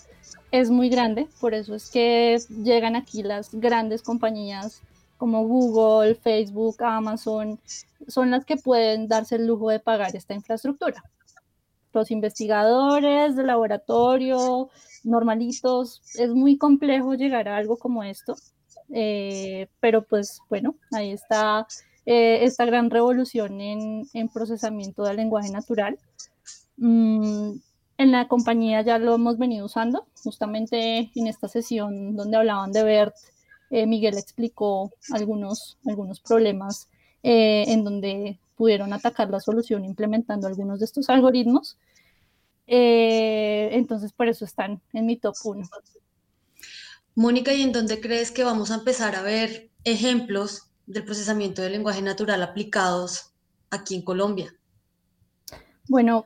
es 0.53 0.71
muy 0.71 0.89
grande, 0.89 1.27
por 1.41 1.53
eso 1.53 1.75
es 1.75 1.91
que 1.91 2.41
llegan 2.63 2.95
aquí 2.95 3.25
las 3.25 3.53
grandes 3.53 4.03
compañías 4.03 4.83
como 5.19 5.45
Google, 5.49 6.15
Facebook, 6.15 6.77
Amazon, 6.85 7.59
son 8.07 8.31
las 8.31 8.45
que 8.45 8.57
pueden 8.57 9.09
darse 9.09 9.35
el 9.35 9.49
lujo 9.49 9.71
de 9.71 9.81
pagar 9.81 10.15
esta 10.15 10.33
infraestructura. 10.33 11.03
Los 11.93 12.11
investigadores 12.11 13.37
de 13.37 13.43
laboratorio, 13.43 14.71
normalitos, 15.05 16.03
es 16.19 16.31
muy 16.31 16.57
complejo 16.57 17.15
llegar 17.15 17.49
a 17.49 17.57
algo 17.57 17.77
como 17.77 18.03
esto, 18.03 18.37
eh, 18.93 19.69
pero 19.81 20.03
pues 20.03 20.41
bueno, 20.49 20.75
ahí 20.93 21.13
está 21.13 21.67
eh, 22.07 22.45
esta 22.45 22.65
gran 22.65 22.91
revolución 22.91 23.61
en, 23.61 24.29
procesamiento 24.33 25.05
del 25.05 25.17
lenguaje 25.17 25.51
natural. 25.51 25.99
Mm, 26.77 27.53
en 27.99 28.13
la 28.13 28.27
compañía 28.27 28.83
ya 28.83 28.99
lo 28.99 29.15
hemos 29.15 29.39
venido 29.39 29.67
usando, 29.67 30.07
justamente 30.25 31.11
en 31.15 31.27
esta 31.27 31.47
sesión 31.49 32.17
donde 32.17 32.37
hablaban 32.37 32.73
de 32.73 32.83
BERT, 32.83 33.15
eh, 33.71 33.87
Miguel 33.87 34.19
explicó 34.19 34.91
algunos, 35.13 35.79
algunos 35.87 36.21
problemas 36.21 36.89
eh, 37.23 37.65
en 37.69 37.85
donde 37.85 38.39
pudieron 38.63 38.93
atacar 38.93 39.29
la 39.29 39.41
solución 39.41 39.85
implementando 39.85 40.47
algunos 40.47 40.79
de 40.79 40.85
estos 40.85 41.11
algoritmos. 41.11 41.79
Eh, 42.69 43.71
entonces, 43.73 44.13
por 44.13 44.29
eso 44.29 44.45
están 44.45 44.81
en 44.93 45.05
mi 45.05 45.17
top 45.17 45.35
1. 45.43 45.69
Mónica, 47.17 47.53
¿y 47.53 47.63
en 47.63 47.73
dónde 47.73 48.01
crees 48.01 48.31
que 48.31 48.45
vamos 48.45 48.71
a 48.71 48.77
empezar 48.77 49.17
a 49.17 49.23
ver 49.23 49.69
ejemplos 49.83 50.71
del 50.87 51.05
procesamiento 51.05 51.61
del 51.61 51.73
lenguaje 51.73 52.03
natural 52.03 52.41
aplicados 52.41 53.33
aquí 53.69 53.97
en 53.97 54.03
Colombia? 54.03 54.55
Bueno, 55.89 56.25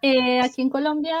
eh, 0.00 0.40
aquí 0.42 0.62
en 0.62 0.70
Colombia, 0.70 1.16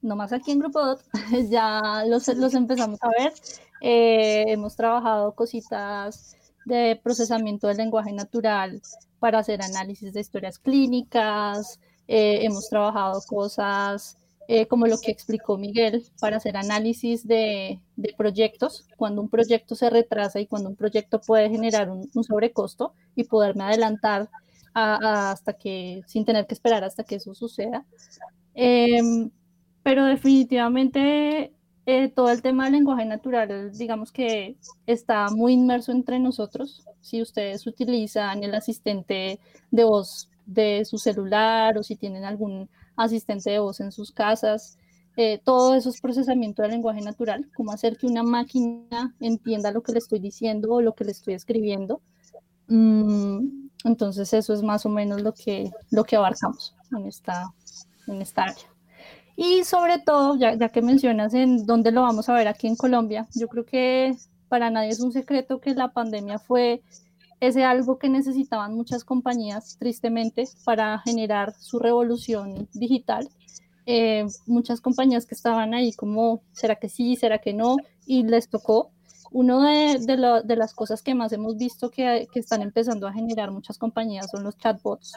nomás 0.00 0.32
aquí 0.32 0.52
en 0.52 0.60
Grupo 0.60 0.82
DOT, 0.82 1.02
ya 1.50 2.02
los, 2.08 2.26
los 2.28 2.54
empezamos 2.54 2.98
a 3.02 3.08
ver. 3.08 3.34
Eh, 3.82 4.44
hemos 4.48 4.74
trabajado 4.74 5.34
cositas 5.34 6.34
de 6.64 6.98
procesamiento 7.04 7.68
del 7.68 7.76
lenguaje 7.76 8.14
natural 8.14 8.80
para 9.26 9.40
hacer 9.40 9.60
análisis 9.60 10.12
de 10.12 10.20
historias 10.20 10.56
clínicas. 10.56 11.80
Eh, 12.06 12.44
hemos 12.44 12.68
trabajado 12.68 13.20
cosas 13.26 14.16
como 14.68 14.86
lo 14.86 14.96
que 14.98 15.10
explicó 15.10 15.58
Miguel 15.58 16.04
para 16.20 16.36
hacer 16.36 16.56
análisis 16.56 17.26
de, 17.26 17.80
proyectos, 18.16 18.86
cuando 18.96 19.20
un 19.20 19.28
proyecto 19.28 19.74
se 19.74 19.90
retrasa 19.90 20.38
y 20.38 20.46
cuando 20.46 20.68
un 20.68 20.76
proyecto 20.76 21.20
puede 21.20 21.50
generar 21.50 21.90
un, 21.90 22.08
un 22.14 22.22
sobrecosto 22.22 22.94
y 23.16 23.24
poderme 23.24 23.64
adelantar 23.64 24.30
hasta 24.72 25.54
que, 25.54 26.04
sin 26.06 26.24
tener 26.24 26.46
que 26.46 26.54
esperar 26.54 26.84
hasta 26.84 27.02
que 27.02 27.16
eso 27.16 27.34
suceda. 27.34 27.84
Em, 28.54 29.32
pero 29.82 30.04
definitivamente 30.04 31.52
eh, 31.86 32.08
todo 32.08 32.30
el 32.30 32.42
tema 32.42 32.64
del 32.64 32.74
lenguaje 32.74 33.04
natural, 33.04 33.70
digamos 33.72 34.10
que 34.10 34.56
está 34.86 35.30
muy 35.30 35.52
inmerso 35.52 35.92
entre 35.92 36.18
nosotros. 36.18 36.84
Si 37.00 37.22
ustedes 37.22 37.64
utilizan 37.66 38.42
el 38.42 38.54
asistente 38.56 39.38
de 39.70 39.84
voz 39.84 40.28
de 40.46 40.84
su 40.84 40.98
celular 40.98 41.78
o 41.78 41.84
si 41.84 41.94
tienen 41.94 42.24
algún 42.24 42.68
asistente 42.96 43.50
de 43.50 43.60
voz 43.60 43.78
en 43.78 43.92
sus 43.92 44.10
casas, 44.10 44.78
eh, 45.16 45.40
todo 45.44 45.76
eso 45.76 45.90
es 45.90 46.00
procesamiento 46.00 46.62
del 46.62 46.72
lenguaje 46.72 47.00
natural, 47.02 47.48
como 47.54 47.70
hacer 47.72 47.96
que 47.96 48.06
una 48.06 48.24
máquina 48.24 49.14
entienda 49.20 49.70
lo 49.70 49.82
que 49.82 49.92
le 49.92 49.98
estoy 49.98 50.18
diciendo 50.18 50.72
o 50.72 50.82
lo 50.82 50.92
que 50.94 51.04
le 51.04 51.12
estoy 51.12 51.34
escribiendo. 51.34 52.02
Mm, 52.66 53.68
entonces 53.84 54.32
eso 54.34 54.52
es 54.52 54.62
más 54.62 54.84
o 54.86 54.88
menos 54.88 55.22
lo 55.22 55.32
que, 55.32 55.70
lo 55.90 56.02
que 56.02 56.16
abarcamos 56.16 56.74
en 56.90 57.06
esta, 57.06 57.54
en 58.08 58.20
esta 58.20 58.42
área. 58.42 58.75
Y 59.36 59.64
sobre 59.64 59.98
todo, 59.98 60.36
ya, 60.36 60.54
ya 60.54 60.70
que 60.70 60.82
mencionas 60.82 61.34
en 61.34 61.66
dónde 61.66 61.92
lo 61.92 62.02
vamos 62.02 62.28
a 62.28 62.34
ver 62.34 62.48
aquí 62.48 62.66
en 62.66 62.76
Colombia, 62.76 63.28
yo 63.34 63.48
creo 63.48 63.66
que 63.66 64.16
para 64.48 64.70
nadie 64.70 64.90
es 64.90 65.00
un 65.00 65.12
secreto 65.12 65.60
que 65.60 65.74
la 65.74 65.92
pandemia 65.92 66.38
fue 66.38 66.82
ese 67.40 67.64
algo 67.64 67.98
que 67.98 68.08
necesitaban 68.08 68.74
muchas 68.74 69.04
compañías, 69.04 69.76
tristemente, 69.78 70.48
para 70.64 70.98
generar 71.00 71.54
su 71.58 71.78
revolución 71.78 72.68
digital. 72.72 73.28
Eh, 73.84 74.26
muchas 74.46 74.80
compañías 74.80 75.26
que 75.26 75.34
estaban 75.34 75.74
ahí 75.74 75.92
como, 75.92 76.42
¿será 76.52 76.76
que 76.76 76.88
sí? 76.88 77.14
¿Será 77.16 77.38
que 77.38 77.52
no? 77.52 77.76
Y 78.06 78.24
les 78.24 78.48
tocó 78.48 78.90
una 79.30 79.98
de, 79.98 80.56
las 80.56 80.74
cosas 80.74 81.02
que 81.02 81.14
más 81.14 81.32
hemos 81.32 81.56
visto 81.56 81.90
que, 81.90 82.26
están 82.34 82.62
empezando 82.62 83.06
a 83.06 83.12
generar 83.12 83.50
muchas 83.50 83.76
compañías 83.78 84.30
son 84.30 84.44
los 84.44 84.56
chatbots. 84.56 85.12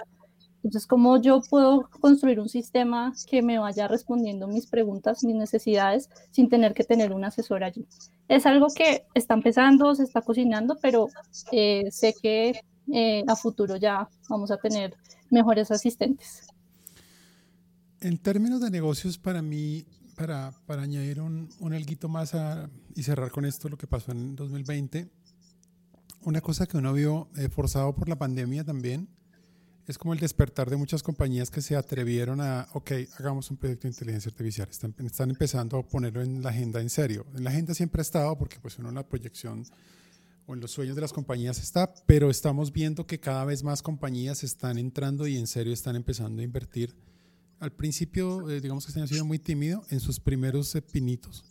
Entonces, 0.63 0.87
¿cómo 0.87 1.21
yo 1.21 1.41
puedo 1.49 1.89
construir 2.01 2.39
un 2.39 2.49
sistema 2.49 3.13
que 3.29 3.41
me 3.41 3.59
vaya 3.59 3.87
respondiendo 3.87 4.47
mis 4.47 4.67
preguntas, 4.67 5.23
mis 5.23 5.35
necesidades, 5.35 6.09
sin 6.31 6.49
tener 6.49 6.73
que 6.73 6.83
tener 6.83 7.13
un 7.13 7.23
asesor 7.23 7.63
allí? 7.63 7.87
Es 8.27 8.45
algo 8.45 8.67
que 8.75 9.05
está 9.13 9.35
empezando, 9.35 9.95
se 9.95 10.03
está 10.03 10.21
cocinando, 10.21 10.77
pero 10.81 11.07
eh, 11.53 11.85
sé 11.91 12.13
que 12.21 12.61
eh, 12.91 13.23
a 13.27 13.35
futuro 13.37 13.77
ya 13.77 14.09
vamos 14.27 14.51
a 14.51 14.57
tener 14.57 14.95
mejores 15.29 15.71
asistentes. 15.71 16.47
En 18.01 18.17
términos 18.17 18.59
de 18.59 18.69
negocios, 18.69 19.17
para 19.17 19.41
mí, 19.41 19.85
para, 20.17 20.51
para 20.65 20.81
añadir 20.81 21.21
un, 21.21 21.49
un 21.59 21.73
alguito 21.73 22.09
más 22.09 22.35
y 22.95 23.03
cerrar 23.03 23.31
con 23.31 23.45
esto 23.45 23.69
lo 23.69 23.77
que 23.77 23.87
pasó 23.87 24.11
en 24.11 24.35
2020, 24.35 25.09
una 26.23 26.41
cosa 26.41 26.65
que 26.65 26.77
uno 26.77 26.91
vio 26.91 27.29
eh, 27.37 27.47
forzado 27.47 27.95
por 27.95 28.09
la 28.09 28.17
pandemia 28.17 28.65
también 28.65 29.07
es 29.89 29.97
como 29.97 30.13
el 30.13 30.19
despertar 30.19 30.69
de 30.69 30.77
muchas 30.77 31.01
compañías 31.01 31.49
que 31.49 31.61
se 31.61 31.75
atrevieron 31.75 32.41
a, 32.41 32.67
ok, 32.73 32.91
hagamos 33.17 33.49
un 33.49 33.57
proyecto 33.57 33.87
de 33.87 33.93
inteligencia 33.93 34.29
artificial. 34.29 34.67
Están, 34.69 34.93
están 35.03 35.31
empezando 35.31 35.79
a 35.79 35.83
ponerlo 35.83 36.21
en 36.21 36.43
la 36.43 36.49
agenda 36.49 36.79
en 36.79 36.91
serio. 36.91 37.25
En 37.35 37.43
la 37.43 37.49
agenda 37.49 37.73
siempre 37.73 37.99
ha 37.99 38.03
estado 38.03 38.37
porque 38.37 38.59
pues 38.59 38.77
uno 38.77 38.89
en 38.89 38.95
la 38.95 39.07
proyección 39.07 39.65
o 40.45 40.53
en 40.53 40.59
los 40.59 40.69
sueños 40.69 40.95
de 40.95 41.01
las 41.01 41.11
compañías 41.11 41.57
está, 41.57 41.91
pero 42.05 42.29
estamos 42.29 42.71
viendo 42.71 43.07
que 43.07 43.19
cada 43.19 43.43
vez 43.45 43.63
más 43.63 43.81
compañías 43.81 44.43
están 44.43 44.77
entrando 44.77 45.25
y 45.25 45.37
en 45.37 45.47
serio 45.47 45.73
están 45.73 45.95
empezando 45.95 46.43
a 46.43 46.45
invertir 46.45 46.95
al 47.59 47.71
principio, 47.71 48.47
eh, 48.47 48.61
digamos 48.61 48.85
que 48.85 48.91
este 48.91 48.99
año 48.99 49.05
ha 49.05 49.07
sido 49.07 49.25
muy 49.25 49.39
tímido 49.39 49.83
en 49.89 49.99
sus 49.99 50.19
primeros 50.19 50.77
pinitos, 50.91 51.43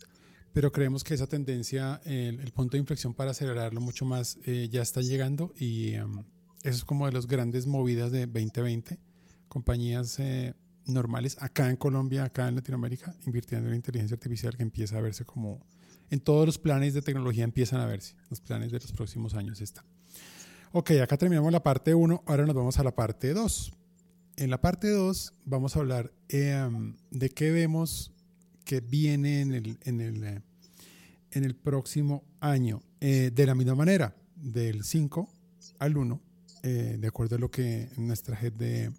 pero 0.53 0.71
creemos 0.71 1.03
que 1.03 1.13
esa 1.13 1.27
tendencia, 1.27 1.99
el, 2.05 2.51
punto 2.53 2.77
de 2.77 2.79
inflexión 2.79 3.13
para 3.13 3.31
acelerarlo 3.31 3.81
mucho 3.81 4.05
más, 4.05 4.39
eh, 4.45 4.69
ya 4.71 4.81
está 4.81 5.01
llegando 5.01 5.53
y 5.57 5.93
em, 5.93 6.23
eso 6.63 6.77
es 6.77 6.85
como 6.85 7.05
de 7.05 7.11
las 7.11 7.27
grandes 7.27 7.67
movidas 7.67 8.11
de 8.11 8.25
2020. 8.25 8.99
Compañías 9.47 10.17
normales 10.85 11.37
acá 11.39 11.69
en 11.69 11.75
Colombia, 11.75 12.23
acá 12.23 12.47
en 12.47 12.55
Latinoamérica, 12.55 13.15
invirtiendo 13.25 13.69
en 13.69 13.75
inteligencia 13.75 14.15
artificial 14.15 14.55
que 14.55 14.63
empieza 14.63 14.97
a 14.97 15.01
verse 15.01 15.25
como 15.25 15.65
en 16.09 16.19
todos 16.19 16.45
los 16.45 16.57
planes 16.57 16.93
de 16.93 17.01
tecnología 17.01 17.43
empiezan 17.43 17.79
a 17.81 17.85
verse, 17.85 18.15
los 18.29 18.41
planes 18.41 18.71
de 18.71 18.79
los 18.79 18.91
próximos 18.91 19.35
años 19.35 19.61
está. 19.61 19.85
Ok, 20.71 20.91
acá 21.01 21.17
terminamos 21.17 21.51
la 21.51 21.61
parte 21.61 21.93
1, 21.93 22.23
ahora 22.25 22.45
nos 22.45 22.55
vamos 22.55 22.79
a 22.79 22.83
la 22.83 22.95
parte 22.95 23.33
2 23.33 23.73
en 24.39 24.49
la 24.49 24.61
parte 24.61 24.89
2 24.89 25.33
vamos 25.43 25.75
a 25.75 25.79
hablar 25.79 26.13
em, 26.29 26.95
de 27.11 27.29
qué 27.29 27.51
vemos 27.51 28.13
que 28.63 28.79
viene 28.79 29.41
en 29.41 29.53
el, 29.53 29.77
en 29.83 29.99
el, 29.99 30.23
eh, 30.23 30.41
en 31.31 31.43
el 31.43 31.55
próximo 31.55 32.23
año. 32.39 32.81
Eh, 33.01 33.31
de 33.33 33.45
la 33.45 33.53
misma 33.53 33.75
manera, 33.75 34.15
del 34.35 34.85
5 34.85 35.29
al 35.79 35.97
1, 35.97 36.21
eh, 36.63 36.97
de 36.99 37.07
acuerdo 37.07 37.35
a 37.35 37.39
lo 37.39 37.49
que 37.49 37.89
nuestra 37.97 38.39
head 38.39 38.53
de, 38.53 38.91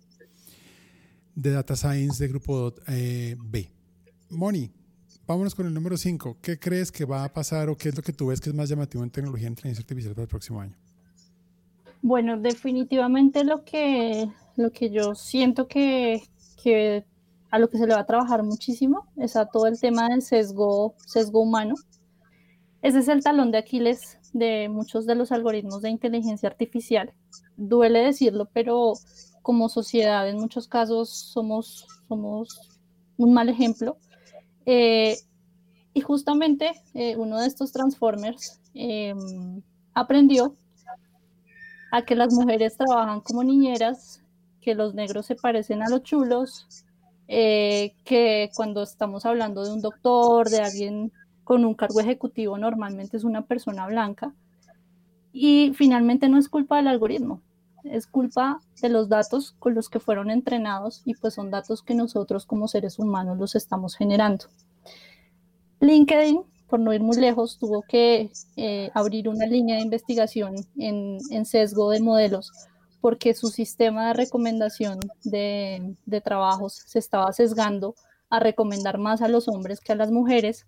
de 1.34 1.50
Data 1.50 1.76
Science 1.76 2.22
de 2.22 2.28
Grupo 2.28 2.74
B. 2.86 3.70
Moni, 4.30 4.70
vámonos 5.26 5.54
con 5.54 5.66
el 5.66 5.74
número 5.74 5.96
5. 5.96 6.38
¿Qué 6.40 6.58
crees 6.58 6.92
que 6.92 7.04
va 7.04 7.24
a 7.24 7.32
pasar 7.32 7.68
o 7.68 7.76
qué 7.76 7.88
es 7.88 7.96
lo 7.96 8.02
que 8.02 8.12
tú 8.12 8.26
ves 8.26 8.40
que 8.40 8.50
es 8.50 8.54
más 8.54 8.68
llamativo 8.68 9.02
en 9.02 9.10
tecnología 9.10 9.46
de 9.46 9.50
inteligencia 9.50 9.82
artificial 9.82 10.14
para 10.14 10.22
el 10.22 10.28
próximo 10.28 10.60
año? 10.60 10.76
Bueno, 12.02 12.38
definitivamente 12.40 13.44
lo 13.44 13.64
que 13.64 14.30
lo 14.60 14.70
que 14.70 14.90
yo 14.90 15.14
siento 15.14 15.66
que, 15.66 16.22
a 17.50 17.58
lo 17.58 17.68
que 17.68 17.78
se 17.78 17.86
le 17.86 17.94
va 17.94 18.00
a 18.00 18.06
trabajar 18.06 18.42
muchísimo 18.42 19.06
es 19.16 19.36
a 19.36 19.46
todo 19.46 19.66
el 19.66 19.80
tema 19.80 20.08
del 20.08 20.22
sesgo, 20.22 20.94
sesgo 21.06 21.40
humano. 21.40 21.74
Ese 22.82 23.00
es 23.00 23.08
el 23.08 23.22
talón 23.22 23.50
de 23.50 23.58
Aquiles 23.58 24.18
de 24.32 24.68
muchos 24.68 25.06
de 25.06 25.14
los 25.14 25.32
algoritmos 25.32 25.82
de 25.82 25.90
inteligencia 25.90 26.48
artificial. 26.48 27.12
Duele 27.56 28.00
decirlo, 28.00 28.48
pero 28.52 28.94
como 29.42 29.68
sociedad 29.68 30.28
en 30.28 30.38
muchos 30.38 30.68
casos 30.68 31.10
somos, 31.10 31.86
somos 32.08 32.78
un 33.16 33.32
mal 33.34 33.48
ejemplo. 33.48 33.96
Eh, 34.66 35.16
y 35.92 36.00
justamente 36.00 36.72
eh, 36.94 37.16
uno 37.16 37.40
de 37.40 37.46
estos 37.46 37.72
transformers 37.72 38.60
em, 38.74 39.62
aprendió 39.94 40.54
a 41.90 42.02
que 42.04 42.14
las 42.14 42.32
mujeres 42.32 42.76
trabajan 42.76 43.20
como 43.20 43.42
niñeras 43.42 44.22
que 44.60 44.74
los 44.74 44.94
negros 44.94 45.26
se 45.26 45.34
parecen 45.34 45.82
a 45.82 45.88
los 45.88 46.02
chulos, 46.02 46.66
eh, 47.26 47.94
que 48.04 48.50
cuando 48.54 48.82
estamos 48.82 49.24
hablando 49.24 49.64
de 49.64 49.72
un 49.72 49.80
doctor, 49.80 50.48
de 50.48 50.60
alguien 50.60 51.12
con 51.50 51.64
un 51.64 51.74
cargo 51.74 51.98
ejecutivo, 51.98 52.58
normalmente 52.58 53.16
es 53.16 53.24
una 53.24 53.44
persona 53.44 53.84
blanca. 53.88 54.32
Y 55.32 55.72
finalmente 55.74 56.28
no 56.28 56.38
es 56.38 56.48
culpa 56.48 56.76
del 56.76 56.86
algoritmo, 56.86 57.40
es 57.82 58.06
culpa 58.06 58.60
de 58.80 58.88
los 58.88 59.08
datos 59.08 59.56
con 59.58 59.74
los 59.74 59.88
que 59.88 59.98
fueron 59.98 60.30
entrenados 60.30 61.02
y 61.04 61.14
pues 61.14 61.34
son 61.34 61.50
datos 61.50 61.82
que 61.82 61.96
nosotros 61.96 62.46
como 62.46 62.68
seres 62.68 63.00
humanos 63.00 63.36
los 63.36 63.56
estamos 63.56 63.96
generando. 63.96 64.44
LinkedIn, 65.80 66.42
por 66.68 66.78
no 66.78 66.94
ir 66.94 67.00
muy 67.00 67.16
lejos, 67.16 67.58
tuvo 67.58 67.82
que 67.82 68.30
eh, 68.54 68.92
abrir 68.94 69.28
una 69.28 69.46
línea 69.46 69.74
de 69.74 69.82
investigación 69.82 70.54
en, 70.78 71.44
sesgo 71.46 71.90
de 71.90 71.98
modelos 71.98 72.52
porque 73.00 73.34
su 73.34 73.48
sistema 73.48 74.06
de 74.06 74.12
recomendación 74.12 75.00
de 75.24 76.20
trabajos 76.22 76.74
se 76.86 77.00
estaba 77.00 77.32
sesgando 77.32 77.96
a 78.30 78.38
recomendar 78.38 78.98
más 78.98 79.20
a 79.20 79.28
los 79.28 79.48
hombres 79.48 79.80
que 79.80 79.92
a 79.92 79.96
las 79.96 80.12
mujeres. 80.12 80.64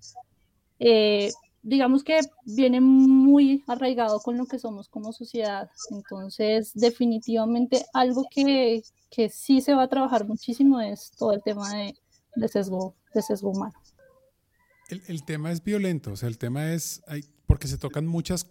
Eh, 0.84 1.30
digamos 1.62 2.02
que 2.02 2.18
viene 2.44 2.80
muy 2.80 3.62
arraigado 3.68 4.18
con 4.20 4.36
lo 4.36 4.46
que 4.46 4.58
somos 4.58 4.88
como 4.88 5.12
sociedad. 5.12 5.70
Entonces, 5.90 6.72
definitivamente 6.74 7.86
algo 7.92 8.26
que, 8.30 8.82
que 9.10 9.28
sí 9.28 9.60
se 9.60 9.74
va 9.74 9.84
a 9.84 9.88
trabajar 9.88 10.26
muchísimo 10.26 10.80
es 10.80 11.12
todo 11.16 11.32
el 11.32 11.42
tema 11.42 11.72
de, 12.34 12.48
sesgo, 12.48 12.96
de 13.14 13.22
sesgo 13.22 13.50
humano. 13.50 13.74
El, 14.88 15.02
el, 15.06 15.24
tema 15.24 15.52
es 15.52 15.62
violento, 15.62 16.12
o 16.12 16.16
sea, 16.16 16.28
el 16.28 16.36
tema 16.36 16.72
es, 16.72 17.02
hay, 17.06 17.24
porque 17.46 17.68
se 17.68 17.78
tocan 17.78 18.06
muchas, 18.06 18.46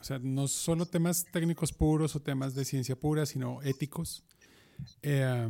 o 0.00 0.04
sea, 0.04 0.18
no 0.20 0.46
solo 0.46 0.86
temas 0.86 1.26
técnicos 1.30 1.72
puros 1.72 2.14
o 2.14 2.20
temas 2.20 2.54
de 2.54 2.64
ciencia 2.64 2.96
pura, 2.96 3.26
sino 3.26 3.60
éticos. 3.62 4.24
Eh, 5.02 5.48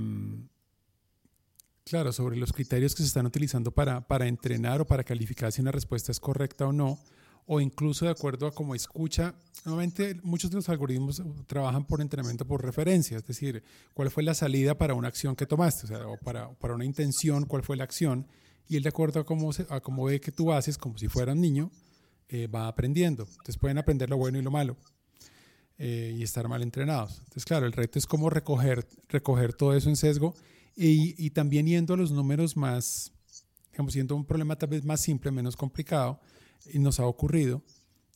Claro, 1.88 2.12
sobre 2.12 2.36
los 2.36 2.52
criterios 2.52 2.96
que 2.96 3.02
se 3.02 3.06
están 3.06 3.26
utilizando 3.26 3.70
para, 3.70 4.00
para 4.00 4.26
entrenar 4.26 4.80
o 4.80 4.86
para 4.88 5.04
calificar 5.04 5.52
si 5.52 5.60
una 5.60 5.70
respuesta 5.70 6.10
es 6.10 6.18
correcta 6.18 6.66
o 6.66 6.72
no, 6.72 6.98
o 7.46 7.60
incluso 7.60 8.04
de 8.04 8.10
acuerdo 8.10 8.48
a 8.48 8.52
cómo 8.52 8.74
escucha. 8.74 9.36
Nuevamente, 9.64 10.16
muchos 10.24 10.50
de 10.50 10.56
los 10.56 10.68
algoritmos 10.68 11.22
trabajan 11.46 11.86
por 11.86 12.00
entrenamiento 12.00 12.44
por 12.44 12.64
referencia, 12.64 13.16
es 13.16 13.24
decir, 13.24 13.62
cuál 13.94 14.10
fue 14.10 14.24
la 14.24 14.34
salida 14.34 14.76
para 14.76 14.94
una 14.94 15.06
acción 15.06 15.36
que 15.36 15.46
tomaste, 15.46 15.84
o, 15.84 15.86
sea, 15.86 16.00
para, 16.24 16.50
para 16.54 16.74
una 16.74 16.84
intención, 16.84 17.44
cuál 17.44 17.62
fue 17.62 17.76
la 17.76 17.84
acción, 17.84 18.26
y 18.66 18.76
él 18.76 18.82
de 18.82 18.88
acuerdo 18.88 19.20
a 19.20 19.24
cómo, 19.24 19.52
se, 19.52 19.64
a 19.70 19.80
cómo 19.80 20.06
ve 20.06 20.20
que 20.20 20.32
tú 20.32 20.52
haces, 20.52 20.78
como 20.78 20.98
si 20.98 21.06
fuera 21.06 21.34
un 21.34 21.40
niño, 21.40 21.70
eh, 22.28 22.48
va 22.48 22.66
aprendiendo. 22.66 23.28
Entonces 23.30 23.58
pueden 23.58 23.78
aprender 23.78 24.10
lo 24.10 24.16
bueno 24.16 24.40
y 24.40 24.42
lo 24.42 24.50
malo. 24.50 24.76
Eh, 25.78 26.14
y 26.16 26.22
estar 26.22 26.48
mal 26.48 26.62
entrenados. 26.62 27.18
Entonces, 27.18 27.44
claro, 27.44 27.66
el 27.66 27.72
reto 27.72 27.98
es 27.98 28.06
cómo 28.06 28.30
recoger, 28.30 28.88
recoger 29.10 29.52
todo 29.52 29.76
eso 29.76 29.90
en 29.90 29.96
sesgo 29.96 30.34
y, 30.76 31.30
también 31.30 31.66
yendo 31.66 31.94
a 31.94 31.96
los 31.96 32.12
números 32.12 32.56
más, 32.56 33.10
digamos, 33.72 33.94
siendo 33.94 34.14
un 34.14 34.26
problema 34.26 34.56
tal 34.56 34.68
vez 34.68 34.84
más 34.84 35.00
simple, 35.00 35.30
menos 35.30 35.56
complicado, 35.56 36.20
y 36.70 36.78
nos 36.78 37.00
ha 37.00 37.06
ocurrido 37.06 37.62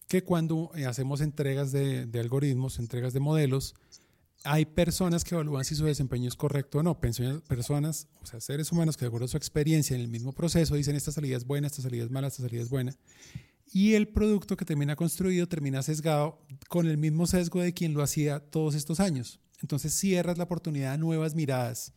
que 0.08 0.22
cuando 0.22 0.70
eh, 0.74 0.84
hacemos 0.84 1.20
entregas 1.20 1.72
de, 1.72 2.04
de 2.04 2.20
algoritmos, 2.20 2.78
entregas 2.78 3.12
de 3.14 3.20
modelos, 3.20 3.74
hay 4.44 4.64
personas 4.66 5.24
que 5.24 5.34
evalúan 5.34 5.64
si 5.64 5.74
su 5.74 5.84
desempeño 5.84 6.28
es 6.28 6.36
correcto 6.36 6.78
o 6.78 6.82
no. 6.82 6.98
Personas, 6.98 8.08
o 8.22 8.26
sea, 8.26 8.40
seres 8.40 8.72
humanos 8.72 8.96
que 8.96 9.04
de 9.04 9.08
acuerdo 9.08 9.26
a 9.26 9.28
su 9.28 9.36
experiencia 9.36 9.94
en 9.94 10.02
el 10.02 10.08
mismo 10.08 10.32
proceso 10.32 10.74
dicen 10.74 10.96
esta 10.96 11.12
salida 11.12 11.36
es 11.36 11.46
buena, 11.46 11.66
esta 11.66 11.82
salida 11.82 12.04
es 12.04 12.10
mala, 12.10 12.28
esta 12.28 12.42
salida 12.42 12.62
es 12.62 12.70
buena. 12.70 12.94
Y 13.72 13.94
el 13.94 14.08
producto 14.08 14.56
que 14.56 14.64
termina 14.64 14.96
construido 14.96 15.46
termina 15.46 15.82
sesgado 15.82 16.38
con 16.68 16.88
el 16.88 16.96
mismo 16.96 17.26
sesgo 17.26 17.60
de 17.60 17.72
quien 17.72 17.94
lo 17.94 18.02
hacía 18.02 18.40
todos 18.40 18.74
estos 18.74 18.98
años. 18.98 19.40
Entonces 19.60 19.94
cierras 19.94 20.38
la 20.38 20.44
oportunidad 20.44 20.94
a 20.94 20.98
nuevas 20.98 21.34
miradas 21.34 21.92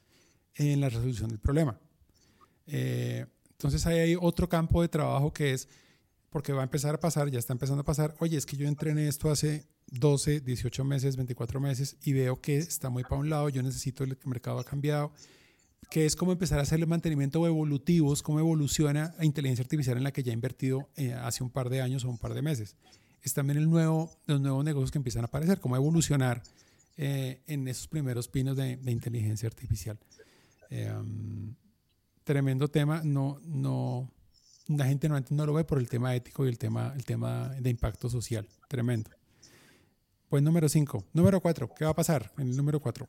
en 0.56 0.82
la 0.82 0.90
resolución 0.90 1.30
del 1.30 1.40
problema. 1.40 1.80
Eh, 2.68 3.26
entonces 3.52 3.86
ahí 3.86 4.00
hay 4.00 4.18
otro 4.20 4.50
campo 4.50 4.82
de 4.82 4.90
trabajo 4.90 5.32
que 5.32 5.54
es, 5.54 5.68
porque 6.30 6.54
va 6.54 6.62
a 6.62 6.64
empezar 6.64 6.96
a 6.96 7.00
pasar, 7.00 7.30
ya 7.30 7.40
está 7.40 7.54
empezando 7.54 7.82
a 7.82 7.86
pasar, 7.86 8.16
oye, 8.20 8.38
es 8.38 8.46
que 8.46 8.58
yo 8.58 8.68
entrené 8.68 9.08
esto 9.08 9.30
hace 9.30 9.66
12, 9.88 10.42
18 10.42 10.84
meses, 10.84 11.16
24 11.16 11.60
meses 11.60 11.98
y 12.04 12.14
veo 12.14 12.42
que 12.42 12.58
está 12.58 12.90
muy 12.90 13.04
para 13.04 13.22
un 13.22 13.30
lado, 13.30 13.50
yo 13.50 13.62
necesito, 13.64 14.04
el 14.04 14.18
mercado 14.26 14.60
ha 14.60 14.64
cambiado, 14.64 15.12
que 15.90 16.06
es 16.06 16.16
como 16.16 16.32
empezar 16.32 16.60
a 16.60 16.64
hacerle 16.64 16.86
mantenimiento 16.86 17.46
evolutivos, 17.46 18.24
cómo 18.24 18.40
evoluciona 18.40 19.14
la 19.18 19.26
inteligencia 19.26 19.64
artificial 19.64 19.98
en 19.98 20.04
la 20.04 20.12
que 20.12 20.24
ya 20.24 20.32
he 20.32 20.34
invertido 20.34 20.90
eh, 20.96 21.14
hace 21.14 21.44
un 21.44 21.50
par 21.50 21.70
de 21.70 21.82
años 21.82 22.04
o 22.04 22.10
un 22.10 22.18
par 22.18 22.34
de 22.34 22.42
meses. 22.42 22.76
Es 23.22 23.34
también 23.34 23.58
el 23.58 23.70
nuevo, 23.70 24.12
los 24.26 24.42
nuevos 24.42 24.66
negocios 24.66 24.92
que 24.92 24.98
empiezan 24.98 25.22
a 25.22 25.28
aparecer, 25.28 25.60
cómo 25.60 25.76
evolucionar 25.76 26.42
eh, 26.98 27.42
en 27.48 27.68
esos 27.68 27.88
primeros 27.88 28.28
pinos 28.28 28.58
de 28.58 28.80
inteligencia 28.88 29.48
artificial. 29.48 29.98
Em, 30.76 31.54
tremendo 32.24 32.68
tema. 32.68 33.02
No, 33.04 33.40
no, 33.46 34.10
la 34.68 34.86
gente 34.86 35.08
no, 35.08 35.24
no 35.30 35.46
lo 35.46 35.54
ve 35.54 35.64
por 35.64 35.78
el 35.78 35.88
tema 35.88 36.16
ético 36.16 36.46
y 36.46 36.50
el 36.50 36.58
tema, 36.58 36.94
el 36.96 37.06
tema 37.06 37.50
de 37.60 37.70
impacto 37.70 38.10
social. 38.10 38.48
Tremendo. 38.68 39.12
Pues 40.30 40.42
número 40.42 40.68
5. 40.68 41.04
Número 41.14 41.40
4. 41.42 41.70
¿Qué 41.78 41.86
va 41.86 41.92
a 41.92 41.96
pasar 41.96 42.32
en 42.40 42.48
el 42.48 42.58
número 42.58 42.80
4? 42.80 43.08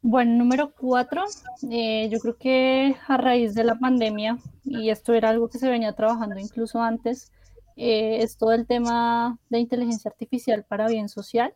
Bueno, 0.00 0.32
número 0.32 0.72
4. 0.74 1.24
Eh, 1.70 2.08
yo 2.10 2.18
creo 2.20 2.38
que 2.38 2.96
a 3.06 3.18
raíz 3.18 3.54
de 3.54 3.64
la 3.64 3.78
pandemia, 3.78 4.38
y 4.64 4.88
esto 4.88 5.12
era 5.12 5.28
algo 5.28 5.50
que 5.50 5.58
se 5.58 5.68
venía 5.68 5.92
trabajando 5.92 6.38
incluso 6.38 6.80
antes, 6.80 7.30
eh, 7.76 8.22
es 8.22 8.38
todo 8.38 8.52
el 8.52 8.66
tema 8.66 9.38
de 9.50 9.58
inteligencia 9.58 10.10
artificial 10.10 10.64
para 10.64 10.88
bien 10.88 11.10
social. 11.10 11.52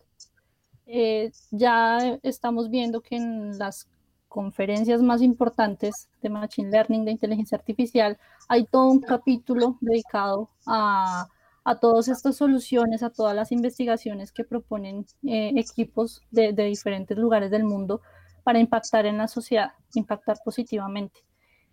Eh, 0.84 1.32
ya 1.50 2.18
estamos 2.22 2.68
viendo 2.68 3.00
que 3.00 3.16
en 3.16 3.58
las 3.58 3.88
conferencias 4.36 5.00
más 5.00 5.22
importantes 5.22 6.10
de 6.20 6.28
Machine 6.28 6.70
Learning, 6.70 7.06
de 7.06 7.12
inteligencia 7.12 7.56
artificial, 7.56 8.18
hay 8.48 8.66
todo 8.66 8.90
un 8.90 9.00
capítulo 9.00 9.78
dedicado 9.80 10.50
a, 10.66 11.26
a 11.64 11.80
todas 11.80 12.08
estas 12.08 12.36
soluciones, 12.36 13.02
a 13.02 13.08
todas 13.08 13.34
las 13.34 13.50
investigaciones 13.50 14.32
que 14.32 14.44
proponen 14.44 15.06
eh, 15.26 15.52
equipos 15.56 16.20
de, 16.30 16.52
diferentes 16.52 17.16
lugares 17.16 17.50
del 17.50 17.64
mundo 17.64 18.02
para 18.44 18.58
impactar 18.58 19.06
en 19.06 19.16
la 19.16 19.26
sociedad, 19.26 19.72
impactar 19.94 20.36
positivamente. 20.44 21.20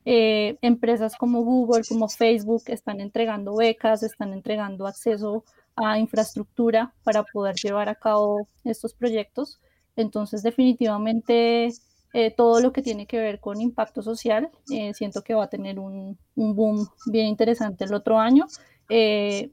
Eh, 0.06 0.58
empresas 0.62 1.18
como 1.18 1.42
Google, 1.44 1.84
como 1.90 2.08
Facebook, 2.08 2.64
están 2.68 3.02
entregando 3.02 3.58
becas, 3.58 4.04
están 4.04 4.32
entregando 4.32 4.88
acceso 4.88 5.44
a 5.76 6.00
infraestructura 6.00 6.94
para 7.04 7.24
poder 7.24 7.56
llevar 7.62 7.90
a 7.90 7.96
cabo 7.96 8.48
estos 8.64 8.94
proyectos. 8.94 9.60
Entonces, 9.98 10.44
definitivamente 10.44 11.74
eh, 12.16 12.30
todo 12.30 12.62
lo 12.62 12.72
que 12.72 12.84
tiene 12.84 13.08
que 13.08 13.18
ver 13.18 13.40
con 13.40 13.60
impacto 13.60 14.04
social, 14.04 14.52
eh, 14.70 14.94
siento 14.94 15.24
que 15.24 15.34
va 15.34 15.46
a 15.46 15.50
tener 15.50 15.80
un, 15.80 16.18
un, 16.36 16.56
boom 16.56 16.88
bien 17.08 17.26
interesante 17.26 17.86
el 17.86 17.94
otro 17.94 18.20
año. 18.20 18.46
Eh, 18.88 19.52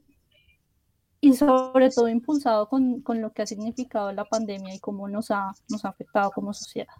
y 1.19 1.33
sobre 1.33 1.89
todo 1.89 2.07
impulsado 2.07 2.69
con, 2.69 3.01
con, 3.01 3.19
lo 3.19 3.33
que 3.33 3.41
ha 3.41 3.47
significado 3.47 4.11
la 4.11 4.25
pandemia 4.25 4.75
y 4.75 4.79
cómo 4.79 5.07
nos 5.07 5.31
ha, 5.31 5.53
nos 5.69 5.85
ha 5.85 5.89
afectado 5.89 6.31
como 6.31 6.53
sociedad. 6.53 6.93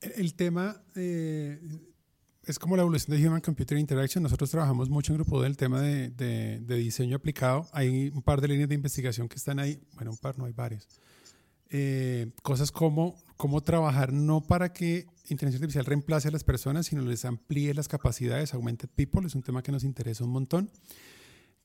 El 0.00 0.34
tema 0.34 0.80
es 0.94 2.58
como 2.58 2.76
la 2.76 2.82
evolución 2.82 3.16
de 3.16 3.26
Human 3.26 3.40
Computer 3.40 3.78
Interaction. 3.78 4.22
Nosotros 4.22 4.50
trabajamos 4.50 4.88
mucho 4.88 5.12
en 5.12 5.18
grupo 5.18 5.42
del 5.42 5.56
tema 5.56 5.80
de, 5.80 6.10
de, 6.10 6.60
de, 6.60 6.76
diseño 6.76 7.16
aplicado. 7.16 7.66
Hay 7.72 8.08
un 8.08 8.22
par 8.22 8.40
de 8.40 8.48
líneas 8.48 8.68
de 8.68 8.76
investigación 8.76 9.28
que 9.28 9.36
están 9.36 9.58
ahí. 9.58 9.80
Bueno, 9.94 10.12
un 10.12 10.18
par, 10.18 10.38
no 10.38 10.44
hay 10.44 10.52
varias. 10.52 11.00
Cosas 12.42 12.70
como 12.72 13.16
cómo 13.36 13.62
trabajar 13.62 14.12
no 14.12 14.40
para 14.40 14.72
que 14.72 15.06
inteligencia 15.28 15.58
artificial 15.58 15.84
reemplace 15.84 16.28
a 16.28 16.30
las 16.30 16.44
personas, 16.44 16.86
sino 16.86 17.02
les 17.02 17.24
amplíe 17.24 17.74
las 17.74 17.88
capacidades, 17.88 18.54
Augmented 18.54 18.88
People, 18.88 19.26
es 19.26 19.34
un 19.34 19.42
tema 19.42 19.62
que 19.62 19.72
nos 19.72 19.84
interesa 19.84 20.24
un 20.24 20.30
montón. 20.30 20.70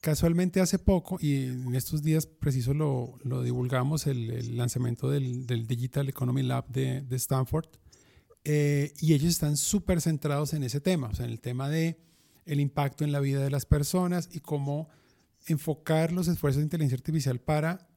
Casualmente 0.01 0.61
hace 0.61 0.79
poco, 0.79 1.17
y 1.21 1.45
en 1.45 1.75
estos 1.75 2.01
días 2.01 2.25
preciso 2.25 2.73
lo, 2.73 3.19
lo 3.23 3.43
divulgamos, 3.43 4.07
el, 4.07 4.31
el 4.31 4.57
lanzamiento 4.57 5.09
del, 5.09 5.45
del, 5.45 5.67
Digital 5.67 6.09
Economy 6.09 6.41
Lab 6.41 6.67
de, 6.69 7.01
de 7.01 7.15
Stanford, 7.17 7.67
eh, 8.43 8.93
y 8.99 9.13
ellos 9.13 9.29
están 9.29 9.57
súper 9.57 10.01
centrados 10.01 10.53
en 10.53 10.63
ese 10.63 10.81
tema, 10.81 11.09
o 11.09 11.13
sea, 11.13 11.25
en 11.25 11.31
el 11.31 11.39
tema 11.39 11.69
de 11.69 11.99
el 12.45 12.59
impacto 12.59 13.03
en 13.03 13.11
la 13.11 13.19
vida 13.19 13.43
de 13.43 13.51
las 13.51 13.67
personas 13.67 14.27
y 14.31 14.39
cómo 14.39 14.89
enfocar 15.45 16.11
los 16.11 16.27
esfuerzos 16.27 16.57
de 16.57 16.63
inteligencia 16.63 16.95
artificial 16.95 17.39
para 17.39 17.87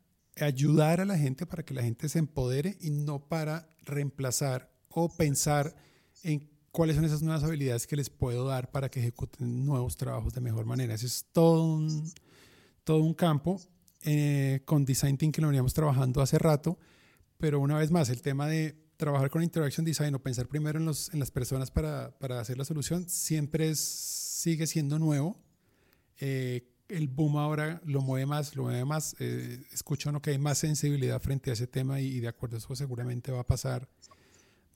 ayudar 0.41 1.01
a 1.01 1.05
la 1.05 1.19
gente 1.19 1.47
para 1.47 1.65
que 1.65 1.75
la 1.75 1.83
gente 1.83 2.09
se 2.09 2.19
empodere 2.19 2.77
y 2.81 2.91
no 2.91 3.29
para 3.29 3.69
reemplazar 3.83 4.73
o 4.89 5.09
pensar 5.09 5.75
en 6.23 6.51
cuáles 6.71 6.97
son 6.97 7.05
esas 7.05 7.23
nuevas 7.23 7.45
habilidades 7.45 7.87
que 7.87 7.97
les 7.97 8.11
puedo 8.11 8.47
dar 8.47 8.71
para 8.71 8.91
que 8.91 9.01
ejecuten 9.01 9.65
nuevos 9.65 9.97
trabajos 9.97 10.33
de 10.35 10.41
mejor 10.41 10.65
manera. 10.65 10.95
Ese 10.95 11.07
es 11.07 11.27
todo 11.33 11.65
un, 11.65 12.13
todo 12.83 13.03
un 13.03 13.15
campo 13.15 13.61
eh, 14.03 14.61
con 14.65 14.85
Design 14.85 15.17
Thinking 15.17 15.43
lo 15.43 15.49
veníamos 15.49 15.73
trabajando 15.73 16.21
hace 16.21 16.39
rato, 16.39 16.79
pero 17.39 17.59
una 17.61 17.79
vez 17.79 17.91
más, 17.91 18.11
el 18.11 18.21
tema 18.21 18.47
de 18.47 18.77
trabajar 18.97 19.31
con 19.31 19.43
Interaction 19.43 19.85
Design 19.85 20.15
o 20.15 20.23
pensar 20.23 20.47
primero 20.47 20.79
en, 20.79 20.85
los, 20.85 21.13
en 21.13 21.21
las 21.21 21.31
personas 21.31 21.71
para, 21.71 22.17
para 22.19 22.39
hacer 22.39 22.59
la 22.59 22.65
solución 22.65 23.09
siempre 23.09 23.71
es, 23.71 23.81
sigue 23.81 24.67
siendo 24.67 24.99
nuevo. 24.99 25.43
Eh, 26.19 26.74
el 26.89 27.09
boom 27.09 27.37
ahora 27.37 27.81
lo 27.85 28.01
mueve 28.03 28.27
más, 28.27 28.57
lo 28.57 28.65
mueve 28.65 28.85
más. 28.85 29.17
Eh, 29.19 29.63
escucho 29.73 30.13
¿no? 30.13 30.21
que 30.21 30.31
hay 30.31 30.39
más 30.39 30.59
sensibilidad 30.59 31.21
frente 31.21 31.51
a 31.51 31.55
ese 31.55 31.67
tema 31.67 32.01
y, 32.01 32.07
y, 32.07 32.21
de 32.21 32.29
acuerdo 32.29 32.57
a 32.57 32.59
eso 32.59 32.75
seguramente 32.75 33.33
va 33.33 33.41
a 33.41 33.47
pasar, 33.47 33.89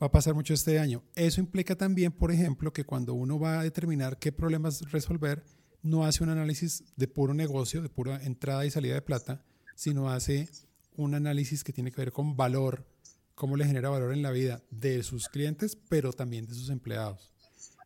va 0.00 0.06
a 0.06 0.10
pasar 0.10 0.34
mucho 0.34 0.54
este 0.54 0.78
año. 0.78 1.02
Eso 1.14 1.40
implica 1.40 1.76
también, 1.76 2.12
por 2.12 2.32
ejemplo, 2.32 2.72
que 2.72 2.84
cuando 2.84 3.14
uno 3.14 3.38
va 3.38 3.60
a 3.60 3.62
determinar 3.62 4.18
qué 4.18 4.32
problemas 4.32 4.90
resolver, 4.90 5.44
no 5.82 6.04
hace 6.04 6.24
un 6.24 6.30
análisis 6.30 6.84
de 6.96 7.08
puro 7.08 7.34
negocio, 7.34 7.82
de 7.82 7.88
pura 7.88 8.22
entrada 8.24 8.66
y 8.66 8.70
salida 8.70 8.94
de 8.94 9.02
plata, 9.02 9.44
sino 9.74 10.10
hace 10.10 10.48
un 10.96 11.14
análisis 11.14 11.62
que 11.62 11.72
tiene 11.72 11.92
que 11.92 12.00
ver 12.00 12.12
con 12.12 12.36
valor, 12.36 12.86
cómo 13.34 13.56
le 13.56 13.64
genera 13.64 13.88
valor 13.88 14.12
en 14.12 14.22
la 14.22 14.32
vida 14.32 14.62
de 14.70 15.02
sus 15.02 15.28
clientes, 15.28 15.76
pero 15.88 16.12
también 16.12 16.46
de 16.46 16.54
sus 16.54 16.70
empleados. 16.70 17.32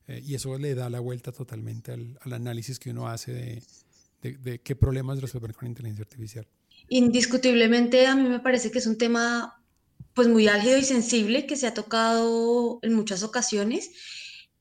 Eh, 0.08 0.22
y 0.24 0.34
eso 0.34 0.56
le 0.58 0.74
da 0.74 0.88
la 0.90 1.00
vuelta 1.00 1.30
totalmente 1.30 1.92
al, 1.92 2.18
análisis 2.32 2.78
que 2.78 2.90
uno 2.90 3.08
hace 3.08 3.32
de, 3.32 3.62
de, 4.22 4.60
qué 4.60 4.76
problemas 4.76 5.20
resolver 5.20 5.54
con 5.54 5.68
inteligencia 5.68 6.04
artificial. 6.04 6.46
Indiscutiblemente 6.88 8.06
a 8.06 8.14
mí 8.14 8.28
me 8.28 8.40
parece 8.40 8.70
que 8.70 8.78
es 8.78 8.86
un 8.86 8.98
tema 8.98 9.62
pues 10.14 10.28
muy 10.28 10.46
álgido 10.46 10.78
y 10.78 10.84
sensible 10.84 11.46
que 11.46 11.56
se 11.56 11.66
ha 11.66 11.74
tocado 11.74 12.78
en 12.82 12.94
muchas 12.94 13.22
ocasiones 13.22 13.90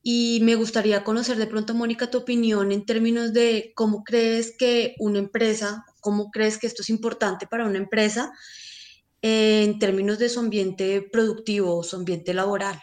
y 0.02 0.40
me 0.42 0.56
gustaría 0.56 1.04
conocer 1.04 1.36
de 1.36 1.46
pronto, 1.46 1.74
Mónica, 1.74 2.10
tu 2.10 2.18
opinión 2.18 2.72
en 2.72 2.84
términos 2.84 3.32
de 3.32 3.72
cómo 3.76 4.02
crees 4.02 4.56
que 4.58 4.96
una 4.98 5.20
empresa, 5.20 5.84
cómo 6.00 6.30
crees 6.30 6.58
que 6.58 6.66
esto 6.66 6.82
es 6.82 6.90
importante 6.90 7.46
para 7.46 7.66
una 7.66 7.78
empresa 7.78 8.32
en 9.20 9.78
términos 9.78 10.18
de 10.18 10.28
su 10.28 10.40
ambiente 10.40 11.02
productivo, 11.02 11.84
su 11.84 11.94
ambiente 11.94 12.34
laboral. 12.34 12.80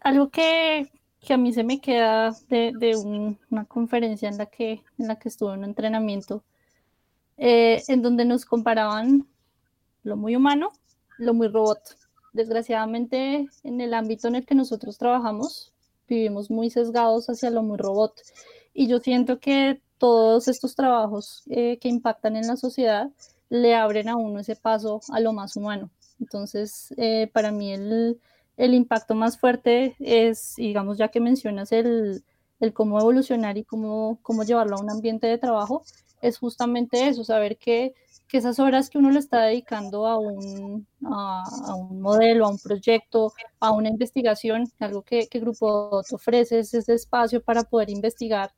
Algo 0.00 0.30
que, 0.30 0.92
a 1.32 1.36
mí 1.38 1.52
se 1.52 1.64
me 1.64 1.80
queda 1.80 2.36
de, 2.48 3.36
una 3.50 3.64
conferencia 3.64 4.28
en 4.28 4.38
la, 4.38 4.46
que, 4.46 4.82
en 4.98 5.08
la 5.08 5.18
que 5.18 5.28
estuve 5.28 5.54
en 5.54 5.60
un 5.60 5.64
entrenamiento, 5.64 6.44
eh, 7.36 7.82
en 7.88 8.02
donde 8.02 8.24
nos 8.24 8.44
comparaban 8.44 9.26
lo 10.02 10.16
muy 10.16 10.36
humano, 10.36 10.72
lo 11.18 11.34
muy 11.34 11.48
robot. 11.48 11.80
Desgraciadamente, 12.32 13.48
en 13.62 13.80
el 13.80 13.94
ámbito 13.94 14.28
en 14.28 14.36
el 14.36 14.46
que 14.46 14.54
nosotros 14.54 14.98
trabajamos, 14.98 15.72
vivimos 16.08 16.50
muy 16.50 16.70
sesgados 16.70 17.28
hacia 17.28 17.50
lo 17.50 17.62
muy 17.62 17.78
robot. 17.78 18.20
Y 18.72 18.88
yo 18.88 18.98
siento 18.98 19.38
que 19.38 19.80
todos 19.98 20.48
estos 20.48 20.74
trabajos 20.74 21.44
eh, 21.48 21.78
que 21.78 21.88
impactan 21.88 22.36
en 22.36 22.46
la 22.46 22.56
sociedad 22.56 23.10
le 23.48 23.74
abren 23.74 24.08
a 24.08 24.16
uno 24.16 24.40
ese 24.40 24.56
paso 24.56 25.00
a 25.10 25.20
lo 25.20 25.32
más 25.32 25.56
humano. 25.56 25.90
Entonces, 26.20 26.92
eh, 26.96 27.30
para 27.32 27.52
mí 27.52 27.72
el, 27.72 28.20
el, 28.56 28.74
impacto 28.74 29.14
más 29.14 29.38
fuerte 29.38 29.96
es, 30.00 30.54
digamos, 30.56 30.98
ya 30.98 31.08
que 31.08 31.20
mencionas 31.20 31.72
el, 31.72 32.24
el 32.60 32.72
cómo 32.72 33.00
evolucionar 33.00 33.58
y 33.58 33.64
cómo, 33.64 34.18
cómo 34.22 34.44
llevarlo 34.44 34.76
a 34.76 34.80
un 34.80 34.90
ambiente 34.90 35.26
de 35.26 35.38
trabajo, 35.38 35.84
es 36.22 36.38
justamente 36.38 37.08
eso, 37.08 37.24
saber 37.24 37.58
que 37.58 37.94
que 38.28 38.38
esas 38.38 38.58
horas 38.58 38.90
que 38.90 38.98
uno 38.98 39.10
le 39.10 39.18
está 39.18 39.42
dedicando 39.42 40.06
a 40.06 40.18
un, 40.18 40.86
a, 41.04 41.74
un 41.74 42.00
modelo, 42.00 42.46
a 42.46 42.50
un 42.50 42.58
proyecto, 42.58 43.32
a 43.60 43.72
una 43.72 43.88
investigación, 43.88 44.64
algo 44.80 45.02
que, 45.02 45.28
que 45.28 45.40
Grupo 45.40 46.02
te 46.08 46.14
ofrece, 46.14 46.60
es 46.60 46.74
ese 46.74 46.94
espacio 46.94 47.42
para 47.42 47.64
poder 47.64 47.90
investigar. 47.90 48.52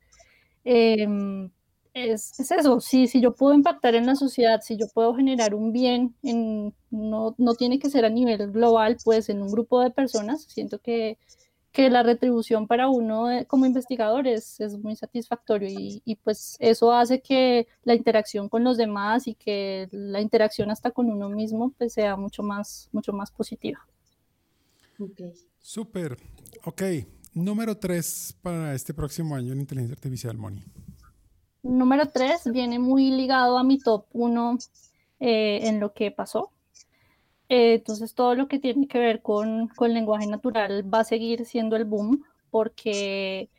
Em, 0.64 1.50
es, 1.96 2.38
es, 2.38 2.50
eso, 2.50 2.78
sí, 2.80 3.06
si 3.06 3.22
yo 3.22 3.34
puedo 3.34 3.54
impactar 3.54 3.94
en 3.94 4.04
la 4.04 4.16
sociedad, 4.16 4.60
si 4.60 4.76
yo 4.76 4.86
puedo 4.92 5.14
generar 5.14 5.54
un 5.54 5.72
bien, 5.72 6.14
en, 6.22 6.74
no, 6.90 7.34
no 7.38 7.54
tiene 7.54 7.78
que 7.78 7.88
ser 7.88 8.04
a 8.04 8.10
nivel 8.10 8.52
global, 8.52 8.98
pues 9.02 9.30
en 9.30 9.40
un 9.40 9.50
grupo 9.50 9.80
de 9.80 9.90
personas, 9.90 10.42
siento 10.42 10.78
que, 10.78 11.16
que 11.72 11.88
la 11.88 12.02
retribución 12.02 12.66
para 12.66 12.90
uno 12.90 13.30
eh, 13.30 13.46
como 13.46 13.64
investigador 13.64 14.26
es, 14.26 14.60
es 14.60 14.76
muy 14.78 14.94
satisfactorio 14.94 15.70
y, 15.70 16.02
y, 16.04 16.16
pues 16.16 16.56
eso 16.60 16.92
hace 16.92 17.22
que 17.22 17.66
la 17.82 17.94
interacción 17.94 18.50
con 18.50 18.62
los 18.62 18.76
demás 18.76 19.26
y 19.26 19.34
que 19.34 19.88
la 19.90 20.20
interacción 20.20 20.70
hasta 20.70 20.90
con 20.90 21.10
uno 21.10 21.30
mismo 21.30 21.72
pues 21.78 21.94
sea 21.94 22.14
mucho 22.16 22.42
más, 22.42 22.90
mucho 22.92 23.14
más 23.14 23.30
positiva. 23.30 23.86
Okay. 24.98 25.32
Súper. 25.60 26.18
Ok. 26.64 26.82
Número 27.32 27.76
tres 27.76 28.36
para 28.42 28.74
este 28.74 28.92
próximo 28.92 29.34
año 29.34 29.52
en 29.52 29.60
inteligencia 29.60 29.94
artificial, 29.94 30.36
Moni. 30.36 30.62
Número 31.68 32.08
tres 32.08 32.42
viene 32.44 32.78
muy 32.78 33.10
ligado 33.10 33.58
a 33.58 33.64
mi 33.64 33.78
top 33.78 34.06
uno 34.12 34.56
eh, 35.18 35.60
en 35.64 35.80
lo 35.80 35.92
que 35.92 36.12
pasó. 36.12 36.52
Eh, 37.48 37.74
entonces 37.74 38.14
todo 38.14 38.34
lo 38.34 38.48
que 38.48 38.58
tiene 38.58 38.86
que 38.86 38.98
ver 38.98 39.20
con, 39.20 39.68
con 39.68 39.92
lenguaje 39.92 40.26
natural 40.26 40.92
va 40.92 41.00
a 41.00 41.04
seguir 41.04 41.44
siendo 41.44 41.76
el 41.76 41.84
boom 41.84 42.24
porque 42.50 43.50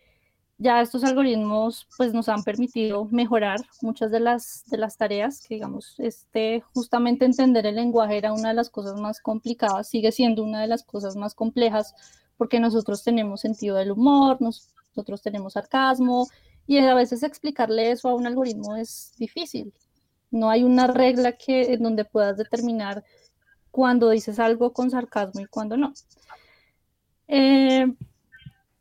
ya 0.58 0.82
estos 0.82 1.04
algoritmos 1.04 1.88
pues 1.98 2.14
nos 2.14 2.30
han 2.30 2.44
permitido 2.44 3.06
mejorar 3.06 3.60
muchas 3.82 4.10
de 4.12 4.20
las, 4.20 4.64
de 4.70 4.78
las 4.78 4.98
tareas 4.98 5.42
que 5.46 5.56
digamos, 5.56 5.96
este, 6.00 6.64
justamente 6.74 7.26
entender 7.26 7.66
el 7.66 7.76
lenguaje 7.76 8.18
era 8.18 8.34
una 8.34 8.50
de 8.50 8.56
las 8.56 8.70
cosas 8.70 9.00
más 9.00 9.22
complicadas, 9.22 9.90
sigue 9.90 10.12
siendo 10.12 10.44
una 10.44 10.62
de 10.62 10.68
las 10.68 10.84
cosas 10.84 11.16
más 11.16 11.36
complejas 11.36 11.94
porque 12.38 12.60
nosotros 12.60 13.04
tenemos 13.04 13.42
sentido 13.42 13.76
del 13.78 13.92
humor, 13.92 14.38
nosotros 14.42 15.22
tenemos 15.22 15.54
sarcasmo 15.54 16.28
y 16.68 16.78
a 16.80 16.94
veces 16.94 17.24
explicarle 17.24 17.92
eso 17.92 18.10
a 18.10 18.16
un 18.16 18.28
algoritmo 18.28 18.76
es 18.76 19.14
difícil. 19.18 19.74
No 20.30 20.50
hay 20.50 20.64
una 20.64 20.88
regla 20.88 21.32
que, 21.32 21.74
en 21.74 21.82
donde 21.82 22.04
puedas 22.04 22.38
determinar 22.38 23.04
cuando 23.72 24.10
dices 24.10 24.40
algo 24.40 24.74
con 24.74 24.92
sarcasmo 24.92 25.40
y 25.42 25.46
cuando 25.46 25.78
no. 25.78 25.94
Eh, 27.30 27.88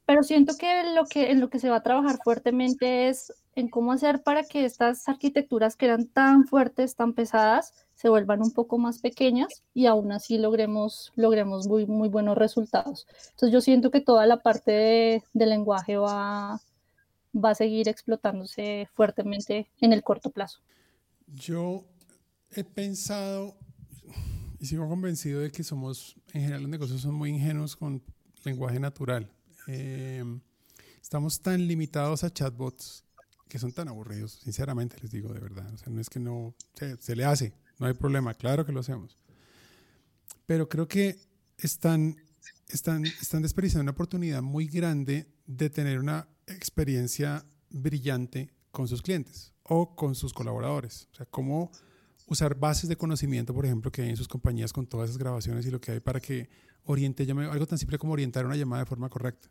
pero 0.05 0.23
siento 0.23 0.55
que, 0.59 0.95
lo 0.95 1.07
que 1.07 1.31
en 1.31 1.41
lo 1.41 1.49
que 1.49 1.59
se 1.59 1.71
va 1.71 1.77
a 1.77 1.83
trabajar 1.83 2.19
fuertemente 2.23 3.09
es 3.09 3.33
en 3.55 3.69
cómo 3.69 3.93
hacer 3.93 4.23
para 4.23 4.45
que 4.45 4.65
estas 4.65 5.09
arquitecturas 5.09 5.77
que 5.77 5.87
eran 5.87 6.07
tan 6.07 6.47
fuertes, 6.47 6.97
tan 6.97 7.15
pesadas, 7.15 7.73
se 7.95 8.09
vuelvan 8.09 8.43
un 8.43 8.53
poco 8.53 8.79
más 8.79 9.01
pequeñas 9.01 9.63
y 9.75 9.87
aún 9.87 10.13
así 10.13 10.39
logremos, 10.39 11.13
logremos 11.17 11.67
muy, 11.67 11.87
muy 11.87 12.09
buenos 12.09 12.37
resultados. 12.37 13.07
Entonces 13.31 13.53
yo 13.53 13.61
siento 13.61 13.91
que 13.91 14.01
toda 14.01 14.27
la 14.27 14.39
parte 14.39 14.73
de, 14.73 15.23
de 15.33 15.47
lenguaje 15.47 15.97
va, 15.97 16.61
va 17.37 17.51
a 17.51 17.55
seguir 17.55 17.89
explotándose 17.89 18.89
fuertemente 18.95 19.69
en 19.81 19.93
el 19.93 20.03
corto 20.03 20.31
plazo. 20.31 20.61
Yo 21.27 21.85
he 22.53 22.65
pensado 22.65 23.57
y 24.59 24.67
sigo 24.67 24.89
convencido 24.89 25.41
de 25.41 25.51
que 25.51 25.63
somos, 25.63 26.17
en 26.33 26.43
general 26.43 26.63
los 26.63 26.71
negocios 26.71 27.01
son 27.01 27.15
muy 27.15 27.31
ingenuos 27.31 27.77
con 27.77 28.03
lenguaje 28.45 28.81
natural. 28.81 29.31
Em, 29.67 30.41
estamos 31.03 31.41
tan 31.41 31.67
limitados 31.67 32.25
a 32.25 32.33
chatbots 32.33 33.05
que 33.49 33.59
son 33.59 33.73
tan 33.73 33.89
aburridos, 33.89 34.33
sinceramente 34.43 34.97
les 35.01 35.11
digo 35.11 35.33
de 35.33 35.41
verdad. 35.41 35.73
O 35.73 35.77
sea, 35.77 35.93
no 35.93 36.01
es 36.01 36.09
que 36.09 36.21
no, 36.21 36.55
se, 36.75 36.97
se 36.97 37.15
le 37.15 37.25
hace, 37.25 37.53
no 37.79 37.87
hay 37.87 37.95
problema, 37.95 38.35
claro 38.35 38.65
que 38.65 38.73
lo 38.73 38.81
hacemos. 38.81 39.19
Pero 40.47 40.69
creo 40.69 40.89
que 40.89 41.19
están, 41.59 42.17
están, 42.69 43.05
están 43.05 43.43
desperdiciando 43.43 43.83
una 43.83 43.93
oportunidad 43.93 44.43
muy 44.43 44.67
grande 44.67 45.27
de 45.47 45.71
tener 45.71 45.99
una 45.99 46.29
experiencia 46.47 47.45
brillante 47.71 48.51
con 48.71 48.89
sus 48.89 49.03
clientes 49.03 49.55
o 49.63 49.95
con 49.95 50.15
sus 50.15 50.33
colaboradores. 50.33 51.09
O 51.13 51.17
sea, 51.17 51.27
cómo 51.27 51.71
usar 52.27 52.59
bases 52.59 52.89
de 52.89 52.97
conocimiento, 52.97 53.55
por 53.55 53.65
ejemplo, 53.65 53.91
que 53.91 54.03
hay 54.03 54.11
en 54.11 54.17
sus 54.17 54.29
compañías 54.29 54.73
con 54.73 54.87
todas 54.87 55.11
esas 55.11 55.19
grabaciones 55.19 55.67
y 55.67 55.71
lo 55.71 55.81
que 55.81 55.93
hay 55.93 56.01
para 56.01 56.21
que 56.21 56.49
oriente, 56.85 57.27
algo 57.31 57.67
tan 57.67 57.79
simple 57.79 57.99
como 57.99 58.13
orientar 58.13 58.47
una 58.47 58.57
llamada 58.57 58.83
de 58.83 58.87
forma 58.87 59.09
correcta. 59.09 59.49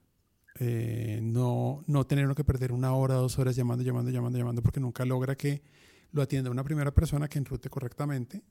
Eh, 0.59 1.19
no, 1.21 1.83
no 1.87 2.07
tener 2.07 2.33
que 2.33 2.45
perder 2.45 2.71
una 2.71 2.93
hora, 2.93 3.15
dos 3.15 3.37
horas 3.39 3.55
llamando, 3.55 3.83
llamando, 3.83 4.09
llamando, 4.09 4.37
llamando, 4.37 4.61
porque 4.61 4.79
nunca 4.79 5.03
logra 5.03 5.35
que 5.35 5.61
lo 6.11 6.21
atienda 6.21 6.49
una 6.49 6.63
primera 6.63 6.93
persona 6.93 7.27
que 7.27 7.39
enrute 7.39 7.69
correctamente, 7.69 8.41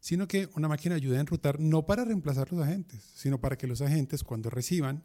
sino 0.00 0.28
que 0.28 0.48
una 0.54 0.68
máquina 0.68 0.94
ayude 0.94 1.18
a 1.18 1.20
enrutar 1.20 1.60
no 1.60 1.86
para 1.86 2.04
reemplazar 2.04 2.52
los 2.52 2.62
agentes, 2.62 3.02
sino 3.14 3.40
para 3.40 3.56
que 3.56 3.66
los 3.66 3.80
agentes 3.80 4.22
cuando 4.22 4.50
reciban, 4.50 5.02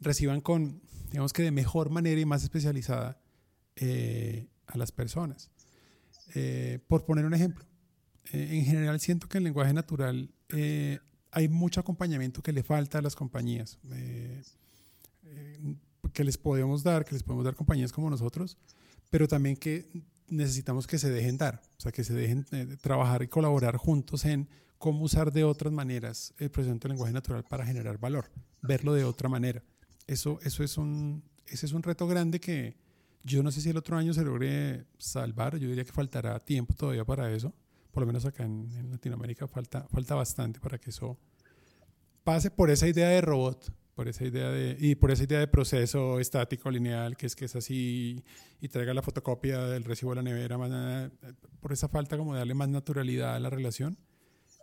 reciban 0.00 0.40
con, 0.40 0.80
digamos 1.10 1.32
que 1.32 1.42
de 1.42 1.50
mejor 1.50 1.90
manera 1.90 2.20
y 2.20 2.24
más 2.24 2.42
especializada 2.42 3.20
eh, 3.76 4.48
a 4.66 4.78
las 4.78 4.92
personas. 4.92 5.50
Eh, 6.34 6.78
por 6.88 7.04
poner 7.04 7.26
un 7.26 7.34
ejemplo, 7.34 7.64
eh, 8.32 8.48
en 8.52 8.64
general 8.64 9.00
siento 9.00 9.28
que 9.28 9.38
en 9.38 9.44
lenguaje 9.44 9.72
natural 9.72 10.30
eh, 10.50 10.98
hay 11.30 11.48
mucho 11.48 11.80
acompañamiento 11.80 12.42
que 12.42 12.52
le 12.52 12.62
falta 12.62 12.98
a 12.98 13.02
las 13.02 13.14
compañías, 13.14 13.78
eh, 13.90 14.42
que 16.12 16.24
les 16.24 16.36
podemos 16.36 16.82
dar, 16.82 17.04
que 17.04 17.14
les 17.14 17.22
podemos 17.22 17.44
dar 17.44 17.54
compañías 17.54 17.92
como 17.92 18.10
nosotros, 18.10 18.58
pero 19.10 19.26
también 19.26 19.56
que 19.56 19.88
necesitamos 20.32 20.86
que 20.86 20.98
se 20.98 21.10
dejen 21.10 21.36
dar, 21.36 21.62
o 21.78 21.80
sea, 21.80 21.92
que 21.92 22.04
se 22.04 22.14
dejen 22.14 22.46
trabajar 22.80 23.22
y 23.22 23.28
colaborar 23.28 23.76
juntos 23.76 24.24
en 24.24 24.48
cómo 24.78 25.04
usar 25.04 25.30
de 25.30 25.44
otras 25.44 25.72
maneras 25.72 26.34
el 26.38 26.50
procesamiento 26.50 26.88
del 26.88 26.96
lenguaje 26.96 27.12
natural 27.12 27.44
para 27.44 27.64
generar 27.64 27.98
valor, 27.98 28.30
verlo 28.62 28.94
de 28.94 29.04
otra 29.04 29.28
manera. 29.28 29.62
Eso, 30.06 30.40
eso 30.42 30.64
es 30.64 30.76
un, 30.78 31.22
ese 31.46 31.66
es 31.66 31.72
un 31.72 31.82
reto 31.82 32.06
grande 32.06 32.40
que 32.40 32.76
yo 33.22 33.42
no 33.42 33.52
sé 33.52 33.60
si 33.60 33.70
el 33.70 33.76
otro 33.76 33.96
año 33.96 34.12
se 34.12 34.24
logre 34.24 34.86
salvar, 34.98 35.56
yo 35.58 35.68
diría 35.68 35.84
que 35.84 35.92
faltará 35.92 36.40
tiempo 36.40 36.74
todavía 36.74 37.04
para 37.04 37.30
eso, 37.32 37.54
por 37.92 38.02
lo 38.02 38.06
menos 38.06 38.24
acá 38.24 38.44
en, 38.44 38.90
Latinoamérica 38.90 39.46
falta, 39.46 39.86
falta 39.88 40.14
bastante 40.14 40.58
para 40.58 40.78
que 40.78 40.90
eso 40.90 41.18
pase 42.24 42.50
por 42.50 42.70
esa 42.70 42.88
idea 42.88 43.08
de 43.08 43.20
robot, 43.20 43.72
por 43.94 44.08
esa 44.08 44.24
idea 44.24 44.48
de, 44.48 44.76
y 44.78 44.94
por 44.94 45.10
esa 45.10 45.24
idea 45.24 45.38
de 45.38 45.46
proceso 45.46 46.18
estático 46.18 46.70
lineal, 46.70 47.16
que 47.16 47.26
es 47.26 47.36
que 47.36 47.44
es 47.44 47.56
así 47.56 48.22
y 48.60 48.68
traiga 48.68 48.94
la 48.94 49.02
fotocopia 49.02 49.60
del 49.64 49.84
recibo 49.84 50.12
de 50.12 50.16
la 50.16 50.22
nevera, 50.22 50.56
más, 50.56 51.10
por 51.60 51.72
esa 51.72 51.88
falta 51.88 52.16
como 52.16 52.32
de 52.32 52.40
darle 52.40 52.54
más 52.54 52.68
naturalidad 52.68 53.34
a 53.34 53.40
la 53.40 53.50
relación. 53.50 53.98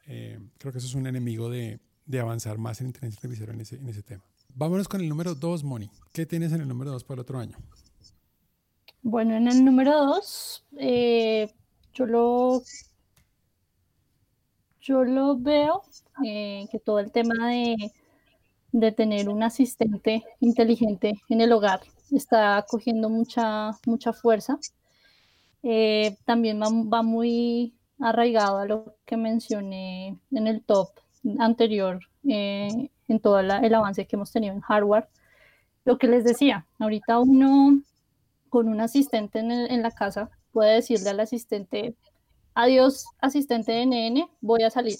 Eh, 0.08 0.40
creo 0.58 0.72
que 0.72 0.80
eso 0.80 0.88
es 0.88 0.96
un 0.96 1.06
enemigo 1.06 1.50
de, 1.50 1.80
de 2.06 2.20
avanzar 2.20 2.58
más 2.58 2.82
en 2.82 2.88
inteligencia 2.88 3.20
artificial 3.20 3.50
en 3.52 3.62
ese, 3.62 3.76
en 3.76 3.88
ese 3.88 4.02
tema. 4.02 4.24
Vámonos 4.56 4.88
con 4.88 5.02
el 5.02 5.08
número 5.08 5.36
2, 5.36 5.64
Moni. 5.64 5.92
¿Qué 6.12 6.26
tienes 6.26 6.52
en 6.52 6.62
el 6.62 6.68
número 6.68 6.92
2 6.92 7.04
para 7.04 7.16
el 7.16 7.20
otro 7.22 7.40
año? 7.40 7.58
Bueno, 9.04 9.36
en 9.36 9.48
el 9.48 9.64
número 9.64 9.92
2, 10.06 10.66
eh, 10.80 11.54
Yo 11.94 12.06
lo, 12.06 12.64
yo 14.82 15.04
lo 15.04 15.38
veo 15.38 15.84
eh, 16.26 16.68
que 16.72 16.80
todo 16.80 17.00
el 17.00 17.12
tema 17.12 17.50
de, 17.50 17.92
de, 18.72 18.92
tener 18.92 19.30
un 19.30 19.44
asistente 19.44 20.24
inteligente 20.40 21.14
en 21.30 21.42
el 21.42 21.52
hogar 21.52 21.82
está 22.16 22.66
cogiendo 22.68 23.10
mucha, 23.10 23.72
mucha 23.86 24.14
fuerza. 24.14 24.58
Eh, 25.64 26.18
también 26.26 26.60
va, 26.62 27.04
muy 27.04 27.76
arraigado 28.00 28.58
a 28.58 28.66
lo 28.66 28.96
que 29.06 29.18
mencioné 29.18 30.18
en 30.32 30.48
el 30.48 30.64
top 30.64 30.90
anterior, 31.40 32.00
eh, 32.28 32.90
en 33.08 33.20
todo 33.20 33.40
el 33.40 33.74
avance 33.74 34.08
que 34.08 34.16
hemos 34.16 34.32
tenido 34.32 34.54
en 34.54 34.62
hardware. 34.62 35.08
Lo 35.86 35.98
que 35.98 36.08
les 36.08 36.24
decía, 36.24 36.66
ahorita 36.80 37.20
uno 37.20 37.82
con 38.50 38.68
un 38.68 38.82
asistente 38.82 39.40
en, 39.40 39.82
la 39.82 39.92
casa 39.92 40.30
puede 40.52 40.76
decirle 40.76 41.10
al 41.12 41.20
asistente, 41.20 41.96
adiós 42.56 43.06
asistente 43.20 43.72
de 43.72 43.86
NN, 43.86 44.30
voy 44.42 44.64
a 44.64 44.70
salir. 44.70 44.98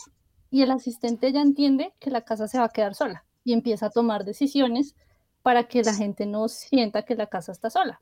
Y 0.52 0.62
el 0.64 0.72
asistente 0.72 1.32
ya 1.32 1.42
entiende 1.42 1.94
que 2.00 2.10
la 2.10 2.22
casa 2.22 2.48
se 2.48 2.58
va 2.60 2.66
a 2.66 2.70
quedar 2.70 2.96
sola 2.96 3.24
y 3.44 3.54
empieza 3.54 3.88
a 3.88 3.90
tomar 3.90 4.26
decisiones 4.26 4.96
para 5.42 5.68
que 5.68 5.84
la 5.84 5.94
gente 5.94 6.26
no 6.26 6.48
sienta 6.48 7.04
que 7.04 7.16
la 7.16 7.28
casa 7.28 7.52
está 7.52 7.70
sola. 7.70 8.00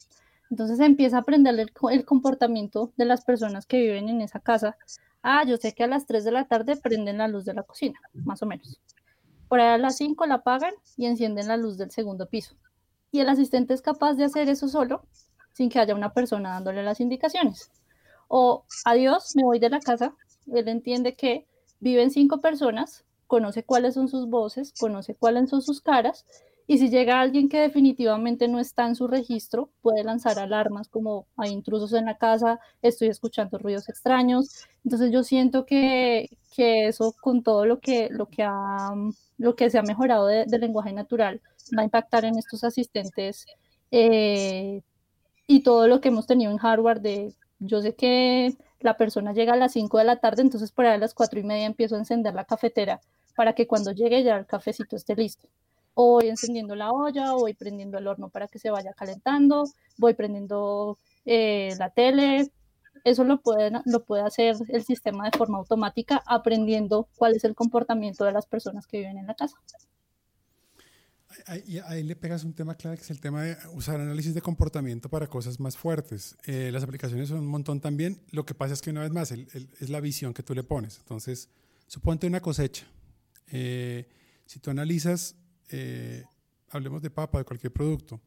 Entonces 0.50 0.80
empieza 0.80 1.18
a 1.18 1.20
aprender 1.22 1.60
el, 1.60 2.06
comportamiento 2.06 2.94
de 2.96 3.06
las 3.06 3.24
personas 3.24 3.66
que 3.66 3.80
viven 3.80 4.10
en 4.10 4.22
esa 4.22 4.40
casa. 4.40 4.78
Ah, 5.22 5.44
yo 5.46 5.58
sé 5.58 5.74
que 5.74 5.84
a 5.84 5.88
las 5.88 6.06
3 6.06 6.24
de 6.24 6.32
la 6.32 6.48
tarde 6.48 6.78
prenden 6.78 7.18
la 7.18 7.28
luz 7.28 7.46
de 7.46 7.54
la 7.54 7.64
cocina, 7.64 8.00
más 8.14 8.42
o 8.42 8.46
menos. 8.46 8.80
Por 9.50 9.60
ahí 9.60 9.74
a 9.74 9.78
las 9.78 9.98
5 9.98 10.26
la 10.26 10.36
apagan 10.36 10.74
y 10.96 11.06
encienden 11.06 11.48
la 11.48 11.58
luz 11.58 11.78
del 11.78 11.92
segundo 11.92 12.28
piso. 12.28 12.56
Y 13.12 13.20
el 13.20 13.30
asistente 13.30 13.74
es 13.74 13.82
capaz 13.82 14.14
de 14.14 14.26
hacer 14.26 14.50
eso 14.50 14.68
solo 14.68 15.06
sin 15.54 15.70
que 15.70 15.80
haya 15.80 15.96
una 15.96 16.14
persona 16.14 16.52
dándole 16.52 16.84
las 16.84 17.00
indicaciones. 17.00 17.72
O 18.28 18.66
adiós, 18.86 19.36
me 19.36 19.44
voy 19.44 19.60
de 19.60 19.70
la 19.70 19.80
casa. 19.80 20.14
Él 20.54 20.68
entiende 20.68 21.16
que 21.16 21.48
viven 21.80 22.12
cinco 22.12 22.42
personas, 22.42 23.06
conoce 23.28 23.64
cuáles 23.64 23.94
son 23.94 24.08
sus 24.08 24.28
voces, 24.30 24.74
conoce 24.80 25.16
cuáles 25.16 25.50
son 25.50 25.62
sus 25.62 25.82
caras 25.82 26.26
y 26.70 26.80
si 26.80 26.90
llega 26.90 27.22
alguien 27.22 27.48
que 27.48 27.62
definitivamente 27.62 28.50
no 28.50 28.60
está 28.60 28.86
en 28.88 28.96
su 28.96 29.08
registro, 29.08 29.70
puede 29.82 30.04
lanzar 30.04 30.38
alarmas 30.38 30.90
como 30.90 31.26
hay 31.38 31.52
intrusos 31.52 31.94
en 31.94 32.06
la 32.06 32.18
casa, 32.18 32.60
estoy 32.82 33.08
escuchando 33.08 33.58
ruidos 33.58 33.88
extraños. 33.88 34.66
Entonces 34.84 35.12
yo 35.14 35.24
siento 35.24 35.66
que, 35.66 36.30
que 36.54 36.88
eso 36.88 37.16
con 37.22 37.42
todo 37.42 37.66
lo 37.66 37.80
que, 37.80 38.10
lo 38.12 38.26
que, 38.28 38.44
ha, 38.44 38.94
lo 39.38 39.56
que 39.56 39.70
se 39.70 39.78
ha 39.78 39.84
mejorado 39.84 40.28
del 40.28 40.50
de 40.50 40.60
lenguaje 40.60 40.92
natural 40.92 41.42
va 41.76 41.84
a 41.84 41.86
impactar 41.86 42.26
en 42.26 42.38
estos 42.38 42.66
asistentes 42.66 43.46
eh, 43.92 44.82
y 45.48 45.62
todo 45.64 45.88
lo 45.88 46.02
que 46.02 46.10
hemos 46.10 46.28
tenido 46.28 46.52
en 46.52 46.58
hardware 46.58 47.00
de, 47.00 47.34
yo 47.60 47.82
sé 47.82 47.96
que 47.96 48.58
la 48.80 48.98
persona 48.98 49.34
llega 49.34 49.54
a 49.54 49.58
las 49.58 49.74
5 49.74 49.98
de 49.98 50.04
la 50.04 50.18
tarde, 50.18 50.42
entonces 50.42 50.72
por 50.72 50.86
ahí 50.86 50.96
a 50.96 50.98
las 50.98 51.14
4 51.14 51.40
y 51.40 51.44
media 51.44 51.66
empiezo 51.66 51.96
a 51.96 52.00
encender 52.00 52.34
la 52.34 52.46
cafetera 52.46 53.02
para 53.36 53.54
que 53.54 53.68
cuando 53.68 53.92
llegue 53.92 54.24
ya 54.24 54.38
el 54.38 54.46
cafecito 54.46 54.96
esté 54.96 55.16
listo 55.16 55.48
o 56.00 56.14
voy 56.14 56.30
encendiendo 56.30 56.76
la 56.76 56.92
olla, 56.92 57.34
o 57.34 57.40
voy 57.40 57.56
prendiendo 57.56 57.98
el 57.98 58.08
horno 58.08 58.30
para 58.30 58.48
que 58.48 58.60
se 58.60 58.70
vaya 58.70 58.94
calentando, 58.94 59.64
voy 59.98 60.14
prendiendo 60.14 61.00
eh, 61.26 61.74
la 61.80 61.90
tele. 61.90 62.52
Eso 63.04 63.24
lo 63.24 63.42
puede, 63.42 63.72
lo 63.86 64.04
puede 64.04 64.22
hacer 64.22 64.56
el 64.70 64.84
sistema 64.84 65.26
de 65.28 65.36
forma 65.36 65.58
automática, 65.58 66.22
aprendiendo 66.28 67.08
cuál 67.18 67.36
es 67.36 67.44
el 67.46 67.56
comportamiento 67.56 68.26
de 68.26 68.32
las 68.32 68.46
personas 68.46 68.86
que 68.86 69.00
viven 69.00 69.18
en 69.18 69.26
la 69.26 69.34
casa. 69.34 69.58
Ahí, 71.46 71.80
ahí, 71.86 72.04
le 72.04 72.16
pegas 72.16 72.44
un 72.44 72.54
tema 72.54 72.76
clave 72.76 72.98
que 72.98 73.04
es 73.04 73.12
el 73.12 73.20
tema 73.20 73.44
de 73.44 73.58
usar 73.74 74.00
análisis 74.00 74.34
de 74.34 74.42
comportamiento 74.42 75.10
para 75.10 75.28
cosas 75.28 75.60
más 75.60 75.76
fuertes. 75.78 76.38
Eh, 76.46 76.70
las 76.72 76.84
aplicaciones 76.84 77.30
son 77.30 77.40
un 77.40 77.48
montón 77.48 77.82
también. 77.82 78.22
Lo 78.32 78.46
que 78.46 78.54
pasa 78.54 78.74
es 78.74 78.82
que 78.82 78.90
una 78.90 79.02
vez 79.02 79.12
más 79.12 79.32
es 79.32 79.90
la 79.90 80.00
visión 80.00 80.34
que 80.34 80.42
tú 80.42 80.56
le 80.56 80.64
pones. 80.64 80.98
Entonces, 81.00 81.50
suponte 81.88 82.28
una 82.28 82.42
cosecha. 82.42 82.86
Eh, 83.52 84.08
si 84.46 84.60
tú 84.60 84.70
analizas 84.70 85.36
eh, 85.70 86.24
hablemos 86.70 87.02
de 87.02 87.10
papa, 87.10 87.40
de 87.40 87.46
cualquier 87.46 87.72
producto, 87.74 88.22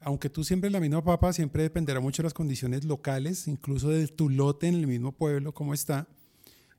aunque 0.00 0.30
tú 0.30 0.44
siempre 0.44 0.70
la 0.70 0.80
misma 0.80 1.02
papa, 1.02 1.32
siempre 1.32 1.62
dependerá 1.62 2.00
mucho 2.00 2.22
de 2.22 2.26
las 2.26 2.34
condiciones 2.34 2.84
locales, 2.84 3.48
incluso 3.48 3.88
de 3.88 4.06
tu 4.08 4.28
lote 4.28 4.68
en 4.68 4.74
el 4.74 4.86
mismo 4.86 5.12
pueblo, 5.12 5.52
como 5.52 5.74
está. 5.74 6.06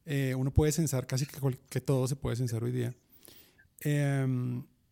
Eh, 0.05 0.34
uno 0.36 0.51
puede 0.51 0.72
censar 0.72 1.07
casi 1.07 1.26
que, 1.26 1.39
que, 1.70 1.82
todo 1.82 2.07
se 2.07 2.15
puede 2.15 2.38
censar 2.38 2.63
hoy 2.63 2.72
día. 2.72 2.95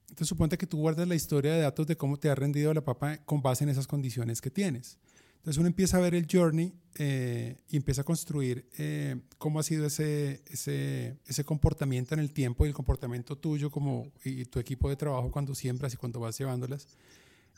Entonces, 0.09 0.27
suponte 0.27 0.57
que 0.57 0.67
tú 0.67 0.77
guardas 0.77 1.07
la 1.07 1.15
historia 1.15 1.53
de 1.53 1.61
datos 1.61 1.87
de 1.87 1.97
cómo 1.97 2.17
te 2.17 2.29
ha 2.29 2.35
rendido 2.35 2.73
la 2.73 2.81
papa 2.81 3.17
con 3.25 3.41
base 3.41 3.63
en 3.63 3.69
esas 3.69 3.87
condiciones 3.87 4.41
que 4.41 4.51
tienes. 4.51 4.97
Entonces 5.45 5.59
uno 5.59 5.67
empieza 5.67 5.97
a 5.97 5.99
ver 5.99 6.15
el 6.15 6.25
journey 6.25 6.73
eh, 6.95 7.57
y 7.69 7.77
empieza 7.77 8.01
a 8.01 8.03
construir 8.03 8.67
eh, 8.79 9.15
cómo 9.37 9.59
ha 9.59 9.63
sido 9.63 9.85
ese, 9.85 10.41
ese, 10.47 11.19
ese, 11.27 11.43
comportamiento 11.43 12.15
en 12.15 12.19
el 12.19 12.33
tiempo 12.33 12.65
y 12.65 12.69
el 12.69 12.73
comportamiento 12.73 13.37
tuyo 13.37 13.69
como, 13.69 14.11
y 14.23 14.45
tu 14.45 14.57
equipo 14.59 14.89
de 14.89 14.95
trabajo 14.95 15.29
cuando 15.29 15.53
siembras 15.53 15.93
y 15.93 15.97
cuando 15.97 16.19
vas 16.19 16.35
llevándolas. 16.35 16.87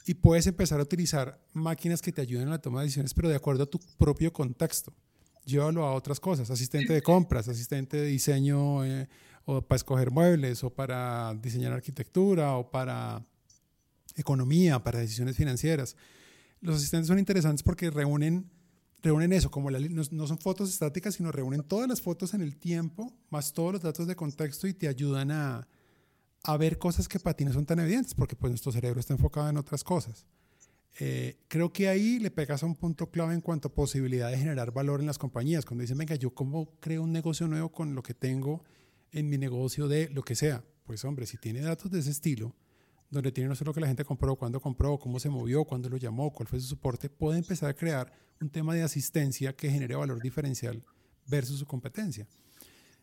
Y 0.06 0.16
puedes 0.16 0.48
empezar 0.48 0.82
a 0.82 0.84
utilizar 0.84 1.40
máquinas 1.54 2.02
que 2.02 2.12
te 2.12 2.20
ayuden 2.22 2.50
a 2.50 2.52
la 2.52 2.62
toma 2.62 2.82
de 2.82 2.88
decisiones, 2.88 3.14
pero 3.14 3.30
de 3.30 3.38
acuerdo 3.38 3.64
a 3.64 3.68
tu 3.68 3.80
propio 3.98 4.34
contexto. 4.34 4.94
Llévalo 5.46 5.86
a 5.86 5.94
otras 5.94 6.20
cosas, 6.20 6.52
asistente 6.52 6.92
de 6.92 7.02
compras, 7.02 7.48
asistente 7.48 7.96
de 7.96 8.08
diseño 8.08 8.84
eh, 8.84 9.08
o 9.48 9.62
para 9.64 9.78
escoger 9.78 10.12
muebles 10.12 10.64
o 10.64 10.70
para 10.70 11.34
diseñar 11.42 11.72
arquitectura 11.72 12.54
o 12.58 12.70
para 12.70 13.26
economía, 14.16 14.84
para 14.84 15.00
decisiones 15.00 15.36
financieras 15.36 15.96
los 16.62 16.78
asistentes 16.78 17.08
son 17.08 17.20
interesantes 17.20 17.64
porque 17.64 17.90
reúnen, 17.90 18.50
reúnen 19.02 19.34
eso, 19.34 19.52
como 19.52 19.70
no, 19.72 20.28
son 20.28 20.38
fotos 20.40 20.70
estáticas, 20.70 21.16
sino 21.16 21.32
reúnen 21.32 21.64
todas 21.64 21.88
las 21.88 22.02
fotos 22.02 22.34
en 22.34 22.42
el 22.42 22.58
tiempo, 22.58 23.14
más 23.30 23.54
todos 23.54 23.74
los 23.74 23.82
datos 23.82 24.08
de 24.08 24.16
contexto 24.16 24.68
y 24.68 24.74
te 24.74 24.88
ayudan 24.88 25.32
a, 25.32 25.68
a 26.44 26.58
ver 26.58 26.78
cosas 26.78 27.08
que 27.08 27.20
para 27.20 27.38
no 27.46 27.54
son 27.54 27.66
tan 27.66 27.80
evidentes, 27.80 28.14
porque 28.14 28.36
pues 28.36 28.52
nuestro 28.52 28.72
cerebro 28.72 29.00
está 29.00 29.14
enfocado 29.14 29.50
en 29.50 29.58
otras 29.58 29.84
cosas. 29.84 30.26
Eh, 31.00 31.38
creo 31.48 31.72
que 31.72 31.90
ahí 31.90 32.18
le 32.18 32.32
pegas 32.32 32.64
a 32.64 32.66
un 32.66 32.76
punto 32.76 33.12
clave 33.12 33.36
en 33.36 33.42
cuanto 33.42 33.68
a 33.68 33.74
posibilidad 33.74 34.32
de 34.32 34.38
generar 34.38 34.72
valor 34.72 35.00
en 35.00 35.06
las 35.06 35.20
compañías. 35.20 35.64
Cuando 35.64 35.84
dicen, 35.84 35.98
venga, 35.98 36.16
yo 36.16 36.34
cómo 36.34 36.72
creo 36.80 37.04
un 37.04 37.12
negocio 37.12 37.48
nuevo 37.48 37.72
con 37.72 37.94
lo 37.94 38.02
que 38.02 38.16
tengo 38.16 38.64
en 39.12 39.30
mi 39.30 39.38
negocio 39.38 39.88
de 39.88 40.10
lo 40.10 40.24
que 40.24 40.36
sea. 40.36 40.64
Pues 40.84 41.04
hombre, 41.06 41.26
si 41.26 41.38
tiene 41.38 41.62
datos 41.62 41.92
de 41.92 42.00
ese 42.00 42.12
estilo, 42.12 42.56
donde 43.10 43.32
tiene 43.32 43.50
no 43.50 43.56
solo 43.56 43.74
que 43.74 43.80
la 43.80 43.88
gente 43.88 44.04
compró, 44.04 44.36
cuándo 44.36 44.60
compró, 44.60 44.98
cómo 45.00 45.20
se 45.20 45.30
movió, 45.30 45.64
cuándo 45.64 45.90
lo 45.90 45.98
llamó, 45.98 46.32
cuál 46.32 46.48
fue 46.48 46.60
su 46.60 46.68
soporte, 46.68 47.10
puede 47.10 47.40
empezar 47.40 47.70
a 47.70 47.74
crear 47.74 48.12
un 48.42 48.50
tema 48.50 48.74
de 48.74 48.84
asistencia 48.84 49.56
que 49.56 49.70
genere 49.70 49.96
valor 49.96 50.22
diferencial 50.22 50.84
versus 51.26 51.60
su 51.60 51.66
competencia. 51.66 52.28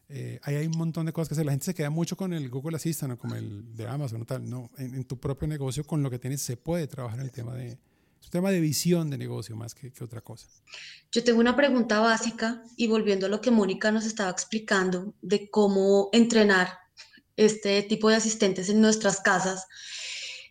Eh, 0.09 0.39
ahí 0.43 0.57
hay 0.57 0.67
un 0.67 0.77
montón 0.77 1.07
de 1.07 1.13
cosas 1.13 1.29
que 1.29 1.35
hacer. 1.35 1.47
La 1.47 1.53
gente 1.53 1.65
se 1.65 1.75
queda 1.75 1.91
mucho 1.91 2.17
con 2.17 2.33
el 2.33 2.49
Google 2.51 2.77
Assistant 2.77 3.15
o 3.15 3.19
como 3.19 3.35
el 3.35 3.75
de 3.75 3.87
Amazon 3.87 4.23
o 4.23 4.25
tal. 4.25 4.49
No, 4.49 4.71
en, 4.77 5.05
tu 5.05 5.19
propio 5.19 5.49
negocio, 5.49 5.85
con 5.85 6.03
lo 6.03 6.11
que 6.11 6.19
tienes, 6.19 6.43
se 6.43 6.57
puede 6.57 6.87
trabajar 6.87 7.21
en 7.21 7.25
el 7.25 7.33
tema 7.33 7.55
de, 7.55 7.79
es 8.25 8.29
un 8.29 8.31
tema 8.31 8.51
de 8.51 8.61
visión 8.61 9.11
de 9.11 9.19
negocio 9.19 9.55
más 9.55 9.75
que, 9.75 9.93
otra 10.01 10.23
cosa. 10.23 10.49
Yo 11.13 11.23
tengo 11.23 11.41
una 11.41 11.55
pregunta 11.55 12.01
básica 12.01 12.63
y 12.77 12.87
volviendo 12.87 13.27
a 13.27 13.29
lo 13.29 13.41
que 13.41 13.51
Mónica 13.51 13.93
nos 13.93 14.07
estaba 14.07 14.31
explicando 14.31 15.15
de 15.21 15.51
cómo 15.51 16.09
entrenar 16.13 16.79
este 17.37 17.83
tipo 17.83 18.09
de 18.09 18.17
asistentes 18.17 18.71
en 18.71 18.81
nuestras 18.81 19.21
casas. 19.21 19.67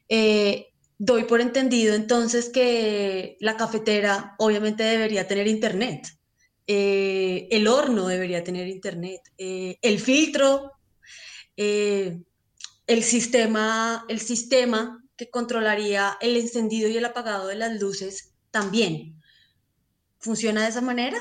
Eh, 0.08 0.68
doy 1.00 1.24
por 1.24 1.42
entendido 1.42 1.96
entonces 1.96 2.50
que 2.50 3.38
la 3.40 3.58
cafetera 3.58 4.36
obviamente 4.38 4.84
debería 4.84 5.28
tener 5.28 5.48
internet, 5.48 6.08
eh, 6.68 7.48
el 7.50 7.68
horno 7.68 8.08
debería 8.08 8.44
tener 8.44 8.68
internet, 8.68 9.22
eh, 9.38 9.80
el 9.82 10.00
filtro, 10.00 10.74
el, 11.58 12.24
sistema, 13.04 14.06
el 14.08 14.20
sistema 14.20 15.03
que 15.16 15.30
controlaría 15.30 16.18
el 16.22 16.38
encendido 16.38 16.90
y 16.90 16.98
el 16.98 17.06
apagado 17.06 17.48
de 17.48 17.56
las 17.56 17.80
luces 17.80 18.34
también. 18.52 19.22
¿Funciona 20.18 20.64
de 20.64 20.70
esa 20.70 20.82
manera? 20.82 21.18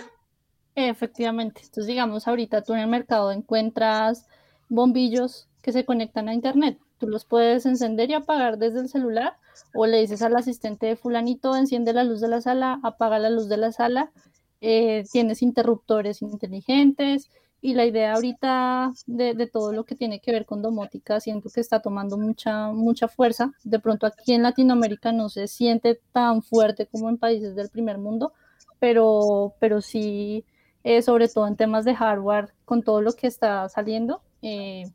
Efectivamente. 0.74 1.60
Entonces, 1.62 1.86
digamos, 1.86 2.26
ahorita 2.26 2.62
tú 2.62 2.72
en 2.74 2.80
el 2.80 2.88
mercado 2.88 3.32
encuentras 3.32 4.26
bombillos 4.68 5.48
que 5.60 5.72
se 5.72 5.84
conectan 5.84 6.28
a 6.28 6.34
internet. 6.34 6.78
Tú 6.98 7.08
los 7.08 7.24
puedes 7.24 7.66
encender 7.66 8.10
y 8.10 8.14
apagar 8.14 8.58
desde 8.58 8.80
el 8.80 8.88
celular 8.88 9.36
o 9.74 9.86
le 9.86 10.00
dices 10.00 10.22
al 10.22 10.36
asistente 10.36 10.86
de 10.86 10.96
fulanito, 10.96 11.56
enciende 11.56 11.92
la 11.92 12.04
luz 12.04 12.20
de 12.20 12.28
la 12.28 12.40
sala, 12.40 12.80
apaga 12.82 13.18
la 13.18 13.30
luz 13.30 13.48
de 13.48 13.56
la 13.56 13.72
sala. 13.72 14.12
Eh, 14.60 15.04
tienes 15.10 15.42
interruptores 15.42 16.22
inteligentes 16.22 17.30
y 17.64 17.74
la 17.74 17.86
idea 17.86 18.14
ahorita 18.14 18.92
de, 19.06 19.46
todo 19.46 19.72
lo 19.72 19.84
que 19.84 19.94
tiene 19.94 20.20
que 20.20 20.32
ver 20.32 20.44
con 20.44 20.62
domótica 20.62 21.20
siento 21.20 21.48
que 21.48 21.60
está 21.60 21.80
tomando 21.80 22.18
mucha, 22.18 22.72
mucha 22.72 23.06
fuerza. 23.06 23.52
De 23.62 23.78
pronto 23.78 24.04
aquí 24.04 24.34
en 24.34 24.42
Latinoamérica 24.42 25.12
no 25.12 25.28
se 25.28 25.46
siente 25.46 26.00
tan 26.12 26.42
fuerte 26.42 26.86
como 26.86 27.08
en 27.08 27.18
países 27.18 27.54
del 27.54 27.70
primer 27.70 27.98
mundo, 27.98 28.32
pero, 28.80 29.54
pero 29.60 29.80
sí, 29.80 30.44
eh, 30.82 31.02
sobre 31.02 31.28
todo 31.28 31.46
en 31.46 31.54
temas 31.54 31.84
de 31.84 31.94
hardware, 31.94 32.52
con 32.64 32.82
todo 32.82 33.00
lo 33.00 33.12
que 33.12 33.28
está 33.28 33.68
saliendo, 33.68 34.22
eh, 34.42 34.90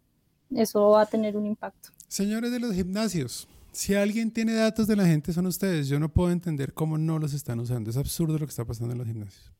eso 0.53 0.89
va 0.89 1.03
a 1.03 1.05
tener 1.05 1.37
un 1.37 1.45
impacto. 1.45 1.89
Señores 2.09 2.51
de 2.51 2.59
los 2.59 2.73
gimnasios, 2.73 3.47
si 3.71 3.95
alguien 3.95 4.29
tiene 4.29 4.53
datos 4.53 4.87
de 4.87 4.97
la 4.97 5.05
gente 5.05 5.31
son 5.31 5.45
ustedes. 5.45 5.87
Yo 5.87 5.99
no 5.99 6.09
puedo 6.09 6.31
entender 6.31 6.73
cómo 6.73 6.97
no 6.97 7.17
los 7.17 7.33
están 7.33 7.61
usando. 7.61 7.89
Es 7.89 7.97
absurdo 7.97 8.33
lo 8.33 8.45
que 8.45 8.49
está 8.49 8.65
pasando 8.65 8.91
en 8.91 8.97
los 8.97 9.07
gimnasios. 9.07 9.56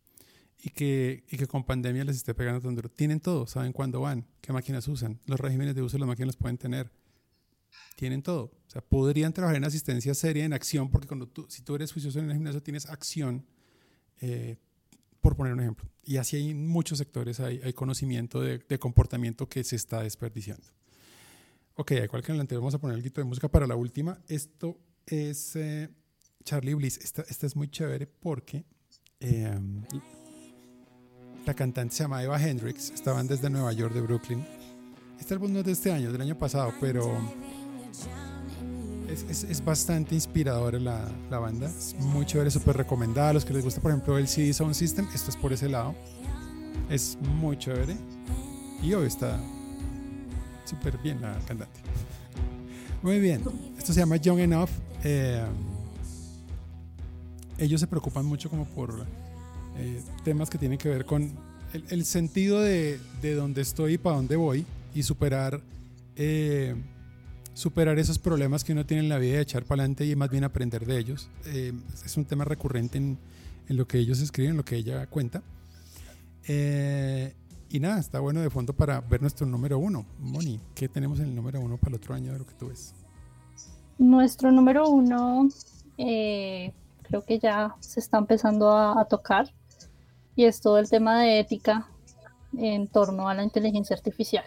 Y 0.61 0.69
que, 0.69 1.23
y 1.29 1.37
que 1.37 1.47
con 1.47 1.63
pandemia 1.63 2.03
les 2.03 2.17
esté 2.17 2.33
pegando 2.33 2.61
tan 2.61 2.75
duro. 2.75 2.89
Tienen 2.89 3.19
todo, 3.19 3.47
saben 3.47 3.73
cuándo 3.73 4.01
van, 4.01 4.25
qué 4.41 4.51
máquinas 4.53 4.87
usan, 4.87 5.19
los 5.25 5.39
regímenes 5.39 5.75
de 5.75 5.81
uso 5.81 5.97
de 5.97 5.99
las 5.99 6.07
máquinas 6.07 6.35
pueden 6.35 6.57
tener. 6.57 6.91
Tienen 7.95 8.21
todo. 8.21 8.51
O 8.67 8.69
sea, 8.69 8.81
podrían 8.81 9.33
trabajar 9.33 9.57
en 9.57 9.63
asistencia 9.63 10.13
seria, 10.13 10.45
en 10.45 10.53
acción, 10.53 10.89
porque 10.89 11.07
cuando 11.07 11.27
tú, 11.27 11.45
si 11.49 11.61
tú 11.61 11.75
eres 11.75 11.91
juicioso 11.91 12.19
en 12.19 12.25
el 12.25 12.33
gimnasio, 12.33 12.61
tienes 12.61 12.87
acción, 12.87 13.45
eh, 14.21 14.57
por 15.21 15.35
poner 15.35 15.53
un 15.53 15.59
ejemplo. 15.59 15.89
Y 16.03 16.17
así 16.17 16.37
hay 16.37 16.53
muchos 16.53 16.97
sectores, 16.97 17.39
hay, 17.39 17.59
hay 17.63 17.73
conocimiento 17.73 18.41
de, 18.41 18.59
de, 18.59 18.79
comportamiento 18.79 19.49
que 19.49 19.63
se 19.63 19.75
está 19.75 20.01
desperdiciando. 20.01 20.65
Ok, 21.75 21.91
igual 21.91 22.23
que 22.23 22.31
en 22.31 22.35
el 22.35 22.41
anterior, 22.41 22.61
vamos 22.61 22.75
a 22.75 22.79
poner 22.79 22.99
grito 22.99 23.21
de 23.21 23.25
música 23.25 23.47
para 23.49 23.67
la 23.67 23.75
última. 23.75 24.19
Esto 24.27 24.79
es 25.05 25.55
eh, 25.55 25.89
Charlie 26.43 26.73
Bliss. 26.73 26.97
Esta, 26.97 27.23
esta, 27.23 27.45
es 27.45 27.55
muy 27.55 27.67
chévere 27.69 28.07
porque 28.07 28.65
eh, 29.19 29.59
la 31.47 31.53
cantante 31.53 31.95
se 31.95 32.03
llama 32.03 32.21
Eva 32.21 32.39
Hendrix. 32.41 32.91
Estaban 32.91 33.25
desde 33.25 33.49
Nueva 33.49 33.71
York, 33.71 33.93
de 33.93 34.01
Brooklyn. 34.01 34.45
Este 35.19 35.33
álbum 35.33 35.51
no 35.51 35.59
es 35.59 35.65
de 35.65 35.71
este 35.71 35.91
año, 35.91 36.11
del 36.11 36.21
año 36.21 36.37
pasado, 36.37 36.73
pero 36.79 37.17
es, 39.09 39.25
es, 39.29 39.43
es 39.45 39.63
bastante 39.63 40.13
inspiradora 40.13 40.77
la, 40.77 41.09
la, 41.31 41.39
banda. 41.39 41.67
Es 41.67 41.95
muy 41.99 42.25
chévere, 42.25 42.51
súper 42.51 42.77
recomendada. 42.77 43.29
A 43.29 43.33
los 43.33 43.45
que 43.45 43.53
les 43.53 43.63
gusta, 43.63 43.81
por 43.81 43.91
ejemplo, 43.91 44.17
el 44.17 44.27
CD 44.27 44.53
Sound 44.53 44.75
System, 44.75 45.07
esto 45.13 45.31
es 45.31 45.37
por 45.37 45.53
ese 45.53 45.69
lado. 45.69 45.95
Es 46.89 47.17
muy 47.39 47.57
chévere. 47.57 47.95
Y 48.83 48.93
hoy 48.93 49.07
está 49.07 49.39
súper 50.65 50.97
bien 50.97 51.21
la 51.21 51.33
cantante. 51.47 51.79
Muy 53.01 53.19
bien. 53.19 53.41
Esto 53.77 53.93
se 53.93 54.01
llama 54.01 54.17
Young 54.17 54.39
Enough. 54.39 54.69
Eh, 55.03 55.45
ellos 57.57 57.79
se 57.79 57.87
preocupan 57.87 58.25
mucho 58.25 58.49
como 58.49 58.65
por 58.65 59.05
eh, 59.77 60.01
temas 60.23 60.49
que 60.49 60.57
tienen 60.57 60.77
que 60.77 60.89
ver 60.89 61.05
con 61.05 61.31
el, 61.89 62.05
sentido 62.05 62.61
de, 62.61 62.99
de, 63.21 63.35
dónde 63.35 63.61
estoy 63.61 63.93
y 63.93 63.97
para 63.97 64.15
dónde 64.15 64.35
voy 64.35 64.65
y 64.93 65.03
superar 65.03 65.61
eh, 66.19 66.75
superar 67.53 67.97
esos 67.99 68.17
problemas 68.17 68.63
que 68.63 68.73
uno 68.73 68.85
tiene 68.85 69.03
en 69.03 69.09
la 69.09 69.19
vida 69.19 69.37
y 69.37 69.41
echar 69.41 69.63
para 69.63 69.81
adelante 69.81 70.05
y 70.05 70.15
más 70.15 70.29
bien 70.29 70.43
aprender 70.43 70.85
de 70.85 70.97
ellos. 70.97 71.29
Eh, 71.45 71.73
es 72.05 72.17
un 72.17 72.25
tema 72.25 72.43
recurrente 72.43 72.97
en, 72.97 73.17
lo 73.67 73.87
que 73.87 73.99
ellos 73.99 74.19
escriben, 74.21 74.51
en 74.51 74.57
lo 74.57 74.65
que 74.65 74.75
ella 74.75 75.07
cuenta. 75.07 75.43
Eh, 76.47 77.35
y 77.69 77.79
nada, 77.79 77.99
está 77.99 78.19
bueno 78.19 78.41
de 78.41 78.49
fondo 78.49 78.73
para 78.73 79.01
ver 79.01 79.21
nuestro 79.21 79.45
número 79.45 79.77
uno. 79.77 80.05
Moni, 80.19 80.59
¿qué 80.75 80.87
tenemos 80.87 81.19
en 81.19 81.25
el 81.25 81.35
número 81.35 81.59
uno 81.59 81.77
para 81.77 81.89
el 81.89 81.95
otro 81.95 82.15
año 82.15 82.33
de 82.33 82.39
lo 82.39 82.45
que 82.45 82.53
tú 82.53 82.69
ves? 82.69 82.93
Nuestro 83.97 84.51
número 84.51 84.87
uno 84.87 85.49
creo 85.97 87.23
que 87.25 87.39
ya 87.39 87.75
se 87.79 87.99
está 87.99 88.19
empezando 88.19 88.75
a 88.75 89.05
tocar 89.05 89.51
y 90.37 90.45
es 90.45 90.61
todo 90.61 90.77
el 90.77 90.89
tema 90.89 91.21
de 91.21 91.39
ética 91.39 91.89
en 92.57 92.87
torno 92.87 93.27
a 93.27 93.33
la 93.33 93.43
inteligencia 93.43 93.93
artificial 93.93 94.45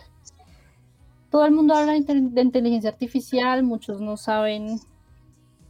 todo 1.31 1.47
el 1.47 1.53
mundo 1.53 1.75
habla 1.75 1.93
de 1.93 2.43
inteligencia 2.43 2.91
artificial, 2.91 3.63
muchos 3.63 4.01
no 4.01 4.17
saben 4.17 4.81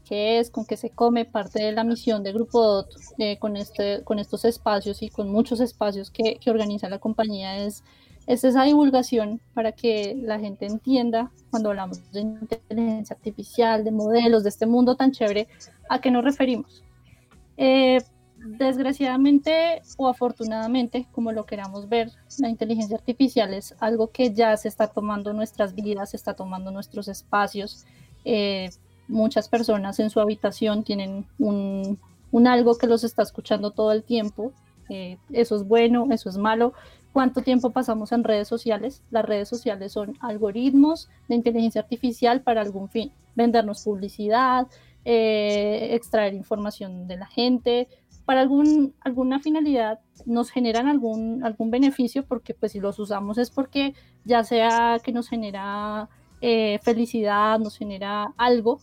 qué 0.06 0.38
es, 0.38 0.50
con 0.50 0.64
qué 0.64 0.76
se 0.76 0.90
come, 0.90 1.26
parte 1.26 1.62
de 1.62 1.72
la 1.72 1.84
misión 1.84 2.22
de 2.22 2.32
Grupo 2.32 2.86
eh, 3.18 3.38
con, 3.38 3.56
este, 3.56 4.02
con 4.02 4.18
estos 4.18 4.44
espacios 4.44 5.02
y 5.02 5.10
con 5.10 5.30
muchos 5.30 5.60
espacios 5.60 6.10
que, 6.10 6.36
que 6.40 6.50
organiza 6.50 6.88
la 6.88 6.98
compañía 6.98 7.58
es, 7.58 7.84
es, 8.26 8.42
esa 8.42 8.64
divulgación 8.64 9.40
para 9.54 9.72
que 9.72 10.16
la 10.16 10.40
gente 10.40 10.66
entienda 10.66 11.30
cuando 11.50 11.68
hablamos 11.68 12.10
de 12.10 12.20
inteligencia 12.20 13.14
artificial, 13.14 13.84
de 13.84 13.92
modelos, 13.92 14.42
de 14.42 14.48
este 14.48 14.66
mundo 14.66 14.96
tan 14.96 15.12
chévere, 15.12 15.46
a 15.90 16.00
qué 16.00 16.10
nos 16.10 16.24
referimos. 16.24 16.82
Eh, 17.58 17.98
desgraciadamente 18.44 19.82
o 19.96 20.08
afortunadamente, 20.08 21.06
como 21.12 21.32
lo 21.32 21.46
queramos 21.46 21.88
ver, 21.88 22.10
la 22.38 22.48
inteligencia 22.48 22.96
artificial 22.96 23.52
es 23.54 23.74
algo 23.80 24.10
que 24.10 24.32
ya 24.32 24.56
se 24.56 24.68
está 24.68 24.88
tomando 24.88 25.32
nuestras 25.32 25.74
vidas, 25.74 26.10
se 26.10 26.16
está 26.16 26.34
tomando 26.34 26.70
nuestros 26.70 27.08
espacios. 27.08 27.84
Eh, 28.24 28.70
muchas 29.08 29.48
personas 29.48 29.98
en 29.98 30.10
su 30.10 30.20
habitación 30.20 30.84
tienen 30.84 31.26
un, 31.38 31.98
algo 32.46 32.78
que 32.78 32.86
los 32.86 33.04
está 33.04 33.22
escuchando 33.22 33.72
todo 33.72 33.92
el 33.92 34.02
tiempo. 34.04 34.52
Eh, 34.88 35.18
eso 35.30 35.56
es 35.56 35.66
bueno, 35.66 36.08
eso 36.10 36.28
es 36.28 36.36
malo. 36.36 36.72
¿Cuánto 37.12 37.42
tiempo 37.42 37.70
pasamos 37.70 38.12
en 38.12 38.24
redes 38.24 38.48
sociales? 38.48 39.02
Las 39.10 39.24
redes 39.24 39.48
sociales 39.48 39.92
son 39.92 40.16
algoritmos 40.20 41.08
de 41.28 41.34
inteligencia 41.34 41.80
artificial 41.80 42.40
para 42.40 42.60
algún 42.60 42.88
fin. 42.88 43.12
Vendernos 43.34 43.82
publicidad, 43.82 44.66
eh, 45.04 45.88
extraer 45.92 46.34
información 46.34 47.08
de 47.08 47.16
la 47.16 47.26
gente, 47.26 47.88
para 48.30 48.42
algún, 48.42 48.94
alguna 49.00 49.40
finalidad 49.40 49.98
nos 50.24 50.52
generan 50.52 50.86
algún, 50.86 51.42
algún 51.42 51.72
beneficio, 51.72 52.24
porque 52.24 52.54
pues 52.54 52.70
si 52.70 52.78
los 52.78 52.96
usamos 53.00 53.38
es 53.38 53.50
porque 53.50 53.92
ya 54.24 54.44
sea 54.44 55.00
que 55.02 55.10
nos 55.10 55.28
genera 55.28 56.08
eh, 56.40 56.78
felicidad, 56.84 57.58
nos 57.58 57.76
genera 57.76 58.32
algo, 58.36 58.78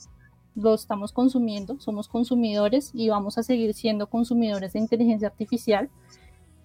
lo 0.54 0.74
estamos 0.74 1.14
consumiendo, 1.14 1.80
somos 1.80 2.10
consumidores 2.10 2.92
y 2.94 3.08
vamos 3.08 3.38
a 3.38 3.44
seguir 3.44 3.74
siendo 3.74 4.10
consumidores 4.10 4.74
de 4.74 4.80
inteligencia 4.80 5.30
artificial, 5.30 5.90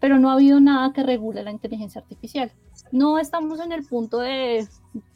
pero 0.01 0.19
no 0.19 0.31
ha 0.31 0.33
habido 0.33 0.59
nada 0.59 0.93
que 0.93 1.05
regule 1.05 1.45
la 1.45 1.53
inteligencia 1.53 2.01
artificial. 2.01 2.51
No 2.91 3.21
estamos 3.21 3.61
en 3.61 3.71
el 3.71 3.85
punto 3.85 4.19
de 4.19 4.67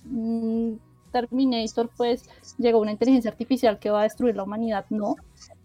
mm, 0.05 0.75
Terminator, 1.11 1.91
pues 1.97 2.31
llegó 2.59 2.79
una 2.79 2.93
inteligencia 2.93 3.33
artificial 3.33 3.81
que 3.81 3.91
va 3.91 4.03
a 4.03 4.05
destruir 4.05 4.37
la 4.37 4.45
humanidad, 4.45 4.87
no, 4.89 5.17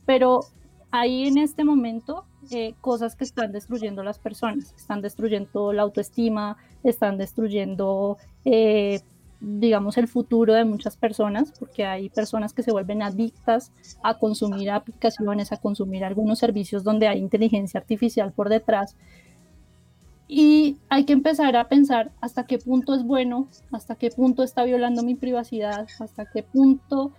pero 0.07 0.47
hay 0.91 1.27
en 1.27 1.37
este 1.37 1.63
momento 1.63 2.25
eh, 2.51 2.75
cosas 2.81 3.15
que 3.15 3.23
están 3.23 3.51
destruyendo 3.51 4.03
las 4.03 4.19
personas, 4.19 4.73
están 4.75 5.01
destruyendo 5.01 5.71
la 5.71 5.83
autoestima, 5.83 6.57
están 6.83 7.17
destruyendo, 7.17 8.17
eh, 8.43 8.99
digamos, 9.39 9.97
el 9.97 10.09
futuro 10.09 10.53
de 10.53 10.65
muchas 10.65 10.97
personas, 10.97 11.53
porque 11.57 11.85
hay 11.85 12.09
personas 12.09 12.53
que 12.53 12.61
se 12.61 12.71
vuelven 12.71 13.01
adictas 13.01 13.71
a 14.03 14.17
consumir 14.17 14.69
aplicaciones, 14.69 15.51
a 15.53 15.57
consumir 15.57 16.03
algunos 16.03 16.39
servicios 16.39 16.83
donde 16.83 17.07
hay 17.07 17.19
inteligencia 17.19 17.79
artificial 17.79 18.33
por 18.33 18.49
detrás. 18.49 18.95
Y 20.27 20.77
hay 20.89 21.05
que 21.05 21.13
empezar 21.13 21.55
a 21.55 21.67
pensar 21.67 22.11
hasta 22.21 22.45
qué 22.45 22.57
punto 22.57 22.95
es 22.95 23.03
bueno, 23.03 23.47
hasta 23.71 23.95
qué 23.95 24.09
punto 24.09 24.43
está 24.43 24.63
violando 24.63 25.03
mi 25.03 25.15
privacidad, 25.15 25.87
hasta 25.99 26.25
qué 26.25 26.43
punto 26.43 27.11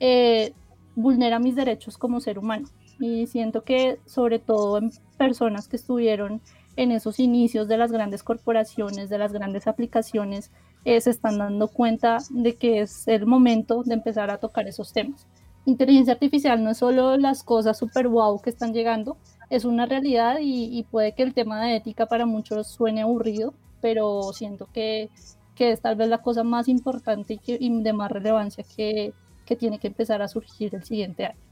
eh, 0.00 0.52
vulnera 0.94 1.38
mis 1.38 1.56
derechos 1.56 1.96
como 1.98 2.20
ser 2.20 2.38
humano 2.38 2.68
y 2.98 3.26
siento 3.26 3.62
que 3.62 3.98
sobre 4.06 4.38
todo 4.38 4.78
en 4.78 4.90
personas 5.18 5.68
que 5.68 5.76
estuvieron 5.76 6.40
en 6.76 6.90
esos 6.90 7.20
inicios 7.20 7.68
de 7.68 7.76
las 7.76 7.92
grandes 7.92 8.22
corporaciones, 8.22 9.08
de 9.08 9.18
las 9.18 9.32
grandes 9.32 9.66
aplicaciones, 9.66 10.50
eh, 10.84 11.00
se 11.00 11.10
están 11.10 11.38
dando 11.38 11.68
cuenta 11.68 12.18
de 12.30 12.56
que 12.56 12.80
es 12.80 13.06
el 13.08 13.26
momento 13.26 13.82
de 13.84 13.94
empezar 13.94 14.30
a 14.30 14.38
tocar 14.38 14.66
esos 14.66 14.92
temas. 14.92 15.26
Inteligencia 15.66 16.14
artificial 16.14 16.62
no 16.62 16.70
es 16.70 16.78
solo 16.78 17.16
las 17.16 17.42
cosas 17.42 17.78
super 17.78 18.08
wow 18.08 18.40
que 18.40 18.50
están 18.50 18.74
llegando, 18.74 19.16
es 19.50 19.64
una 19.64 19.86
realidad 19.86 20.38
y, 20.40 20.78
y 20.78 20.82
puede 20.84 21.12
que 21.12 21.22
el 21.22 21.32
tema 21.32 21.64
de 21.64 21.76
ética 21.76 22.06
para 22.06 22.26
muchos 22.26 22.66
suene 22.66 23.02
aburrido, 23.02 23.54
pero 23.80 24.32
siento 24.32 24.68
que, 24.72 25.10
que 25.54 25.72
es 25.72 25.80
tal 25.80 25.96
vez 25.96 26.08
la 26.08 26.22
cosa 26.22 26.44
más 26.44 26.68
importante 26.68 27.34
y, 27.34 27.38
que, 27.38 27.56
y 27.60 27.82
de 27.82 27.92
más 27.92 28.10
relevancia 28.10 28.64
que, 28.76 29.14
que 29.46 29.56
tiene 29.56 29.78
que 29.78 29.88
empezar 29.88 30.22
a 30.22 30.28
surgir 30.28 30.74
el 30.74 30.84
siguiente 30.84 31.26
año. 31.26 31.43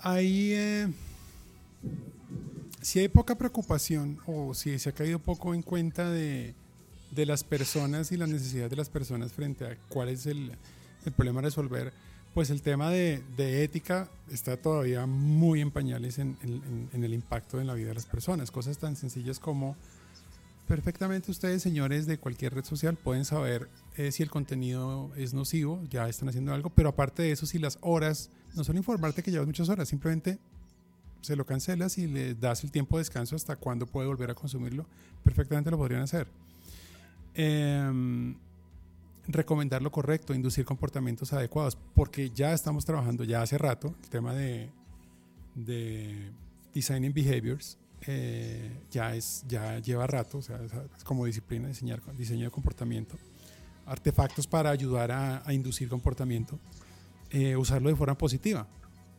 Ahí, 0.00 0.52
eh, 0.52 0.88
si 2.82 2.98
hay 2.98 3.08
poca 3.08 3.36
preocupación 3.36 4.18
o 4.26 4.52
si 4.52 4.78
se 4.78 4.90
ha 4.90 4.92
caído 4.92 5.18
poco 5.18 5.54
en 5.54 5.62
cuenta 5.62 6.10
de, 6.10 6.54
de 7.10 7.26
las 7.26 7.44
personas 7.44 8.12
y 8.12 8.16
las 8.16 8.28
necesidades 8.28 8.70
de 8.70 8.76
las 8.76 8.90
personas 8.90 9.32
frente 9.32 9.64
a 9.66 9.76
cuál 9.88 10.08
es 10.08 10.26
el, 10.26 10.52
el 11.06 11.12
problema 11.12 11.40
a 11.40 11.44
resolver, 11.44 11.92
pues 12.34 12.50
el 12.50 12.62
tema 12.62 12.90
de, 12.90 13.22
de, 13.36 13.62
ética 13.62 14.10
está 14.30 14.56
todavía 14.56 15.06
muy 15.06 15.60
en 15.60 15.70
pañales 15.70 16.18
en, 16.18 16.36
en, 16.92 17.04
el 17.04 17.14
impacto 17.14 17.60
en 17.60 17.68
la 17.68 17.74
vida 17.74 17.88
de 17.88 17.94
las 17.94 18.06
personas. 18.06 18.50
Cosas 18.50 18.76
tan 18.78 18.96
sencillas 18.96 19.38
como 19.38 19.76
perfectamente 20.66 21.30
ustedes, 21.30 21.62
señores 21.62 22.06
de 22.06 22.18
cualquier 22.18 22.54
red 22.54 22.64
social, 22.64 22.96
pueden 22.96 23.24
saber 23.24 23.68
eh, 23.96 24.12
si 24.12 24.22
el 24.22 24.30
contenido 24.30 25.10
es 25.16 25.34
nocivo, 25.34 25.82
ya 25.90 26.08
están 26.08 26.28
haciendo 26.28 26.54
algo, 26.54 26.70
pero 26.70 26.88
aparte 26.88 27.22
de 27.22 27.32
eso, 27.32 27.46
si 27.46 27.58
las 27.58 27.78
horas, 27.80 28.30
no 28.54 28.64
solo 28.64 28.78
informarte 28.78 29.22
que 29.22 29.30
llevas 29.30 29.46
muchas 29.46 29.68
horas, 29.68 29.88
simplemente 29.88 30.38
se 31.20 31.36
lo 31.36 31.46
cancelas 31.46 31.98
y 31.98 32.06
le 32.06 32.34
das 32.34 32.64
el 32.64 32.70
tiempo 32.70 32.96
de 32.96 33.02
descanso 33.02 33.36
hasta 33.36 33.56
cuándo 33.56 33.86
puede 33.86 34.08
volver 34.08 34.30
a 34.30 34.34
consumirlo, 34.34 34.86
perfectamente 35.22 35.70
lo 35.70 35.78
podrían 35.78 36.02
hacer. 36.02 36.26
Eh, 37.34 38.34
recomendar 39.26 39.82
lo 39.82 39.90
correcto, 39.90 40.34
inducir 40.34 40.64
comportamientos 40.64 41.32
adecuados, 41.32 41.78
porque 41.94 42.30
ya 42.30 42.52
estamos 42.52 42.84
trabajando 42.84 43.24
ya 43.24 43.42
hace 43.42 43.56
rato 43.58 43.94
el 44.02 44.08
tema 44.08 44.34
de 44.34 44.70
designing 46.74 47.14
behaviors, 47.14 47.78
eh, 48.06 48.70
ya, 48.90 49.14
es, 49.14 49.44
ya 49.48 49.78
lleva 49.78 50.06
rato, 50.06 50.38
o 50.38 50.42
sea, 50.42 50.60
es 50.96 51.04
como 51.04 51.24
disciplina 51.24 51.68
diseñar 51.68 52.00
diseño 52.16 52.44
de 52.44 52.50
comportamiento, 52.50 53.16
artefactos 53.86 54.46
para 54.46 54.70
ayudar 54.70 55.10
a, 55.10 55.42
a 55.46 55.52
inducir 55.52 55.88
comportamiento, 55.88 56.58
eh, 57.30 57.56
usarlo 57.56 57.88
de 57.88 57.96
forma 57.96 58.16
positiva. 58.16 58.66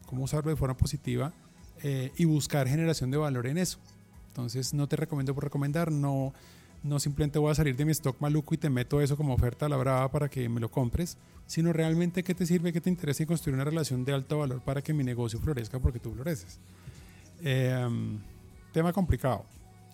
cómo 0.05 0.23
usarlo 0.23 0.51
de 0.51 0.55
forma 0.55 0.77
positiva 0.77 1.33
eh, 1.81 2.11
y 2.15 2.25
buscar 2.25 2.67
generación 2.67 3.11
de 3.11 3.17
valor 3.17 3.47
en 3.47 3.57
eso. 3.57 3.79
Entonces 4.27 4.73
no 4.73 4.87
te 4.87 4.95
recomiendo 4.95 5.33
por 5.33 5.43
recomendar, 5.43 5.91
no, 5.91 6.33
no 6.83 6.99
simplemente 6.99 7.39
voy 7.39 7.51
a 7.51 7.55
salir 7.55 7.75
de 7.75 7.85
mi 7.85 7.91
stock 7.91 8.17
maluco 8.19 8.53
y 8.53 8.57
te 8.57 8.69
meto 8.69 9.01
eso 9.01 9.17
como 9.17 9.33
oferta 9.33 9.65
a 9.65 9.69
la 9.69 9.77
brava 9.77 10.11
para 10.11 10.29
que 10.29 10.47
me 10.47 10.59
lo 10.59 10.69
compres, 10.69 11.17
sino 11.47 11.73
realmente 11.73 12.23
qué 12.23 12.35
te 12.35 12.45
sirve, 12.45 12.71
qué 12.71 12.81
te 12.81 12.89
interesa 12.89 13.23
y 13.23 13.25
construir 13.25 13.55
una 13.55 13.65
relación 13.65 14.05
de 14.05 14.13
alto 14.13 14.37
valor 14.39 14.61
para 14.61 14.81
que 14.81 14.93
mi 14.93 15.03
negocio 15.03 15.39
florezca 15.39 15.79
porque 15.79 15.99
tú 15.99 16.13
floreces. 16.13 16.59
Em, 17.41 18.19
tema 18.75 18.91
complicado 18.91 19.45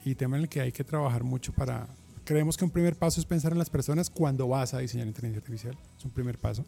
y 0.03 0.15
tema 0.15 0.37
en 0.37 0.43
el 0.43 0.49
que 0.49 0.59
hay 0.59 0.71
que 0.71 0.83
trabajar 0.83 1.23
mucho 1.23 1.53
para... 1.53 1.87
Creemos 2.23 2.57
que 2.57 2.65
un 2.65 2.71
primer 2.71 2.95
paso 2.95 3.19
es 3.19 3.27
pensar 3.27 3.51
en 3.51 3.59
las 3.59 3.69
personas 3.69 4.09
cuando 4.09 4.47
vas 4.47 4.73
a 4.73 4.79
diseñar 4.79 5.05
inteligencia 5.05 5.39
artificial. 5.39 5.77
Es 5.95 6.03
un 6.03 6.09
primer 6.09 6.39
paso. 6.39 6.65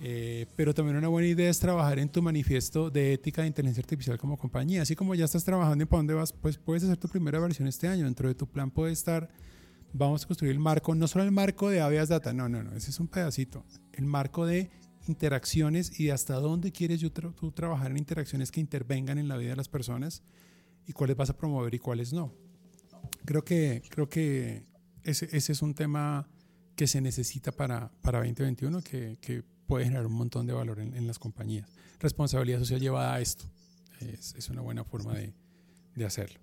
Eh, 0.00 0.46
pero 0.54 0.72
también 0.72 0.96
una 0.96 1.08
buena 1.08 1.26
idea 1.26 1.50
es 1.50 1.58
trabajar 1.58 1.98
en 1.98 2.08
tu 2.08 2.22
manifiesto 2.22 2.88
de 2.88 3.14
ética 3.14 3.42
de 3.42 3.48
inteligencia 3.48 3.80
artificial 3.80 4.16
como 4.16 4.38
compañía. 4.38 4.82
Así 4.82 4.94
como 4.94 5.12
ya 5.16 5.24
estás 5.24 5.42
trabajando 5.42 5.82
en 5.82 5.88
para 5.88 5.98
dónde 5.98 6.14
vas, 6.14 6.32
pues 6.32 6.56
puedes 6.56 6.84
hacer 6.84 6.98
tu 6.98 7.08
primera 7.08 7.40
versión 7.40 7.66
este 7.66 7.88
año. 7.88 8.04
Dentro 8.04 8.28
de 8.28 8.36
tu 8.36 8.46
plan 8.46 8.70
puede 8.70 8.92
estar, 8.92 9.28
vamos 9.92 10.22
a 10.22 10.28
construir 10.28 10.52
el 10.52 10.60
marco, 10.60 10.94
no 10.94 11.08
solo 11.08 11.24
el 11.24 11.32
marco 11.32 11.68
de 11.68 11.80
Avias 11.80 12.10
Data, 12.10 12.32
no, 12.32 12.48
no, 12.48 12.62
no, 12.62 12.76
ese 12.76 12.90
es 12.90 13.00
un 13.00 13.08
pedacito. 13.08 13.64
El 13.92 14.06
marco 14.06 14.46
de 14.46 14.70
interacciones 15.08 15.98
y 15.98 16.10
hasta 16.10 16.34
dónde 16.34 16.70
quieres 16.70 17.00
tú 17.00 17.50
trabajar 17.50 17.90
en 17.90 17.96
interacciones 17.96 18.52
que 18.52 18.60
intervengan 18.60 19.18
en 19.18 19.26
la 19.26 19.36
vida 19.36 19.50
de 19.50 19.56
las 19.56 19.68
personas 19.68 20.22
y 20.88 20.92
cuáles 20.92 21.16
vas 21.16 21.30
a 21.30 21.36
promover 21.36 21.72
y 21.74 21.78
cuáles 21.78 22.12
no. 22.12 22.34
Creo 23.24 23.44
que, 23.44 23.82
creo 23.90 24.08
que 24.08 24.64
ese, 25.04 25.28
ese 25.30 25.52
es 25.52 25.62
un 25.62 25.74
tema 25.74 26.28
que 26.74 26.86
se 26.86 27.00
necesita 27.00 27.52
para, 27.52 27.92
para 28.00 28.18
2021, 28.18 28.82
que, 28.82 29.18
que 29.20 29.44
puede 29.66 29.84
generar 29.84 30.06
un 30.06 30.14
montón 30.14 30.46
de 30.46 30.54
valor 30.54 30.80
en, 30.80 31.06
las 31.06 31.18
compañías. 31.18 31.68
Responsabilidad 32.00 32.58
social 32.58 32.80
llevada 32.80 33.14
a 33.14 33.20
esto 33.20 33.44
es, 34.00 34.34
es 34.34 34.48
una 34.48 34.62
buena 34.62 34.82
forma 34.82 35.14
de, 35.14 35.34
de, 35.94 36.04
hacerlo. 36.06 36.40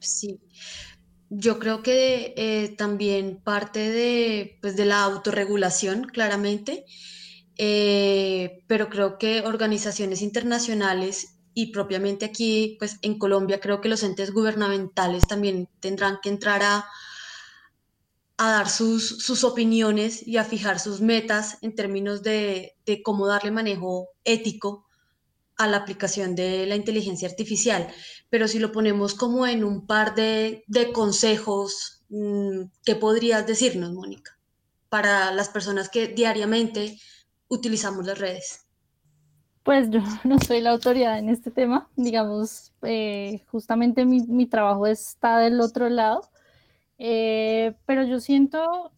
Sí. 0.00 0.40
Yo 1.30 1.58
creo 1.58 1.82
que 1.82 2.34
eh, 2.36 2.74
también 2.76 3.40
parte 3.42 3.88
de, 3.88 4.58
pues, 4.60 4.76
de 4.76 4.86
la 4.86 5.04
autorregulación, 5.04 6.04
claramente, 6.04 6.84
eh, 7.56 8.64
pero 8.66 8.88
creo 8.88 9.18
que 9.18 9.42
organizaciones 9.42 10.22
internacionales 10.22 11.33
y 11.54 11.72
propiamente 11.72 12.24
aquí, 12.24 12.76
pues 12.78 12.98
en 13.02 13.18
Colombia, 13.18 13.60
creo 13.60 13.80
que 13.80 13.88
los 13.88 14.02
entes 14.02 14.32
gubernamentales 14.32 15.26
también 15.26 15.68
tendrán 15.80 16.18
que 16.20 16.28
entrar 16.28 16.62
a, 16.62 16.86
a 18.36 18.50
dar 18.50 18.68
sus, 18.68 19.22
sus, 19.24 19.44
opiniones 19.44 20.26
y 20.26 20.36
a 20.36 20.44
fijar 20.44 20.80
sus 20.80 21.00
metas 21.00 21.58
en 21.62 21.76
términos 21.76 22.22
de, 22.22 22.76
de, 22.84 23.02
cómo 23.02 23.28
darle 23.28 23.52
manejo 23.52 24.08
ético 24.24 24.86
a 25.56 25.68
la 25.68 25.78
aplicación 25.78 26.34
de 26.34 26.66
la 26.66 26.74
inteligencia 26.74 27.28
artificial. 27.28 27.86
Pero 28.28 28.48
si 28.48 28.58
lo 28.58 28.72
ponemos 28.72 29.14
como 29.14 29.46
en 29.46 29.62
un 29.62 29.86
par 29.86 30.16
de, 30.16 30.64
de 30.66 30.92
consejos, 30.92 32.04
mm, 32.08 32.62
¿qué 32.84 32.96
podrías 32.96 33.46
decirnos, 33.46 33.92
Mónica, 33.92 34.36
para 34.88 35.30
las 35.30 35.48
personas 35.48 35.88
que 35.88 36.08
diariamente 36.08 36.98
utilizamos 37.46 38.04
las 38.06 38.18
redes? 38.18 38.63
Pues 39.64 39.90
yo 39.90 40.00
no 40.24 40.38
soy 40.38 40.60
la 40.60 40.70
autoridad 40.70 41.18
en 41.18 41.28
este 41.28 41.50
tema, 41.50 41.88
digamos, 41.96 42.72
eh, 42.82 43.42
justamente 43.50 44.04
mi, 44.04 44.20
mi 44.20 44.46
trabajo 44.46 44.86
está 44.86 45.38
del 45.38 45.60
otro 45.60 45.88
lado 45.88 46.22
eh, 46.98 47.74
pero 47.86 48.04
yo 48.04 48.20
siento 48.20 48.92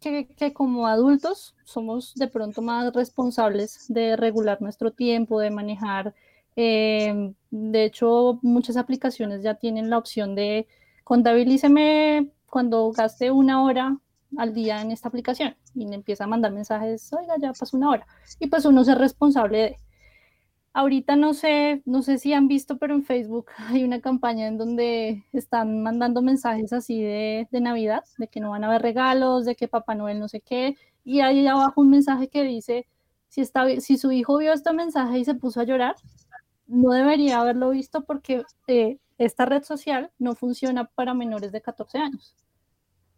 que, 0.00 0.26
que, 0.28 0.52
como 0.52 0.86
adultos 0.86 1.54
somos 1.64 2.14
de 2.14 2.28
pronto 2.28 2.62
más 2.62 2.92
responsables 2.92 3.86
de 3.88 4.16
regular 4.16 4.60
nuestro 4.62 4.92
tiempo, 4.92 5.40
de 5.40 5.50
manejar. 5.50 6.14
Eh, 6.56 7.32
de 7.50 7.84
hecho, 7.84 8.38
muchas 8.42 8.76
aplicaciones 8.76 9.42
ya 9.42 9.54
tienen 9.54 9.90
la 9.90 9.98
opción 9.98 10.34
de 10.34 10.68
contabilíceme 11.04 12.30
cuando 12.50 12.90
gaste 12.92 13.30
una 13.30 13.62
hora 13.64 13.98
al 14.38 14.54
día 14.54 14.80
en 14.82 14.90
esta 14.90 15.08
aplicación 15.08 15.56
y 15.74 15.86
me 15.86 15.94
empieza 15.96 16.24
a 16.24 16.26
mandar 16.26 16.52
mensajes, 16.52 17.12
oiga, 17.12 17.34
ya 17.40 17.52
pasó 17.52 17.76
una 17.76 17.90
hora. 17.90 18.06
Y 18.40 18.48
pues 18.48 18.64
uno 18.64 18.82
es 18.82 18.98
responsable 18.98 19.58
de. 19.58 19.76
Ahorita 20.72 21.14
no 21.14 21.34
sé, 21.34 21.82
no 21.84 22.02
sé 22.02 22.18
si 22.18 22.32
han 22.32 22.48
visto, 22.48 22.78
pero 22.78 22.94
en 22.94 23.04
Facebook 23.04 23.46
hay 23.68 23.84
una 23.84 24.00
campaña 24.00 24.48
en 24.48 24.58
donde 24.58 25.24
están 25.32 25.82
mandando 25.82 26.20
mensajes 26.20 26.72
así 26.72 27.00
de, 27.02 27.48
de 27.50 27.60
Navidad, 27.60 28.04
de 28.18 28.28
que 28.28 28.40
no 28.40 28.50
van 28.50 28.64
a 28.64 28.68
haber 28.68 28.82
regalos, 28.82 29.44
de 29.44 29.54
que 29.54 29.68
Papá 29.68 29.94
Noel 29.94 30.18
no 30.18 30.28
sé 30.28 30.40
qué, 30.40 30.76
y 31.04 31.20
hay 31.20 31.46
abajo 31.46 31.82
un 31.82 31.90
mensaje 31.90 32.28
que 32.28 32.42
dice, 32.42 32.88
si, 33.28 33.40
está, 33.42 33.68
si 33.80 33.98
su 33.98 34.10
hijo 34.12 34.38
vio 34.38 34.52
este 34.52 34.72
mensaje 34.72 35.18
y 35.18 35.24
se 35.24 35.34
puso 35.34 35.60
a 35.60 35.64
llorar, 35.64 35.96
no 36.66 36.92
debería 36.92 37.40
haberlo 37.40 37.70
visto 37.70 38.04
porque 38.04 38.42
eh, 38.66 38.98
esta 39.18 39.44
red 39.44 39.62
social 39.62 40.10
no 40.18 40.34
funciona 40.34 40.86
para 40.86 41.14
menores 41.14 41.52
de 41.52 41.60
14 41.60 41.98
años. 41.98 42.34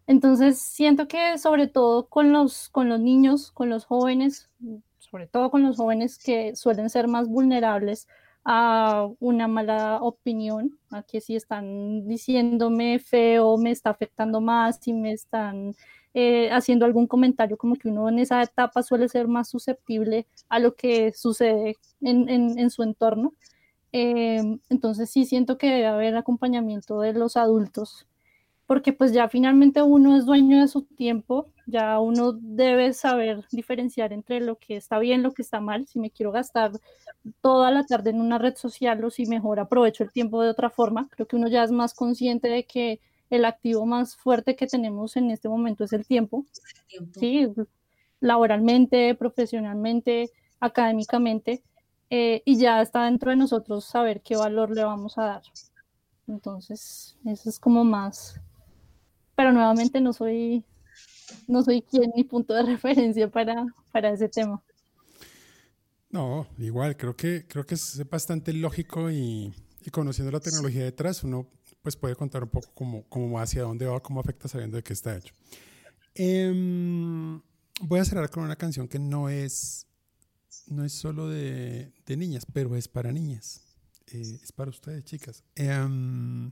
Entonces, 0.07 0.59
siento 0.61 1.09
que 1.09 1.37
sobre 1.39 1.67
todo 1.67 2.09
con 2.09 2.33
los, 2.33 2.69
con 2.69 2.89
los 2.89 3.01
niños, 3.01 3.51
con 3.51 3.71
los 3.71 3.85
jóvenes, 3.85 4.51
sobre 4.99 5.27
todo 5.27 5.51
con 5.51 5.63
los 5.63 5.77
jóvenes 5.77 6.19
que 6.19 6.55
suelen 6.55 6.91
ser 6.91 7.09
más 7.09 7.29
vulnerables 7.29 8.07
a 8.45 9.09
una 9.19 9.49
mala 9.49 9.99
opinión, 10.01 10.79
a 10.91 11.03
que 11.03 11.21
si 11.21 11.35
están 11.35 12.07
diciéndome 12.07 13.01
feo, 13.01 13.59
me 13.59 13.73
está 13.73 13.91
afectando 13.91 14.41
más, 14.41 14.79
si 14.81 14.93
me 14.93 15.13
están 15.13 15.75
eh, 16.15 16.51
haciendo 16.53 16.87
algún 16.87 17.09
comentario, 17.09 17.59
como 17.59 17.75
que 17.75 17.89
uno 17.89 18.09
en 18.09 18.21
esa 18.21 18.41
etapa 18.43 18.85
suele 18.85 19.09
ser 19.09 19.27
más 19.27 19.49
susceptible 19.49 20.29
a 20.49 20.61
lo 20.61 20.77
que 20.77 21.13
sucede 21.13 21.77
en, 22.01 22.29
en, 22.31 22.71
su 22.71 22.85
entorno. 22.85 23.33
Eh, 23.93 24.59
entonces 24.69 25.11
sí 25.11 25.25
siento 25.25 25.59
que 25.59 25.67
debe 25.67 25.87
haber 25.87 26.17
acompañamiento 26.17 27.01
de 27.01 27.13
los 27.15 27.37
adultos 27.37 28.07
porque 28.67 28.93
pues 28.93 29.13
ya 29.13 29.29
finalmente 29.29 29.81
uno 29.81 30.17
es 30.17 30.27
dueño 30.27 30.61
de 30.61 30.69
su 30.69 30.83
tiempo, 30.83 31.53
ya 31.67 32.01
uno 32.01 32.33
debe 32.33 32.93
saber 32.93 33.45
diferenciar 33.53 34.13
entre 34.13 34.41
lo 34.41 34.57
que 34.57 34.77
está 34.77 34.99
bien, 34.99 35.23
lo 35.23 35.33
que 35.33 35.43
está 35.43 35.61
mal, 35.61 35.87
si 35.87 36.01
me 36.01 36.11
quiero 36.11 36.33
gastar 36.33 36.73
toda 37.41 37.71
la 37.71 37.85
tarde 37.85 38.11
en 38.11 38.21
una 38.21 38.39
red 38.39 38.57
social 38.57 39.03
o 39.05 39.11
si 39.11 39.27
mejor 39.27 39.61
aprovecho 39.61 40.03
el 40.03 40.13
tiempo 40.13 40.43
de 40.43 40.51
otra 40.51 40.69
forma, 40.71 41.09
creo 41.11 41.27
que 41.27 41.37
uno 41.37 41.49
ya 41.49 41.63
es 41.63 41.71
más 41.71 41.95
consciente 41.95 42.49
de 42.49 42.65
que 42.65 43.01
el 43.31 43.45
activo 43.45 43.87
más 43.87 44.17
fuerte 44.17 44.57
que 44.57 44.67
tenemos 44.67 45.17
en 45.17 45.31
este 45.31 45.49
momento 45.49 45.85
es 45.85 45.93
el 45.93 46.05
tiempo, 46.05 46.45
sí, 47.19 47.49
laboralmente, 48.21 49.15
profesionalmente, 49.15 50.31
académicamente, 50.59 51.63
eh, 52.11 52.43
y 52.45 52.59
ya 52.59 52.83
está 52.83 53.05
dentro 53.05 53.31
de 53.31 53.37
nosotros 53.37 53.85
saber 53.85 54.23
qué 54.23 54.37
valor 54.37 54.71
le 54.75 54.85
vamos 54.85 55.19
a 55.19 55.25
dar. 55.25 55.43
Entonces, 56.29 57.17
eso 57.25 57.49
es 57.49 57.59
como 57.59 57.85
más 57.85 58.41
pero 59.37 59.53
nuevamente 59.53 60.01
no 60.01 60.13
soy, 60.13 60.65
no 61.47 61.63
soy 61.63 61.83
quien 61.83 62.11
ni 62.17 62.25
punto 62.25 62.55
de 62.55 62.63
referencia 62.75 63.31
para, 63.31 63.67
para 63.93 64.11
ese 64.11 64.29
tema. 64.29 64.61
No, 66.11 66.47
igual, 66.59 66.97
creo 66.97 67.15
que, 67.15 67.47
creo 67.47 67.67
que 67.67 67.75
es 67.75 68.03
bastante 68.09 68.53
lógico 68.53 69.11
y, 69.11 69.53
y 69.85 69.91
conociendo 69.91 70.33
la 70.33 70.41
tecnología 70.41 70.83
detrás, 70.83 71.23
uno 71.23 71.47
pues 71.83 71.95
puede 71.95 72.17
contar 72.17 72.43
un 72.43 72.49
poco 72.49 72.69
cómo, 72.75 73.05
cómo 73.09 73.39
hacia 73.39 73.63
dónde 73.63 73.87
va, 73.87 74.01
cómo 74.01 74.19
afecta 74.19 74.49
sabiendo 74.49 74.77
de 74.77 74.83
qué 74.83 74.93
está 74.93 75.17
hecho. 75.17 75.35
Em, 76.15 77.41
voy 77.83 78.01
a 78.01 78.05
cerrar 78.05 78.31
con 78.31 78.43
una 78.43 78.57
canción 78.57 78.89
que 78.89 78.99
no 78.99 79.29
es, 79.29 79.87
no 80.67 80.85
es 80.85 80.93
solo 80.93 81.29
de, 81.29 81.93
de 82.07 82.17
niñas, 82.17 82.47
pero 82.53 82.75
es 82.75 82.89
para 82.89 83.13
niñas. 83.13 83.63
Eh, 84.09 84.39
es 84.43 84.51
para 84.53 84.71
ustedes, 84.71 85.05
chicas. 85.05 85.45
Eh, 85.55 86.51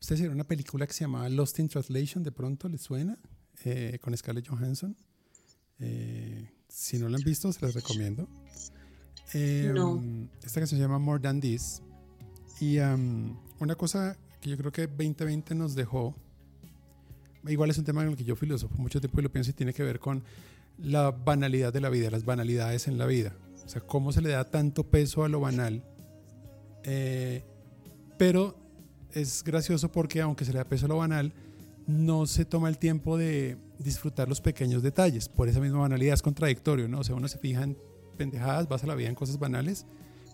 Ustedes 0.00 0.20
vieron 0.20 0.36
una 0.36 0.44
película 0.44 0.86
que 0.86 0.92
se 0.92 1.04
llamaba 1.04 1.28
Lost 1.28 1.58
in 1.58 1.68
Translation, 1.68 2.22
de 2.22 2.32
pronto 2.32 2.68
les 2.68 2.80
suena, 2.80 3.18
eh, 3.64 3.98
con 4.00 4.16
Scarlett 4.16 4.48
Johansson. 4.48 4.96
Eh, 5.80 6.50
si 6.68 6.98
no 6.98 7.08
la 7.08 7.18
han 7.18 7.24
visto, 7.24 7.52
se 7.52 7.64
las 7.64 7.74
recomiendo. 7.74 8.28
Eh, 9.34 9.72
esta 10.42 10.60
canción 10.60 10.78
se 10.78 10.82
llama 10.82 10.98
More 10.98 11.20
Than 11.20 11.40
This. 11.40 11.82
Y 12.60 12.78
una 12.78 13.74
cosa 13.76 14.16
que 14.40 14.50
yo 14.50 14.56
creo 14.56 14.72
que 14.72 14.86
2020 14.86 15.54
nos 15.54 15.74
dejó, 15.74 16.16
igual 17.46 17.70
es 17.70 17.78
un 17.78 17.84
tema 17.84 18.02
en 18.02 18.10
el 18.10 18.16
que 18.16 18.24
yo 18.24 18.36
filosofo 18.36 18.76
mucho 18.78 19.00
tiempo 19.00 19.20
y 19.20 19.22
lo 19.22 19.32
pienso 19.32 19.50
y 19.50 19.54
tiene 19.54 19.72
que 19.72 19.82
ver 19.82 20.00
con 20.00 20.24
la 20.78 21.10
banalidad 21.10 21.72
de 21.72 21.80
la 21.80 21.88
vida, 21.88 22.10
las 22.10 22.24
banalidades 22.24 22.88
en 22.88 22.98
la 22.98 23.06
vida. 23.06 23.36
O 23.64 23.68
sea, 23.68 23.80
cómo 23.80 24.12
se 24.12 24.22
le 24.22 24.30
da 24.30 24.50
tanto 24.50 24.84
peso 24.84 25.24
a 25.24 25.28
lo 25.28 25.40
banal. 25.40 25.84
pero 28.16 28.67
es 29.14 29.42
gracioso 29.44 29.90
porque 29.90 30.20
aunque 30.20 30.44
se 30.44 30.52
le 30.52 30.58
da 30.58 30.64
peso 30.64 30.86
a 30.86 30.88
lo 30.88 30.98
banal, 30.98 31.32
no 31.86 32.26
se 32.26 32.44
toma 32.44 32.68
el 32.68 32.78
tiempo 32.78 33.16
de 33.16 33.56
disfrutar 33.78 34.28
los 34.28 34.40
pequeños 34.40 34.82
detalles. 34.82 35.28
Por 35.28 35.48
esa 35.48 35.60
misma 35.60 35.78
banalidad 35.80 36.14
es 36.14 36.22
contradictorio, 36.22 36.88
¿no? 36.88 37.00
O 37.00 37.04
sea, 37.04 37.14
uno 37.14 37.28
se 37.28 37.38
fija 37.38 37.62
en 37.62 37.76
pendejadas, 38.16 38.68
vas 38.68 38.84
a 38.84 38.86
la 38.86 38.94
vida 38.94 39.08
en 39.08 39.14
cosas 39.14 39.38
banales, 39.38 39.86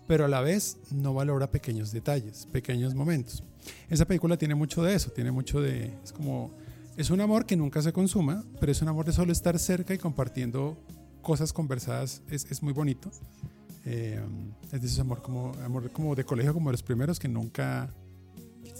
pero 0.07 0.25
a 0.25 0.27
la 0.27 0.41
vez 0.41 0.77
no 0.91 1.13
valora 1.13 1.51
pequeños 1.51 1.91
detalles, 1.91 2.47
pequeños 2.51 2.93
momentos. 2.93 3.43
Esa 3.89 4.05
película 4.05 4.37
tiene 4.37 4.55
mucho 4.55 4.83
de 4.83 4.95
eso, 4.95 5.11
tiene 5.11 5.31
mucho 5.31 5.61
de... 5.61 5.93
Es 6.03 6.11
como... 6.11 6.51
Es 6.97 7.09
un 7.09 7.19
amor 7.19 7.45
que 7.45 7.57
nunca 7.57 7.81
se 7.81 7.91
consuma, 7.91 8.43
pero 8.59 8.71
es 8.71 8.81
un 8.81 8.87
amor 8.87 9.05
de 9.05 9.11
solo 9.11 9.33
estar 9.33 9.59
cerca 9.59 9.93
y 9.93 9.97
compartiendo 9.97 10.77
cosas 11.21 11.51
conversadas, 11.51 12.21
es, 12.29 12.49
es 12.49 12.63
muy 12.63 12.71
bonito. 12.71 13.11
Eh, 13.85 14.19
es 14.71 14.81
de 14.81 14.87
esos 14.87 14.99
amor 14.99 15.21
como, 15.21 15.51
amor 15.63 15.89
como 15.91 16.15
de 16.15 16.23
colegio, 16.23 16.53
como 16.53 16.69
de 16.69 16.73
los 16.73 16.83
primeros 16.83 17.19
que 17.19 17.27
nunca 17.27 17.93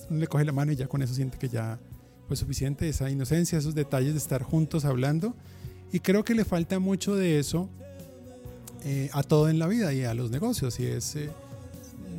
le 0.10 0.28
coge 0.28 0.46
la 0.46 0.52
mano 0.52 0.72
y 0.72 0.76
ya 0.76 0.88
con 0.88 1.02
eso 1.02 1.14
siente 1.14 1.38
que 1.38 1.50
ya 1.50 1.80
fue 2.28 2.36
suficiente, 2.36 2.90
esa 2.90 3.10
inocencia, 3.10 3.58
esos 3.58 3.76
detalles 3.76 4.14
de 4.14 4.20
estar 4.20 4.44
juntos 4.44 4.86
hablando. 4.86 5.36
Y 5.92 6.00
creo 6.00 6.24
que 6.24 6.36
le 6.36 6.46
falta 6.46 6.80
mucho 6.80 7.16
de 7.16 7.40
eso 7.40 7.70
eh, 8.84 9.10
a 9.14 9.24
todo 9.24 9.50
en 9.50 9.60
la 9.60 9.68
vida 9.68 9.94
y 9.94 10.04
a 10.04 10.14
los 10.14 10.32
negocios. 10.32 10.80
Y 10.80 10.86
es 10.86 11.16
eh, 11.16 11.30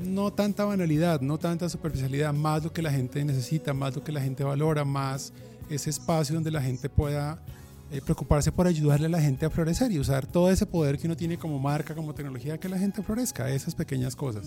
no 0.04 0.32
tanta 0.32 0.64
banalidad, 0.64 1.20
no 1.20 1.38
tanta 1.38 1.68
superficialidad, 1.68 2.32
más 2.32 2.64
lo 2.64 2.72
que 2.72 2.82
la 2.82 2.92
gente 2.92 3.24
necesita, 3.24 3.74
más 3.74 3.94
lo 3.94 4.04
que 4.04 4.12
la 4.12 4.20
gente 4.20 4.44
valora, 4.44 4.84
más 4.84 5.32
ese 5.68 5.90
espacio 5.90 6.34
donde 6.34 6.50
la 6.50 6.62
gente 6.62 6.88
pueda 6.88 7.42
eh, 7.90 8.00
preocuparse 8.00 8.52
por 8.52 8.66
ayudarle 8.66 9.06
a 9.06 9.10
la 9.10 9.20
gente 9.20 9.46
a 9.46 9.50
florecer 9.50 9.92
y 9.92 9.98
usar 9.98 10.26
todo 10.26 10.50
ese 10.50 10.66
poder 10.66 10.98
que 10.98 11.06
uno 11.06 11.16
tiene 11.16 11.38
como 11.38 11.58
marca, 11.58 11.94
como 11.94 12.14
tecnología, 12.14 12.58
que 12.58 12.68
la 12.68 12.78
gente 12.78 13.02
florezca, 13.02 13.48
esas 13.50 13.74
pequeñas 13.74 14.16
cosas. 14.16 14.46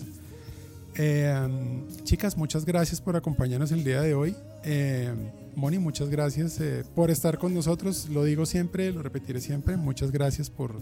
Chicas, 2.04 2.36
muchas 2.36 2.64
gracias 2.64 3.00
por 3.00 3.16
acompañarnos 3.16 3.72
el 3.72 3.84
día 3.84 4.00
de 4.00 4.14
hoy. 4.14 4.34
Moni, 5.56 5.78
muchas 5.78 6.08
gracias 6.08 6.60
por 6.94 7.10
estar 7.10 7.38
con 7.38 7.54
nosotros. 7.54 8.08
Lo 8.08 8.24
digo 8.24 8.46
siempre, 8.46 8.92
lo 8.92 9.02
repetiré 9.02 9.40
siempre. 9.40 9.76
Muchas 9.76 10.10
gracias 10.10 10.48
por, 10.50 10.74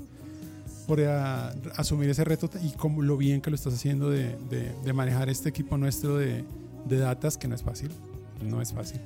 por 0.87 1.01
a, 1.03 1.51
asumir 1.77 2.09
ese 2.11 2.25
reto 2.25 2.51
y 2.63 2.71
como 2.71 3.03
lo 3.03 3.17
bien 3.17 3.41
que 3.41 3.51
lo 3.51 3.57
estás 3.57 3.75
haciendo 3.75 4.11
de, 4.11 4.37
de, 4.85 4.93
manejar 4.93 5.29
este 5.29 5.49
equipo 5.49 5.77
nuestro 5.77 6.17
de, 6.17 6.45
de, 6.89 6.99
datas, 6.99 7.37
que 7.37 7.49
no 7.49 7.55
es 7.55 7.63
fácil, 7.63 7.91
no 8.43 8.63
es 8.63 8.73
fácil. 8.73 9.01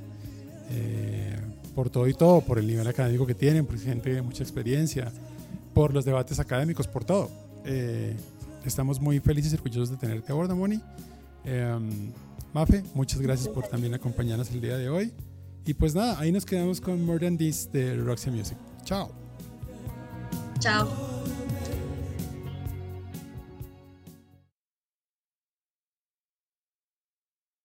Eh, 0.70 1.36
por 1.74 1.90
todo 1.90 2.06
y 2.06 2.14
todo, 2.14 2.40
por 2.40 2.58
el 2.58 2.66
nivel 2.66 2.86
académico 2.86 3.26
que 3.26 3.34
tienen, 3.34 3.66
por 3.66 3.78
gente 3.78 4.14
de 4.14 4.22
mucha 4.22 4.42
experiencia, 4.42 5.10
por 5.74 5.92
los 5.92 6.04
debates 6.04 6.38
académicos, 6.38 6.86
por 6.86 7.04
todo. 7.04 7.30
Estamos 8.64 9.00
muy 9.00 9.20
felices 9.20 9.52
y 9.52 9.56
orgullosos 9.56 9.90
de 9.90 9.96
tenerte 9.96 10.32
a 10.32 10.34
bordo, 10.34 10.54
Moni. 10.56 10.80
Eh, 11.44 11.78
Mafe, 12.52 12.84
muchas 12.94 13.20
gracias 13.20 13.48
por 13.48 13.66
también 13.66 13.94
acompañarnos 13.94 14.50
el 14.50 14.60
día 14.60 14.76
de 14.76 14.88
hoy. 14.88 15.12
Y 15.64 15.74
pues 15.74 15.94
nada, 15.94 16.18
ahí 16.18 16.32
nos 16.32 16.44
quedamos 16.44 16.80
con 16.80 17.04
More 17.04 17.24
Than 17.24 17.38
This 17.38 17.70
de 17.72 17.96
Roxy 17.96 18.30
Music. 18.30 18.58
Chao. 18.84 19.10
Chao. 20.58 20.88